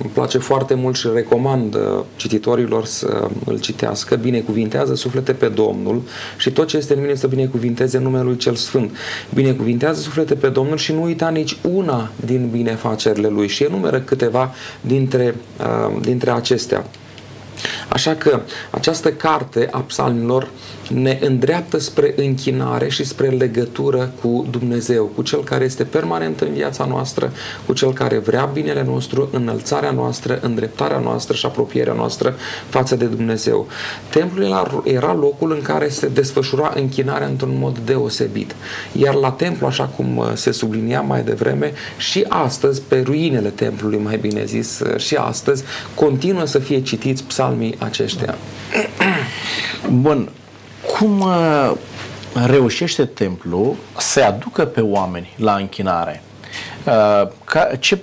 îmi 0.02 0.12
place 0.14 0.38
foarte 0.38 0.74
mult 0.74 0.96
și 0.96 1.10
recomand 1.14 1.76
uh, 1.76 1.82
cititorilor 2.16 2.86
să 2.86 3.28
îl 3.46 3.60
citească. 3.60 4.16
Binecuvintează 4.16 4.96
suflete 4.96 5.34
pe 5.34 5.48
Domnul 5.48 6.02
și 6.38 6.52
tot 6.52 6.68
ce 6.68 6.78
este 6.78 6.94
în 6.94 7.02
mine 7.02 7.16
să 7.16 7.28
binecuvinteze 7.28 7.98
numele 7.98 8.24
Lui 8.24 8.38
Cel 8.38 8.56
Sfânt. 8.56 8.98
Binecuvintează 9.34 10.02
suflete 10.02 10.36
pe 10.36 10.48
Domnul 10.48 10.78
și 10.78 10.92
nu 10.92 11.04
uita 11.04 11.30
nici 11.30 11.58
una 11.62 12.10
din 12.26 12.50
binefacerile 12.52 13.28
Lui 13.28 13.48
și 13.48 13.64
enumeră 13.64 14.00
câteva 14.00 14.54
dintre, 14.82 15.36
uh, 15.60 16.02
dintre 16.02 16.32
acestea. 16.32 16.86
Așa 17.90 18.16
că 18.16 18.42
această 18.70 19.12
carte 19.12 19.68
a 19.72 19.80
psalmilor 19.80 20.48
ne 20.90 21.20
îndreaptă 21.22 21.80
spre 21.80 22.14
închinare 22.16 22.90
și 22.90 23.04
spre 23.04 23.28
legătură 23.28 24.12
cu 24.22 24.46
Dumnezeu, 24.50 25.06
cu 25.16 25.22
Cel 25.22 25.44
care 25.44 25.64
este 25.64 25.84
permanent 25.84 26.40
în 26.42 26.54
viața 26.54 26.86
noastră, 26.86 27.32
cu 27.66 27.74
Cel 27.74 27.94
care 27.94 28.18
vrea 28.18 28.46
binele 28.54 28.84
nostru, 28.84 29.30
înălțarea 29.32 29.92
noastră, 29.92 30.40
îndreptarea 30.42 31.00
noastră 31.00 31.36
și 31.36 31.46
apropierea 31.46 31.94
noastră 31.94 32.36
față 32.70 32.96
de 32.96 33.06
Dumnezeu. 33.06 33.68
Templul 34.10 34.82
era 34.84 35.14
locul 35.14 35.52
în 35.52 35.62
care 35.62 35.90
se 35.90 36.08
desfășura 36.08 36.74
închinarea 36.76 37.28
într-un 37.28 37.58
mod 37.60 37.78
deosebit. 37.78 38.56
Iar 38.92 39.14
la 39.14 39.32
templu, 39.32 39.68
așa 39.68 39.84
cum 39.84 40.18
uh, 40.18 40.32
se 40.34 40.52
sublinia 40.52 41.02
mai 41.02 41.24
devreme, 41.24 41.74
și 41.98 42.26
astăzi, 42.30 42.82
pe 42.82 43.02
ruinele 43.06 43.50
templului, 43.50 44.00
mai 44.00 44.18
bine 44.18 44.46
zis, 44.46 44.80
uh, 44.80 44.98
și 44.98 45.16
astăzi, 45.16 45.64
continuă 45.94 46.46
să 46.46 46.60
fie 46.60 46.82
citiți 46.82 47.24
psalmii 47.24 47.76
aceștia. 47.80 48.36
Bun, 50.02 50.30
cum 51.00 51.20
uh, 51.20 51.72
reușește 52.46 53.06
templu 53.06 53.76
să 53.98 54.24
aducă 54.24 54.66
pe 54.66 54.82
oameni 54.82 55.34
la 55.38 55.56
închinare? 55.56 56.22
Uh, 56.86 57.28
ca, 57.44 57.70
ce, 57.80 57.98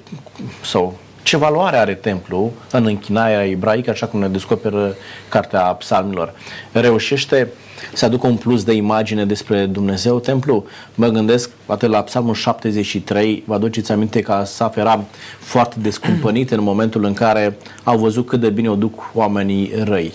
sau 0.64 0.98
ce 1.22 1.36
valoare 1.36 1.76
are 1.76 1.94
templu 1.94 2.52
în 2.70 2.86
închinarea 2.86 3.44
ebraică, 3.44 3.90
așa 3.90 4.06
cum 4.06 4.20
ne 4.20 4.28
descoperă 4.28 4.94
cartea 5.28 5.60
psalmilor? 5.60 6.32
Reușește 6.72 7.48
să 7.92 8.04
aducă 8.04 8.26
un 8.26 8.36
plus 8.36 8.64
de 8.64 8.72
imagine 8.72 9.24
despre 9.24 9.66
Dumnezeu 9.66 10.20
templu? 10.20 10.64
Mă 10.94 11.08
gândesc 11.08 11.50
atât 11.66 11.90
la 11.90 12.02
psalmul 12.02 12.34
73, 12.34 13.42
vă 13.46 13.54
aduceți 13.54 13.92
aminte 13.92 14.20
că 14.20 14.32
Asaf 14.32 14.76
era 14.76 15.04
foarte 15.38 15.76
descumpănit 15.78 16.50
în 16.50 16.62
momentul 16.62 17.04
în 17.04 17.12
care 17.12 17.56
au 17.82 17.98
văzut 17.98 18.26
cât 18.26 18.40
de 18.40 18.50
bine 18.50 18.70
o 18.70 18.74
duc 18.74 19.10
oamenii 19.14 19.72
răi. 19.84 20.12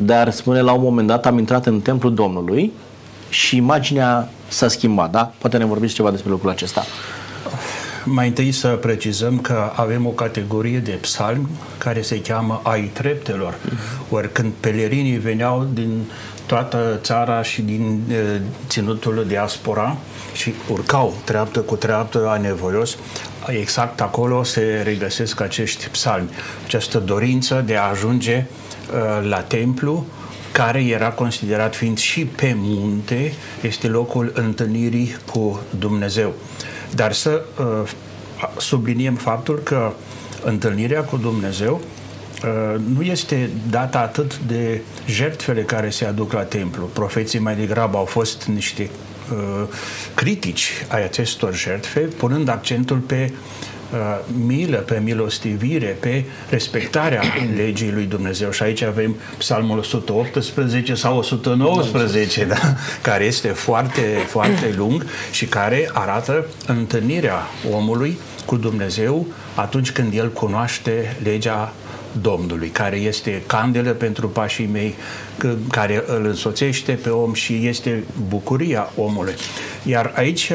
Dar 0.00 0.30
spune 0.30 0.60
la 0.60 0.72
un 0.72 0.82
moment 0.82 1.06
dat 1.06 1.26
am 1.26 1.38
intrat 1.38 1.66
în 1.66 1.80
templul 1.80 2.14
Domnului 2.14 2.72
și 3.28 3.56
imaginea 3.56 4.28
s-a 4.48 4.68
schimbat, 4.68 5.10
da? 5.10 5.32
Poate 5.38 5.56
ne 5.56 5.64
vorbiți 5.64 5.94
ceva 5.94 6.10
despre 6.10 6.30
lucrul 6.30 6.50
acesta. 6.50 6.84
Mai 8.04 8.26
întâi 8.26 8.52
să 8.52 8.68
precizăm 8.68 9.38
că 9.38 9.72
avem 9.74 10.06
o 10.06 10.10
categorie 10.10 10.78
de 10.78 10.98
psalmi 11.00 11.48
care 11.78 12.02
se 12.02 12.20
cheamă 12.20 12.60
ai 12.64 12.82
treptelor. 12.82 13.54
Ori 14.10 14.32
când 14.32 14.52
pelerinii 14.60 15.18
veneau 15.18 15.68
din 15.72 16.02
toată 16.46 16.98
țara 17.02 17.42
și 17.42 17.62
din 17.62 18.00
e, 18.10 18.40
ținutul 18.68 19.24
diaspora 19.28 19.96
și 20.34 20.54
urcau 20.70 21.14
treaptă 21.24 21.60
cu 21.60 21.76
treaptă 21.76 22.26
anevoios, 22.28 22.96
exact 23.46 24.00
acolo 24.00 24.42
se 24.42 24.82
regăsesc 24.84 25.40
acești 25.40 25.88
psalmi. 25.88 26.28
Această 26.64 26.98
dorință 26.98 27.62
de 27.66 27.76
a 27.76 27.88
ajunge 27.88 28.32
e, 28.32 28.46
la 29.28 29.40
templu, 29.40 30.06
care 30.56 30.84
era 30.84 31.10
considerat 31.10 31.76
fiind 31.76 31.98
și 31.98 32.24
pe 32.24 32.52
munte, 32.56 33.32
este 33.62 33.88
locul 33.88 34.32
întâlnirii 34.34 35.16
cu 35.32 35.60
Dumnezeu. 35.78 36.32
Dar 36.94 37.12
să 37.12 37.42
uh, 37.60 37.90
subliniem 38.56 39.14
faptul 39.14 39.58
că 39.64 39.92
întâlnirea 40.44 41.00
cu 41.00 41.16
Dumnezeu 41.16 41.80
uh, 42.44 42.80
nu 42.96 43.02
este 43.02 43.50
dată 43.70 43.98
atât 43.98 44.38
de 44.38 44.80
jertfele 45.06 45.62
care 45.62 45.90
se 45.90 46.04
aduc 46.04 46.32
la 46.32 46.42
templu. 46.42 46.84
Profeții 46.92 47.38
mai 47.38 47.56
degrabă 47.56 47.96
au 47.96 48.04
fost 48.04 48.44
niște 48.44 48.90
uh, 49.32 49.68
critici 50.14 50.72
ai 50.88 51.04
acestor 51.04 51.54
jertfe, 51.54 52.00
punând 52.00 52.48
accentul 52.48 52.96
pe 52.98 53.30
uh, 53.32 53.36
milă, 54.46 54.76
pe 54.76 55.00
milostivire, 55.04 55.96
pe 56.00 56.24
respectarea 56.48 57.22
legii 57.56 57.92
lui 57.92 58.04
Dumnezeu. 58.04 58.50
Și 58.50 58.62
aici 58.62 58.82
avem 58.82 59.16
Psalmul 59.38 59.78
118 59.78 60.94
sau 60.94 61.16
119, 61.16 62.44
da? 62.44 62.74
care 63.02 63.24
este 63.24 63.48
foarte, 63.48 64.00
foarte 64.26 64.74
lung 64.76 65.06
și 65.30 65.46
care 65.46 65.90
arată 65.92 66.46
întâlnirea 66.66 67.46
omului 67.72 68.18
cu 68.44 68.56
Dumnezeu 68.56 69.26
atunci 69.54 69.90
când 69.90 70.14
el 70.14 70.30
cunoaște 70.30 71.16
legea 71.22 71.72
Domnului, 72.20 72.68
care 72.68 72.96
este 72.96 73.42
candelă 73.46 73.90
pentru 73.90 74.28
pașii 74.28 74.68
mei, 74.72 74.94
care 75.70 76.04
îl 76.06 76.26
însoțește 76.26 76.92
pe 76.92 77.08
om 77.08 77.32
și 77.32 77.66
este 77.66 78.04
bucuria 78.28 78.92
omului. 78.96 79.34
Iar 79.82 80.12
aici 80.14 80.52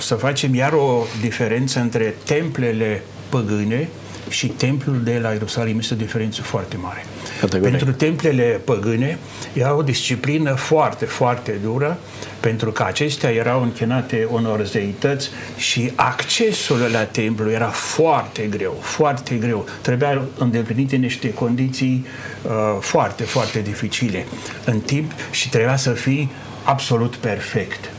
să 0.00 0.14
facem 0.14 0.54
iar 0.54 0.72
o 0.72 1.02
diferență 1.20 1.80
între 1.80 2.14
templele 2.24 3.02
păgâne 3.28 3.88
și 4.28 4.46
templul 4.46 5.00
de 5.02 5.18
la 5.22 5.30
Ierusalim 5.30 5.78
este 5.78 5.94
o 5.94 5.96
diferență 5.96 6.42
foarte 6.42 6.76
mare. 6.76 7.04
Categorie. 7.44 7.76
Pentru 7.76 7.92
templele 7.92 8.60
păgâne 8.64 9.18
era 9.52 9.74
o 9.74 9.82
disciplină 9.82 10.54
foarte, 10.54 11.04
foarte 11.04 11.58
dură, 11.62 11.98
pentru 12.40 12.72
că 12.72 12.82
acestea 12.82 13.30
erau 13.30 13.62
închinate 13.62 14.28
unor 14.30 14.64
zeități 14.64 15.28
și 15.56 15.92
accesul 15.94 16.78
la 16.92 17.04
templu 17.04 17.50
era 17.50 17.68
foarte 17.68 18.42
greu, 18.42 18.76
foarte 18.80 19.34
greu. 19.34 19.66
Trebuia 19.80 20.22
îndeplinite 20.38 20.96
niște 20.96 21.32
condiții 21.32 22.06
uh, 22.42 22.50
foarte, 22.80 23.22
foarte 23.22 23.60
dificile 23.60 24.26
în 24.64 24.80
timp 24.80 25.12
și 25.30 25.48
trebuia 25.48 25.76
să 25.76 25.90
fii 25.90 26.30
absolut 26.62 27.16
perfect. 27.16 27.90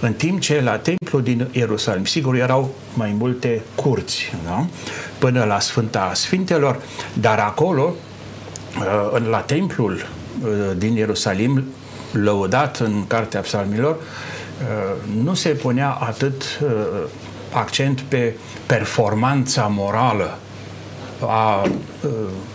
În 0.00 0.12
timp 0.12 0.40
ce 0.40 0.60
la 0.60 0.78
templu 0.78 1.20
din 1.20 1.48
Ierusalim, 1.52 2.04
sigur, 2.04 2.34
erau 2.34 2.74
mai 2.94 3.14
multe 3.18 3.62
curți, 3.74 4.32
da? 4.44 4.66
până 5.18 5.44
la 5.44 5.60
Sfânta 5.60 6.10
Sfintelor, 6.14 6.80
dar 7.12 7.38
acolo, 7.38 7.82
uh, 7.82 8.11
la 9.30 9.38
templul 9.38 9.92
uh, 9.92 10.50
din 10.76 10.94
Ierusalim, 10.94 11.64
lăudat 12.12 12.76
în 12.76 13.06
Cartea 13.06 13.40
Psalmilor, 13.40 13.96
uh, 13.96 15.22
nu 15.22 15.34
se 15.34 15.48
punea 15.48 15.90
atât 15.90 16.42
accent 17.52 18.00
pe 18.00 18.34
performanța 18.66 19.66
morală 19.66 20.38
a 21.20 21.66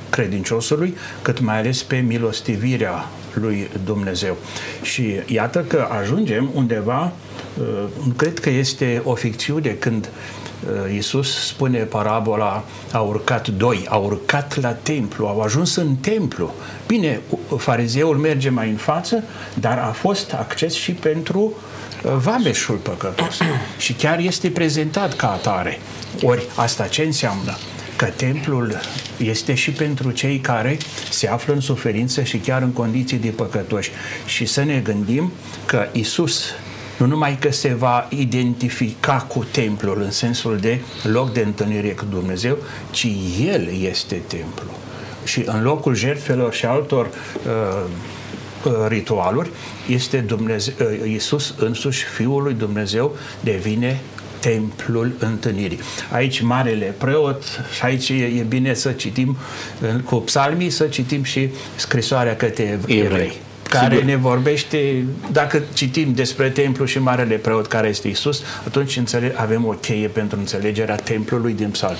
credinciosului, 0.09 0.97
cât 1.21 1.39
mai 1.39 1.57
ales 1.57 1.83
pe 1.83 1.97
milostivirea 1.97 3.05
lui 3.33 3.69
Dumnezeu. 3.85 4.37
Și 4.81 5.15
iată 5.25 5.59
că 5.67 5.87
ajungem 6.01 6.49
undeva, 6.53 7.11
nu 8.05 8.13
cred 8.15 8.39
că 8.39 8.49
este 8.49 9.01
o 9.03 9.13
ficțiune 9.13 9.69
când 9.69 10.09
Uh, 10.09 10.46
Iisus 10.93 11.47
spune 11.47 11.79
parabola, 11.79 12.63
a 12.91 12.99
urcat 12.99 13.47
doi, 13.47 13.85
a 13.89 13.95
urcat 13.95 14.61
la 14.61 14.71
templu, 14.71 15.27
au 15.27 15.41
ajuns 15.41 15.75
în 15.75 15.95
templu. 15.95 16.53
Bine, 16.87 17.21
farizeul 17.57 18.17
merge 18.17 18.49
mai 18.49 18.69
în 18.69 18.75
față, 18.75 19.23
dar 19.53 19.77
a 19.77 19.91
fost 19.91 20.33
acces 20.33 20.73
și 20.73 20.91
pentru 20.91 21.39
uh, 22.03 22.11
vameșul 22.11 22.75
păcătos. 22.75 23.37
și 23.85 23.93
chiar 23.93 24.19
este 24.19 24.49
prezentat 24.49 25.15
ca 25.15 25.31
atare. 25.31 25.79
Ori 26.21 26.45
asta 26.55 26.87
ce 26.87 27.01
înseamnă? 27.01 27.57
Că 27.95 28.05
templul 28.05 28.79
este 29.17 29.53
și 29.53 29.71
pentru 29.71 30.11
cei 30.11 30.39
care 30.39 30.77
se 31.09 31.27
află 31.27 31.53
în 31.53 31.59
suferință 31.59 32.23
și 32.23 32.37
chiar 32.37 32.61
în 32.61 32.71
condiții 32.71 33.17
de 33.17 33.29
păcătoși. 33.29 33.91
Și 34.25 34.45
să 34.45 34.63
ne 34.63 34.79
gândim 34.79 35.31
că 35.65 35.87
Isus 35.91 36.43
nu 36.97 37.05
numai 37.05 37.37
că 37.39 37.51
se 37.51 37.73
va 37.73 38.07
identifica 38.09 39.25
cu 39.27 39.45
templul 39.51 40.01
în 40.01 40.11
sensul 40.11 40.57
de 40.57 40.79
loc 41.03 41.33
de 41.33 41.41
întâlnire 41.41 41.89
cu 41.89 42.05
Dumnezeu, 42.09 42.57
ci 42.91 43.07
El 43.45 43.69
este 43.81 44.21
templu. 44.27 44.71
Și 45.23 45.43
în 45.45 45.63
locul 45.63 45.95
jertfelor 45.95 46.53
și 46.53 46.65
altor 46.65 47.05
uh, 47.05 47.83
uh 48.63 48.87
ritualuri, 48.87 49.49
este 49.89 50.17
Dumnezeu, 50.17 50.73
uh, 50.79 51.09
Iisus 51.09 51.55
însuși, 51.57 52.03
Fiul 52.03 52.43
lui 52.43 52.53
Dumnezeu, 52.53 53.15
devine 53.39 54.01
templul 54.39 55.11
întâlnirii. 55.19 55.79
Aici 56.11 56.41
marele 56.41 56.95
preot 56.97 57.43
și 57.75 57.83
aici 57.83 58.09
e, 58.09 58.13
e 58.13 58.45
bine 58.47 58.73
să 58.73 58.91
citim 58.91 59.37
cu 60.03 60.15
psalmii, 60.15 60.69
să 60.69 60.85
citim 60.85 61.23
și 61.23 61.49
scrisoarea 61.75 62.35
către 62.35 62.79
evrei 62.85 63.45
care 63.67 63.95
Sigur. 63.95 64.09
ne 64.09 64.15
vorbește, 64.15 65.05
dacă 65.31 65.61
citim 65.73 66.13
despre 66.13 66.49
templu 66.49 66.85
și 66.85 66.99
Marele 66.99 67.35
Preot 67.35 67.67
care 67.67 67.87
este 67.87 68.07
Isus, 68.07 68.41
atunci 68.65 68.97
înțele- 68.97 69.33
avem 69.37 69.65
o 69.65 69.71
cheie 69.71 70.07
pentru 70.07 70.37
înțelegerea 70.39 70.95
templului 70.95 71.53
din 71.53 71.69
psalmi. 71.69 71.97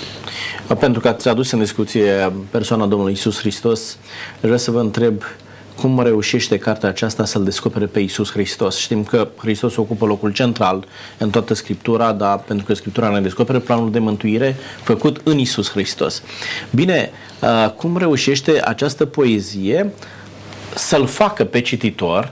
Pentru 0.79 1.01
că 1.01 1.07
ați 1.07 1.27
adus 1.27 1.51
în 1.51 1.59
discuție 1.59 2.31
persoana 2.49 2.85
Domnului 2.85 3.13
Isus 3.13 3.39
Hristos, 3.39 3.97
vreau 4.39 4.57
să 4.57 4.71
vă 4.71 4.79
întreb 4.79 5.23
cum 5.81 6.01
reușește 6.01 6.57
cartea 6.57 6.89
aceasta 6.89 7.25
să-L 7.25 7.43
descopere 7.43 7.85
pe 7.85 7.99
Isus 7.99 8.31
Hristos. 8.31 8.77
Știm 8.77 9.03
că 9.03 9.27
Hristos 9.37 9.75
ocupă 9.75 10.05
locul 10.05 10.31
central 10.31 10.85
în 11.17 11.29
toată 11.29 11.53
Scriptura, 11.53 12.11
dar 12.11 12.39
pentru 12.39 12.65
că 12.65 12.73
Scriptura 12.73 13.09
ne 13.09 13.21
descoperă 13.21 13.59
planul 13.59 13.91
de 13.91 13.99
mântuire 13.99 14.55
făcut 14.83 15.21
în 15.23 15.37
Isus 15.37 15.69
Hristos. 15.69 16.21
Bine, 16.71 17.11
uh, 17.41 17.71
cum 17.71 17.97
reușește 17.97 18.61
această 18.63 19.05
poezie 19.05 19.91
să-l 20.75 21.07
facă 21.07 21.45
pe 21.45 21.61
cititor 21.61 22.31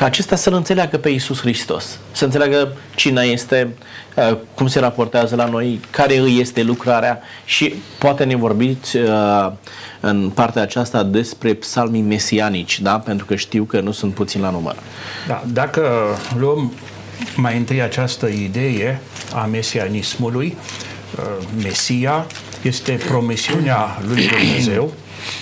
ca 0.00 0.06
acesta 0.06 0.36
să-L 0.36 0.54
înțeleagă 0.54 0.98
pe 0.98 1.08
Isus 1.08 1.40
Hristos, 1.40 1.98
să 2.12 2.24
înțeleagă 2.24 2.72
cine 2.94 3.22
este, 3.22 3.74
uh, 4.16 4.36
cum 4.54 4.66
se 4.66 4.78
raportează 4.78 5.34
la 5.34 5.44
noi, 5.44 5.80
care 5.90 6.16
îi 6.16 6.38
este 6.40 6.62
lucrarea 6.62 7.20
și 7.44 7.74
poate 7.98 8.24
ne 8.24 8.36
vorbiți 8.36 8.96
uh, 8.96 9.52
în 10.00 10.30
partea 10.34 10.62
aceasta 10.62 11.02
despre 11.02 11.54
psalmii 11.54 12.00
mesianici, 12.00 12.80
da? 12.80 12.98
pentru 12.98 13.26
că 13.26 13.36
știu 13.36 13.64
că 13.64 13.80
nu 13.80 13.92
sunt 13.92 14.14
puțin 14.14 14.40
la 14.40 14.50
număr. 14.50 14.76
Da, 15.26 15.42
dacă 15.52 15.88
luăm 16.38 16.72
mai 17.36 17.56
întâi 17.56 17.82
această 17.82 18.26
idee 18.26 19.00
a 19.34 19.44
mesianismului, 19.44 20.56
uh, 21.16 21.46
Mesia 21.62 22.26
este 22.62 23.00
promisiunea 23.06 23.98
lui 24.06 24.26
Dumnezeu, 24.26 24.92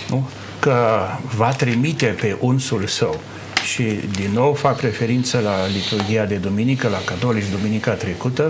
nu? 0.09 0.29
Că 0.59 1.07
va 1.35 1.49
trimite 1.49 2.05
pe 2.05 2.37
unsul 2.39 2.85
său. 2.85 3.19
Și 3.63 3.83
din 4.11 4.29
nou 4.33 4.53
fac 4.53 4.81
referință 4.81 5.39
la 5.39 5.55
liturgia 5.73 6.25
de 6.25 6.35
duminică, 6.35 6.87
la 6.87 7.01
catolici 7.05 7.49
duminica 7.59 7.91
trecută, 7.91 8.47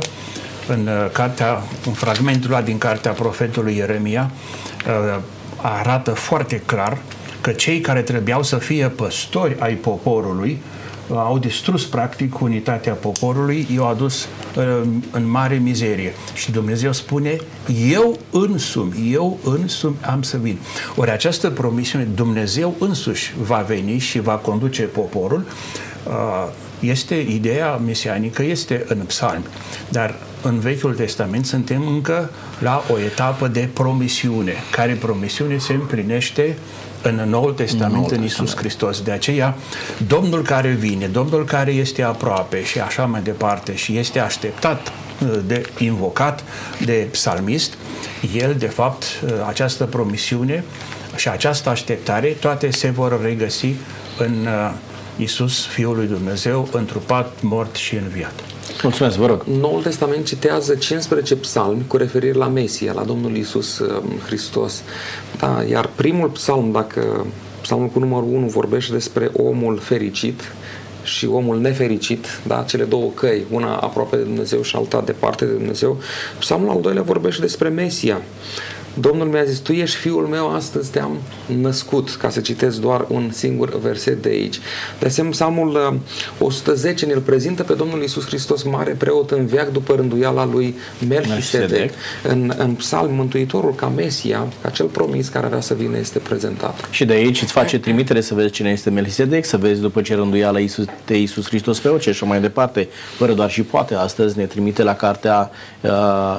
în 0.68 0.88
uh, 0.88 1.12
cartea, 1.12 1.62
un 1.88 1.94
fragment 1.94 2.48
luat 2.48 2.64
din 2.64 2.78
cartea 2.78 3.12
profetului 3.12 3.76
Ieremia, 3.76 4.32
uh, 4.88 5.20
arată 5.62 6.12
foarte 6.12 6.62
clar 6.66 6.98
că 7.42 7.52
cei 7.52 7.80
care 7.80 8.02
trebuiau 8.02 8.44
să 8.44 8.58
fie 8.58 8.88
păstori 8.88 9.56
ai 9.60 9.74
poporului 9.74 10.62
au 11.14 11.38
distrus 11.38 11.86
practic 11.86 12.42
unitatea 12.42 12.94
poporului, 12.94 13.68
i-au 13.74 13.88
adus 13.88 14.28
uh, 14.56 14.82
în 15.12 15.30
mare 15.30 15.56
mizerie. 15.56 16.14
Și 16.34 16.52
Dumnezeu 16.52 16.92
spune, 16.92 17.38
eu 17.90 18.20
însumi, 18.32 19.12
eu 19.12 19.40
însumi 19.44 19.96
am 20.02 20.22
să 20.22 20.38
vin. 20.38 20.58
Ori 20.96 21.12
această 21.12 21.50
promisiune, 21.50 22.04
Dumnezeu 22.16 22.76
însuși 22.80 23.34
va 23.42 23.66
veni 23.68 23.98
și 23.98 24.20
va 24.20 24.34
conduce 24.36 24.82
poporul, 24.82 25.46
uh, 26.08 26.48
este 26.80 27.16
ideea 27.16 27.76
mesianică, 27.76 28.44
este 28.44 28.86
în 28.88 28.98
psalmi. 28.98 29.46
Dar 29.90 30.16
în 30.42 30.60
Vechiul 30.60 30.96
Testament 30.96 31.46
suntem 31.46 31.88
încă 31.88 32.30
la 32.60 32.84
o 32.94 33.00
etapă 33.00 33.48
de 33.48 33.70
promisiune, 33.74 34.54
care 34.72 34.94
promisiune 34.94 35.58
se 35.58 35.74
împlinește 35.74 36.58
în 37.02 37.30
Noul 37.30 37.54
Testament, 37.54 37.94
Noul 37.94 38.14
în 38.14 38.24
Isus 38.24 38.56
Hristos. 38.56 39.02
De 39.02 39.12
aceea, 39.12 39.56
Domnul 40.08 40.42
care 40.42 40.70
vine, 40.70 41.08
Domnul 41.08 41.46
care 41.46 41.72
este 41.72 42.02
aproape 42.02 42.64
și 42.64 42.80
așa 42.80 43.06
mai 43.06 43.22
departe 43.22 43.76
și 43.76 43.98
este 43.98 44.20
așteptat 44.20 44.88
uh, 44.88 45.40
de 45.46 45.66
invocat 45.78 46.44
de 46.86 47.08
psalmist, 47.12 47.74
el, 48.36 48.56
de 48.58 48.68
fapt, 48.68 49.04
uh, 49.04 49.32
această 49.48 49.86
promisiune 49.86 50.64
și 51.16 51.30
această 51.30 51.70
așteptare, 51.70 52.28
toate 52.28 52.72
se 52.72 52.90
vor 52.90 53.22
regăsi 53.24 53.74
în 54.18 54.46
uh, 54.46 54.72
Isus, 55.18 55.66
Fiul 55.66 55.96
lui 55.96 56.08
Dumnezeu, 56.08 56.70
întrupat, 56.72 57.42
mort 57.42 57.76
și 57.76 57.96
înviat. 57.96 58.49
Mulțumesc, 58.84 59.18
vă 59.18 59.26
rog. 59.26 59.44
Noul 59.44 59.82
Testament 59.82 60.26
citează 60.26 60.76
15 60.76 61.36
psalmi 61.36 61.86
cu 61.88 61.98
referire 61.98 62.38
la 62.38 62.48
Mesia, 62.48 62.94
la 62.94 63.04
Domnul 63.04 63.36
Isus 63.36 63.80
um, 63.80 64.10
Hristos. 64.26 64.84
Da, 65.40 65.64
iar 65.70 65.90
primul 65.96 66.30
psalm, 66.30 66.72
dacă 66.72 67.26
psalmul 67.62 67.88
cu 67.88 68.00
numărul 68.00 68.30
1 68.34 68.48
vorbește 68.48 68.94
despre 68.94 69.32
omul 69.34 69.78
fericit, 69.78 70.42
și 71.04 71.26
omul 71.26 71.60
nefericit, 71.60 72.26
da, 72.48 72.64
cele 72.68 72.84
două 72.84 73.10
căi, 73.14 73.46
una 73.52 73.76
aproape 73.76 74.16
de 74.16 74.22
Dumnezeu 74.22 74.62
și 74.62 74.76
alta 74.76 75.02
departe 75.06 75.46
de 75.46 75.52
Dumnezeu. 75.52 75.98
Psalmul 76.40 76.70
al 76.70 76.82
doilea 76.82 77.02
vorbește 77.02 77.42
despre 77.42 77.70
Mesia. 77.70 78.22
Domnul 79.00 79.28
mi-a 79.28 79.44
zis, 79.44 79.58
tu 79.58 79.72
ești 79.72 79.98
fiul 79.98 80.28
meu, 80.28 80.56
astăzi 80.56 80.92
te-am 80.92 81.18
născut, 81.62 82.10
ca 82.10 82.30
să 82.30 82.40
citesc 82.40 82.80
doar 82.80 83.06
un 83.08 83.32
singur 83.32 83.80
verset 83.80 84.22
de 84.22 84.30
aici. 84.30 84.60
De 85.00 85.06
asemenea, 85.06 85.38
Psalmul 85.38 86.00
110 86.40 87.06
uh, 87.06 87.12
ne-l 87.12 87.22
prezintă 87.22 87.64
pe 87.64 87.74
Domnul 87.74 88.04
Isus 88.04 88.26
Hristos, 88.26 88.64
mare 88.64 88.92
preot 88.92 89.32
în 89.32 89.46
veac 89.46 89.72
după 89.72 89.94
rânduiala 89.96 90.46
lui 90.46 90.76
Melchisedec. 91.08 91.92
În, 92.24 92.54
în 92.58 92.74
psalm, 92.74 93.14
Mântuitorul 93.14 93.76
ca 93.76 93.88
Mesia, 93.88 94.48
ca 94.62 94.70
cel 94.70 94.86
promis 94.86 95.28
care 95.28 95.46
avea 95.46 95.62
să 95.62 95.74
vină, 95.74 95.98
este 95.98 96.20
prezentat. 96.20 96.88
Și 96.92 97.06
de 97.06 97.14
aici 97.14 97.42
îți 97.42 97.52
face 97.52 97.80
trimitere 97.80 98.22
să 98.22 98.34
vezi 98.34 98.52
cine 98.52 98.70
este 98.70 98.90
Melchisedec, 98.90 99.46
să 99.46 99.58
vezi 99.58 99.82
după 99.82 100.02
ce 100.02 100.16
rânduiala 100.16 100.60
Isus, 100.60 100.86
de 101.06 101.18
Isus 101.18 101.48
Hristos 101.48 101.80
pe 101.80 101.88
orice 101.88 102.12
și 102.12 102.24
mai 102.24 102.42
departe, 102.42 102.88
fără 103.18 103.34
doar 103.34 103.50
și 103.50 103.62
poate. 103.62 103.96
Astăzi 103.96 104.38
ne 104.38 104.46
trimite 104.46 104.84
la 104.84 104.96
cartea 104.96 105.52
uh, 105.82 105.90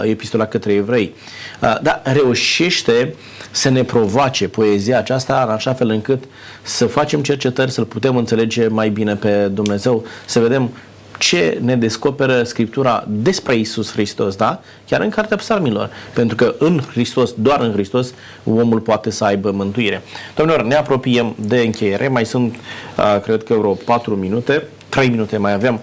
Epistola 0.02 0.46
către 0.46 0.72
evrei. 0.72 1.14
Uh, 1.62 1.78
da, 1.82 2.02
reuși 2.04 2.49
reușește 2.58 3.14
să 3.50 3.68
ne 3.68 3.84
provoace 3.84 4.48
poezia 4.48 4.98
aceasta 4.98 5.42
în 5.46 5.52
așa 5.52 5.72
fel 5.72 5.88
încât 5.88 6.24
să 6.62 6.86
facem 6.86 7.22
cercetări, 7.22 7.70
să-L 7.70 7.84
putem 7.84 8.16
înțelege 8.16 8.68
mai 8.68 8.88
bine 8.88 9.14
pe 9.16 9.48
Dumnezeu, 9.48 10.04
să 10.24 10.40
vedem 10.40 10.70
ce 11.18 11.58
ne 11.62 11.76
descoperă 11.76 12.42
Scriptura 12.42 13.04
despre 13.08 13.54
Isus 13.54 13.92
Hristos, 13.92 14.36
da? 14.36 14.60
Chiar 14.88 15.00
în 15.00 15.08
Cartea 15.10 15.36
Psalmilor. 15.36 15.90
Pentru 16.14 16.36
că 16.36 16.54
în 16.58 16.80
Hristos, 16.90 17.32
doar 17.38 17.60
în 17.60 17.72
Hristos, 17.72 18.12
omul 18.44 18.80
poate 18.80 19.10
să 19.10 19.24
aibă 19.24 19.50
mântuire. 19.50 20.02
Domnilor, 20.34 20.62
ne 20.64 20.74
apropiem 20.74 21.34
de 21.38 21.58
încheiere. 21.58 22.08
Mai 22.08 22.26
sunt, 22.26 22.54
uh, 22.96 23.20
cred 23.22 23.42
că 23.42 23.54
vreo 23.54 23.72
4 23.72 24.14
minute, 24.14 24.66
3 24.88 25.08
minute 25.08 25.36
mai 25.36 25.52
avem. 25.52 25.80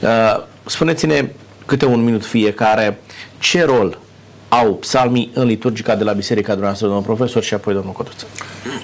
Uh, 0.00 0.42
spuneți-ne 0.64 1.28
câte 1.66 1.86
un 1.86 2.04
minut 2.04 2.24
fiecare, 2.24 2.98
ce 3.38 3.64
rol 3.64 3.98
au 4.58 4.74
psalmii 4.74 5.30
în 5.34 5.46
liturgica 5.46 5.94
de 5.94 6.04
la 6.04 6.12
biserica 6.12 6.48
dumneavoastră, 6.48 6.86
domnul 6.86 7.04
profesor, 7.04 7.42
și 7.42 7.54
apoi 7.54 7.74
domnul 7.74 7.92
Cotuță? 7.92 8.26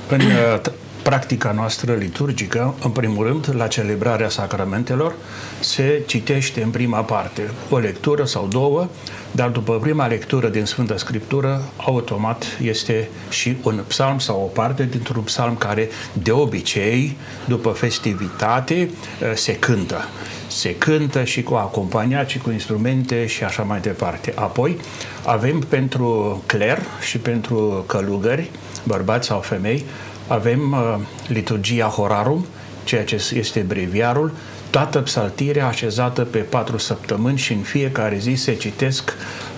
În 0.08 0.20
uh, 0.20 0.60
practica 1.02 1.52
noastră 1.52 1.94
liturgică, 1.94 2.74
în 2.82 2.90
primul 2.90 3.26
rând, 3.26 3.54
la 3.56 3.66
celebrarea 3.66 4.28
sacramentelor, 4.28 5.14
se 5.60 6.02
citește 6.06 6.62
în 6.62 6.70
prima 6.70 7.00
parte 7.00 7.50
o 7.70 7.78
lectură 7.78 8.24
sau 8.24 8.46
două, 8.46 8.88
dar 9.30 9.48
după 9.48 9.78
prima 9.78 10.06
lectură 10.06 10.48
din 10.48 10.64
Sfânta 10.64 10.96
Scriptură, 10.96 11.62
automat 11.76 12.44
este 12.62 13.08
și 13.28 13.56
un 13.62 13.80
psalm 13.86 14.18
sau 14.18 14.40
o 14.40 14.60
parte 14.60 14.88
dintr-un 14.90 15.22
psalm 15.22 15.56
care, 15.56 15.88
de 16.12 16.30
obicei, 16.30 17.16
după 17.48 17.70
festivitate, 17.70 18.90
uh, 19.22 19.32
se 19.34 19.56
cântă 19.56 20.04
se 20.50 20.74
cântă 20.74 21.24
și 21.24 21.42
cu 21.42 21.54
acompaniat 21.54 22.28
și 22.28 22.38
cu 22.38 22.50
instrumente 22.50 23.26
și 23.26 23.44
așa 23.44 23.62
mai 23.62 23.80
departe. 23.80 24.32
Apoi 24.34 24.76
avem 25.24 25.58
pentru 25.58 26.42
cler 26.46 26.78
și 27.00 27.18
pentru 27.18 27.84
călugări, 27.86 28.50
bărbați 28.84 29.26
sau 29.26 29.40
femei, 29.40 29.84
avem 30.26 30.72
uh, 30.72 31.00
liturgia 31.28 31.86
horarum, 31.86 32.46
ceea 32.84 33.04
ce 33.04 33.22
este 33.34 33.60
breviarul, 33.60 34.32
toată 34.70 34.98
psaltirea 34.98 35.66
așezată 35.66 36.22
pe 36.24 36.38
patru 36.38 36.78
săptămâni 36.78 37.38
și 37.38 37.52
în 37.52 37.60
fiecare 37.60 38.18
zi 38.18 38.34
se 38.34 38.54
citesc 38.54 39.08
uh, 39.08 39.49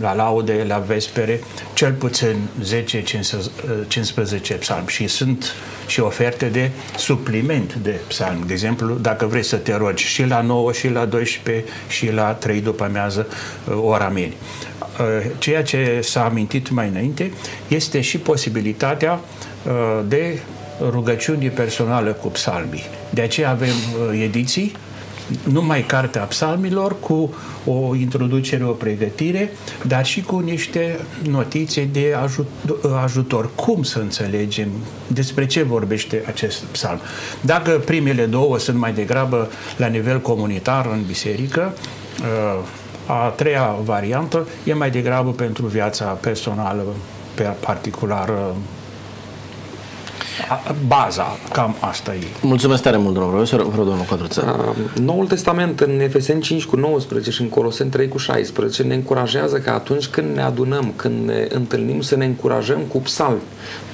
la 0.00 0.14
laude, 0.14 0.64
la 0.68 0.78
vespere, 0.78 1.40
cel 1.74 1.92
puțin 1.92 2.36
10-15 4.54 4.58
psalmi 4.58 4.88
și 4.88 5.06
sunt 5.06 5.54
și 5.86 6.00
oferte 6.00 6.46
de 6.46 6.70
supliment 6.96 7.74
de 7.74 8.00
psalmi. 8.08 8.46
De 8.46 8.52
exemplu, 8.52 8.94
dacă 8.94 9.26
vrei 9.26 9.42
să 9.42 9.56
te 9.56 9.76
rogi 9.76 10.04
și 10.04 10.24
la 10.24 10.40
9, 10.40 10.72
și 10.72 10.88
la 10.88 11.04
12, 11.04 11.64
și 11.88 12.12
la 12.12 12.32
3 12.32 12.60
după 12.60 12.84
amiază, 12.84 13.26
uh, 13.68 13.78
ora 13.82 14.08
mini. 14.08 14.34
Uh, 15.00 15.30
ceea 15.38 15.62
ce 15.62 16.00
s-a 16.02 16.24
amintit 16.24 16.70
mai 16.70 16.88
înainte 16.88 17.32
este 17.68 18.00
și 18.00 18.18
posibilitatea 18.18 19.20
uh, 19.66 20.00
de 20.08 20.38
rugăciuni 20.90 21.48
personală 21.48 22.12
cu 22.12 22.28
psalmii. 22.28 22.84
De 23.10 23.20
aceea 23.20 23.50
avem 23.50 23.74
ediții 24.22 24.72
numai 25.42 25.82
cartea 25.82 26.22
psalmilor 26.22 26.96
cu 27.00 27.34
o 27.64 27.94
introducere, 27.94 28.64
o 28.64 28.70
pregătire, 28.70 29.50
dar 29.86 30.06
și 30.06 30.22
cu 30.22 30.38
niște 30.38 30.98
notițe 31.30 31.88
de 31.92 32.16
ajutor. 33.02 33.50
Cum 33.54 33.82
să 33.82 33.98
înțelegem 33.98 34.68
despre 35.06 35.46
ce 35.46 35.62
vorbește 35.62 36.22
acest 36.26 36.62
psalm? 36.62 37.00
Dacă 37.40 37.70
primele 37.70 38.26
două 38.26 38.58
sunt 38.58 38.78
mai 38.78 38.92
degrabă 38.92 39.50
la 39.76 39.86
nivel 39.86 40.20
comunitar 40.20 40.86
în 40.86 41.02
biserică, 41.06 41.74
uh, 42.20 42.64
a 43.06 43.28
treia 43.28 43.76
variantă 43.84 44.48
e 44.64 44.74
mai 44.74 44.90
degrabă 44.90 45.30
pentru 45.30 45.66
viața 45.66 46.04
personală, 46.04 46.84
particulară, 47.60 48.54
baza, 50.86 51.38
cam 51.52 51.76
asta 51.80 52.14
e. 52.14 52.18
Mulțumesc 52.40 52.82
tare 52.82 52.96
mult, 52.96 53.14
domnul 53.14 53.32
profesor. 53.32 53.62
Vreau 53.62 53.84
domnul 53.84 54.04
Codruță. 54.04 54.74
Noul 55.00 55.26
Testament 55.26 55.80
în 55.80 56.00
Efeseni 56.00 56.40
5 56.40 56.64
cu 56.64 56.76
19 56.76 57.30
și 57.30 57.40
în 57.40 57.48
Coloseni 57.48 57.90
3 57.90 58.08
cu 58.08 58.18
16 58.18 58.82
ne 58.82 58.94
încurajează 58.94 59.58
că 59.58 59.70
atunci 59.70 60.06
când 60.06 60.34
ne 60.34 60.42
adunăm, 60.42 60.92
când 60.96 61.26
ne 61.26 61.46
întâlnim, 61.50 62.00
să 62.00 62.16
ne 62.16 62.24
încurajăm 62.24 62.78
cu 62.78 62.98
psalmi, 62.98 63.40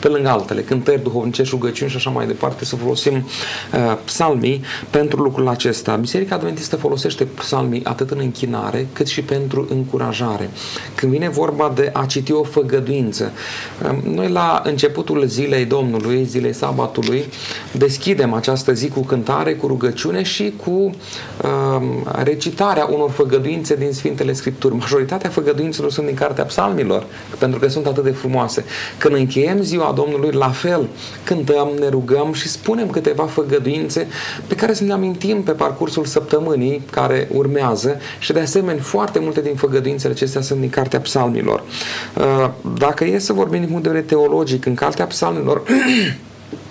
pe 0.00 0.08
lângă 0.08 0.28
altele, 0.28 0.60
cântări 0.60 1.02
duhovnicești, 1.02 1.54
rugăciuni 1.54 1.90
și 1.90 1.96
așa 1.96 2.10
mai 2.10 2.26
departe, 2.26 2.64
să 2.64 2.76
folosim 2.76 3.14
uh, 3.14 3.96
psalmii 4.04 4.62
pentru 4.90 5.22
lucrul 5.22 5.48
acesta. 5.48 5.96
Biserica 5.96 6.34
Adventistă 6.34 6.76
folosește 6.76 7.24
psalmii 7.24 7.84
atât 7.84 8.10
în 8.10 8.18
închinare, 8.20 8.86
cât 8.92 9.06
și 9.06 9.22
pentru 9.22 9.66
încurajare. 9.70 10.50
Când 10.94 11.12
vine 11.12 11.28
vorba 11.28 11.72
de 11.74 11.90
a 11.92 12.04
citi 12.04 12.32
o 12.32 12.42
făgăduință, 12.42 13.32
uh, 13.82 14.02
noi 14.14 14.28
la 14.28 14.62
începutul 14.64 15.24
zilei 15.26 15.64
Domnului, 15.64 16.24
zilei 16.30 16.52
sabatului, 16.52 17.24
deschidem 17.72 18.32
această 18.32 18.72
zi 18.72 18.88
cu 18.88 19.00
cântare, 19.00 19.54
cu 19.54 19.66
rugăciune 19.66 20.22
și 20.22 20.52
cu 20.64 20.70
uh, 20.70 21.82
recitarea 22.22 22.84
unor 22.84 23.10
făgăduințe 23.10 23.76
din 23.76 23.92
Sfintele 23.92 24.32
Scripturi. 24.32 24.74
Majoritatea 24.74 25.30
făgăduințelor 25.30 25.90
sunt 25.90 26.06
din 26.06 26.14
Cartea 26.14 26.44
Psalmilor, 26.44 27.06
pentru 27.38 27.58
că 27.58 27.68
sunt 27.68 27.86
atât 27.86 28.04
de 28.04 28.10
frumoase. 28.10 28.64
Când 28.98 29.14
încheiem 29.14 29.62
ziua 29.62 29.92
Domnului, 29.96 30.30
la 30.32 30.48
fel, 30.48 30.88
cântăm, 31.24 31.68
ne 31.78 31.88
rugăm 31.88 32.32
și 32.32 32.48
spunem 32.48 32.90
câteva 32.90 33.24
făgăduințe 33.24 34.06
pe 34.46 34.54
care 34.54 34.72
să 34.72 34.84
ne 34.84 34.92
amintim 34.92 35.42
pe 35.42 35.50
parcursul 35.50 36.04
săptămânii 36.04 36.82
care 36.90 37.28
urmează 37.32 38.00
și 38.18 38.32
de 38.32 38.40
asemenea 38.40 38.82
foarte 38.82 39.18
multe 39.18 39.40
din 39.40 39.54
făgăduințele 39.54 40.12
acestea 40.12 40.40
sunt 40.40 40.60
din 40.60 40.70
Cartea 40.70 41.00
Psalmilor. 41.00 41.62
Uh, 42.16 42.50
dacă 42.78 43.04
e 43.04 43.18
să 43.18 43.32
vorbim 43.32 43.58
din 43.60 43.68
punct 43.68 43.82
de 43.82 43.88
vedere 43.88 44.06
teologic, 44.06 44.66
în 44.66 44.74
Cartea 44.74 45.06
Psalmilor 45.06 45.62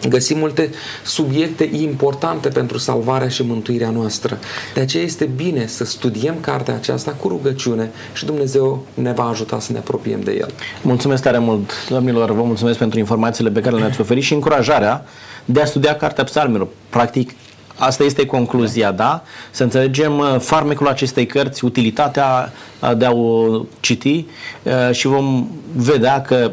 găsim 0.09 0.37
multe 0.37 0.69
subiecte 1.05 1.69
importante 1.71 2.49
pentru 2.49 2.77
salvarea 2.77 3.27
și 3.27 3.43
mântuirea 3.43 3.89
noastră. 3.89 4.37
De 4.73 4.81
aceea 4.81 5.03
este 5.03 5.25
bine 5.25 5.67
să 5.67 5.85
studiem 5.85 6.35
cartea 6.41 6.73
aceasta 6.73 7.11
cu 7.11 7.27
rugăciune 7.27 7.91
și 8.13 8.25
Dumnezeu 8.25 8.85
ne 8.93 9.11
va 9.11 9.23
ajuta 9.23 9.59
să 9.59 9.71
ne 9.71 9.77
apropiem 9.77 10.21
de 10.21 10.31
El. 10.31 10.53
Mulțumesc 10.81 11.23
tare 11.23 11.37
mult, 11.37 11.71
domnilor, 11.89 12.31
vă 12.31 12.43
mulțumesc 12.43 12.77
pentru 12.77 12.99
informațiile 12.99 13.49
pe 13.49 13.61
care 13.61 13.75
le-ați 13.75 14.01
oferit 14.01 14.23
și 14.23 14.33
încurajarea 14.33 15.05
de 15.45 15.61
a 15.61 15.65
studia 15.65 15.95
cartea 15.95 16.23
psalmilor. 16.23 16.67
Practic, 16.89 17.31
Asta 17.79 18.03
este 18.03 18.25
concluzia, 18.25 18.91
da? 18.91 19.23
Să 19.51 19.63
înțelegem 19.63 20.17
uh, 20.17 20.35
farmecul 20.39 20.87
acestei 20.87 21.25
cărți, 21.25 21.65
utilitatea 21.65 22.53
uh, 22.81 22.91
de 22.97 23.05
a 23.05 23.11
o 23.11 23.61
citi 23.79 24.25
uh, 24.63 24.95
și 24.95 25.07
vom 25.07 25.47
vedea 25.75 26.21
că 26.21 26.51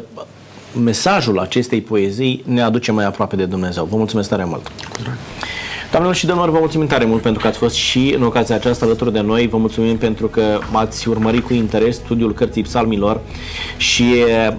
mesajul 0.77 1.39
acestei 1.39 1.81
poezii 1.81 2.43
ne 2.45 2.61
aduce 2.61 2.91
mai 2.91 3.05
aproape 3.05 3.35
de 3.35 3.45
Dumnezeu. 3.45 3.85
Vă 3.85 3.95
mulțumesc 3.95 4.29
tare 4.29 4.43
mult! 4.45 4.71
Doamnelor 5.91 6.17
și 6.17 6.25
domnilor, 6.25 6.51
vă 6.51 6.59
mulțumim 6.59 6.87
tare 6.87 7.05
mult 7.05 7.21
pentru 7.21 7.41
că 7.41 7.47
ați 7.47 7.57
fost 7.57 7.75
și 7.75 8.13
în 8.17 8.23
ocazia 8.23 8.55
aceasta 8.55 8.85
alături 8.85 9.13
de 9.13 9.19
noi. 9.19 9.47
Vă 9.47 9.57
mulțumim 9.57 9.97
pentru 9.97 10.27
că 10.27 10.59
ați 10.71 11.07
urmărit 11.07 11.43
cu 11.43 11.53
interes 11.53 11.95
studiul 11.95 12.33
cărții 12.33 12.61
psalmilor 12.61 13.21
și 13.77 14.03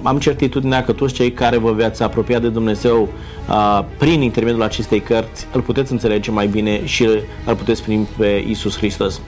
am 0.02 0.18
certitudinea 0.18 0.84
că 0.84 0.92
toți 0.92 1.14
cei 1.14 1.32
care 1.32 1.56
vă 1.56 1.72
veți 1.72 2.02
apropia 2.02 2.38
de 2.38 2.48
Dumnezeu 2.48 3.08
prin 3.98 4.22
intermediul 4.22 4.62
acestei 4.62 5.00
cărți 5.00 5.46
îl 5.52 5.60
puteți 5.60 5.92
înțelege 5.92 6.30
mai 6.30 6.46
bine 6.46 6.86
și 6.86 7.04
îl 7.44 7.54
puteți 7.54 7.82
primi 7.82 8.08
pe 8.16 8.44
Isus 8.48 8.76
Hristos. 8.76 9.20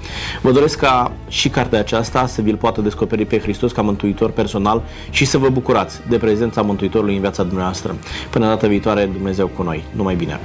Vă 0.42 0.50
doresc 0.50 0.78
ca 0.78 1.12
și 1.28 1.48
cartea 1.48 1.78
aceasta 1.78 2.26
să 2.26 2.42
vi-l 2.42 2.56
poată 2.56 2.80
descoperi 2.80 3.24
pe 3.24 3.38
Hristos 3.38 3.72
ca 3.72 3.82
mântuitor 3.82 4.30
personal 4.30 4.82
și 5.10 5.24
să 5.24 5.38
vă 5.38 5.48
bucurați 5.48 6.00
de 6.08 6.16
prezența 6.16 6.62
Mântuitorului 6.62 7.14
în 7.14 7.20
viața 7.20 7.42
dumneavoastră. 7.42 7.96
Până 8.30 8.46
data 8.46 8.66
viitoare, 8.66 9.10
Dumnezeu 9.12 9.46
cu 9.46 9.62
noi. 9.62 9.84
Numai 9.96 10.14
bine! 10.14 10.40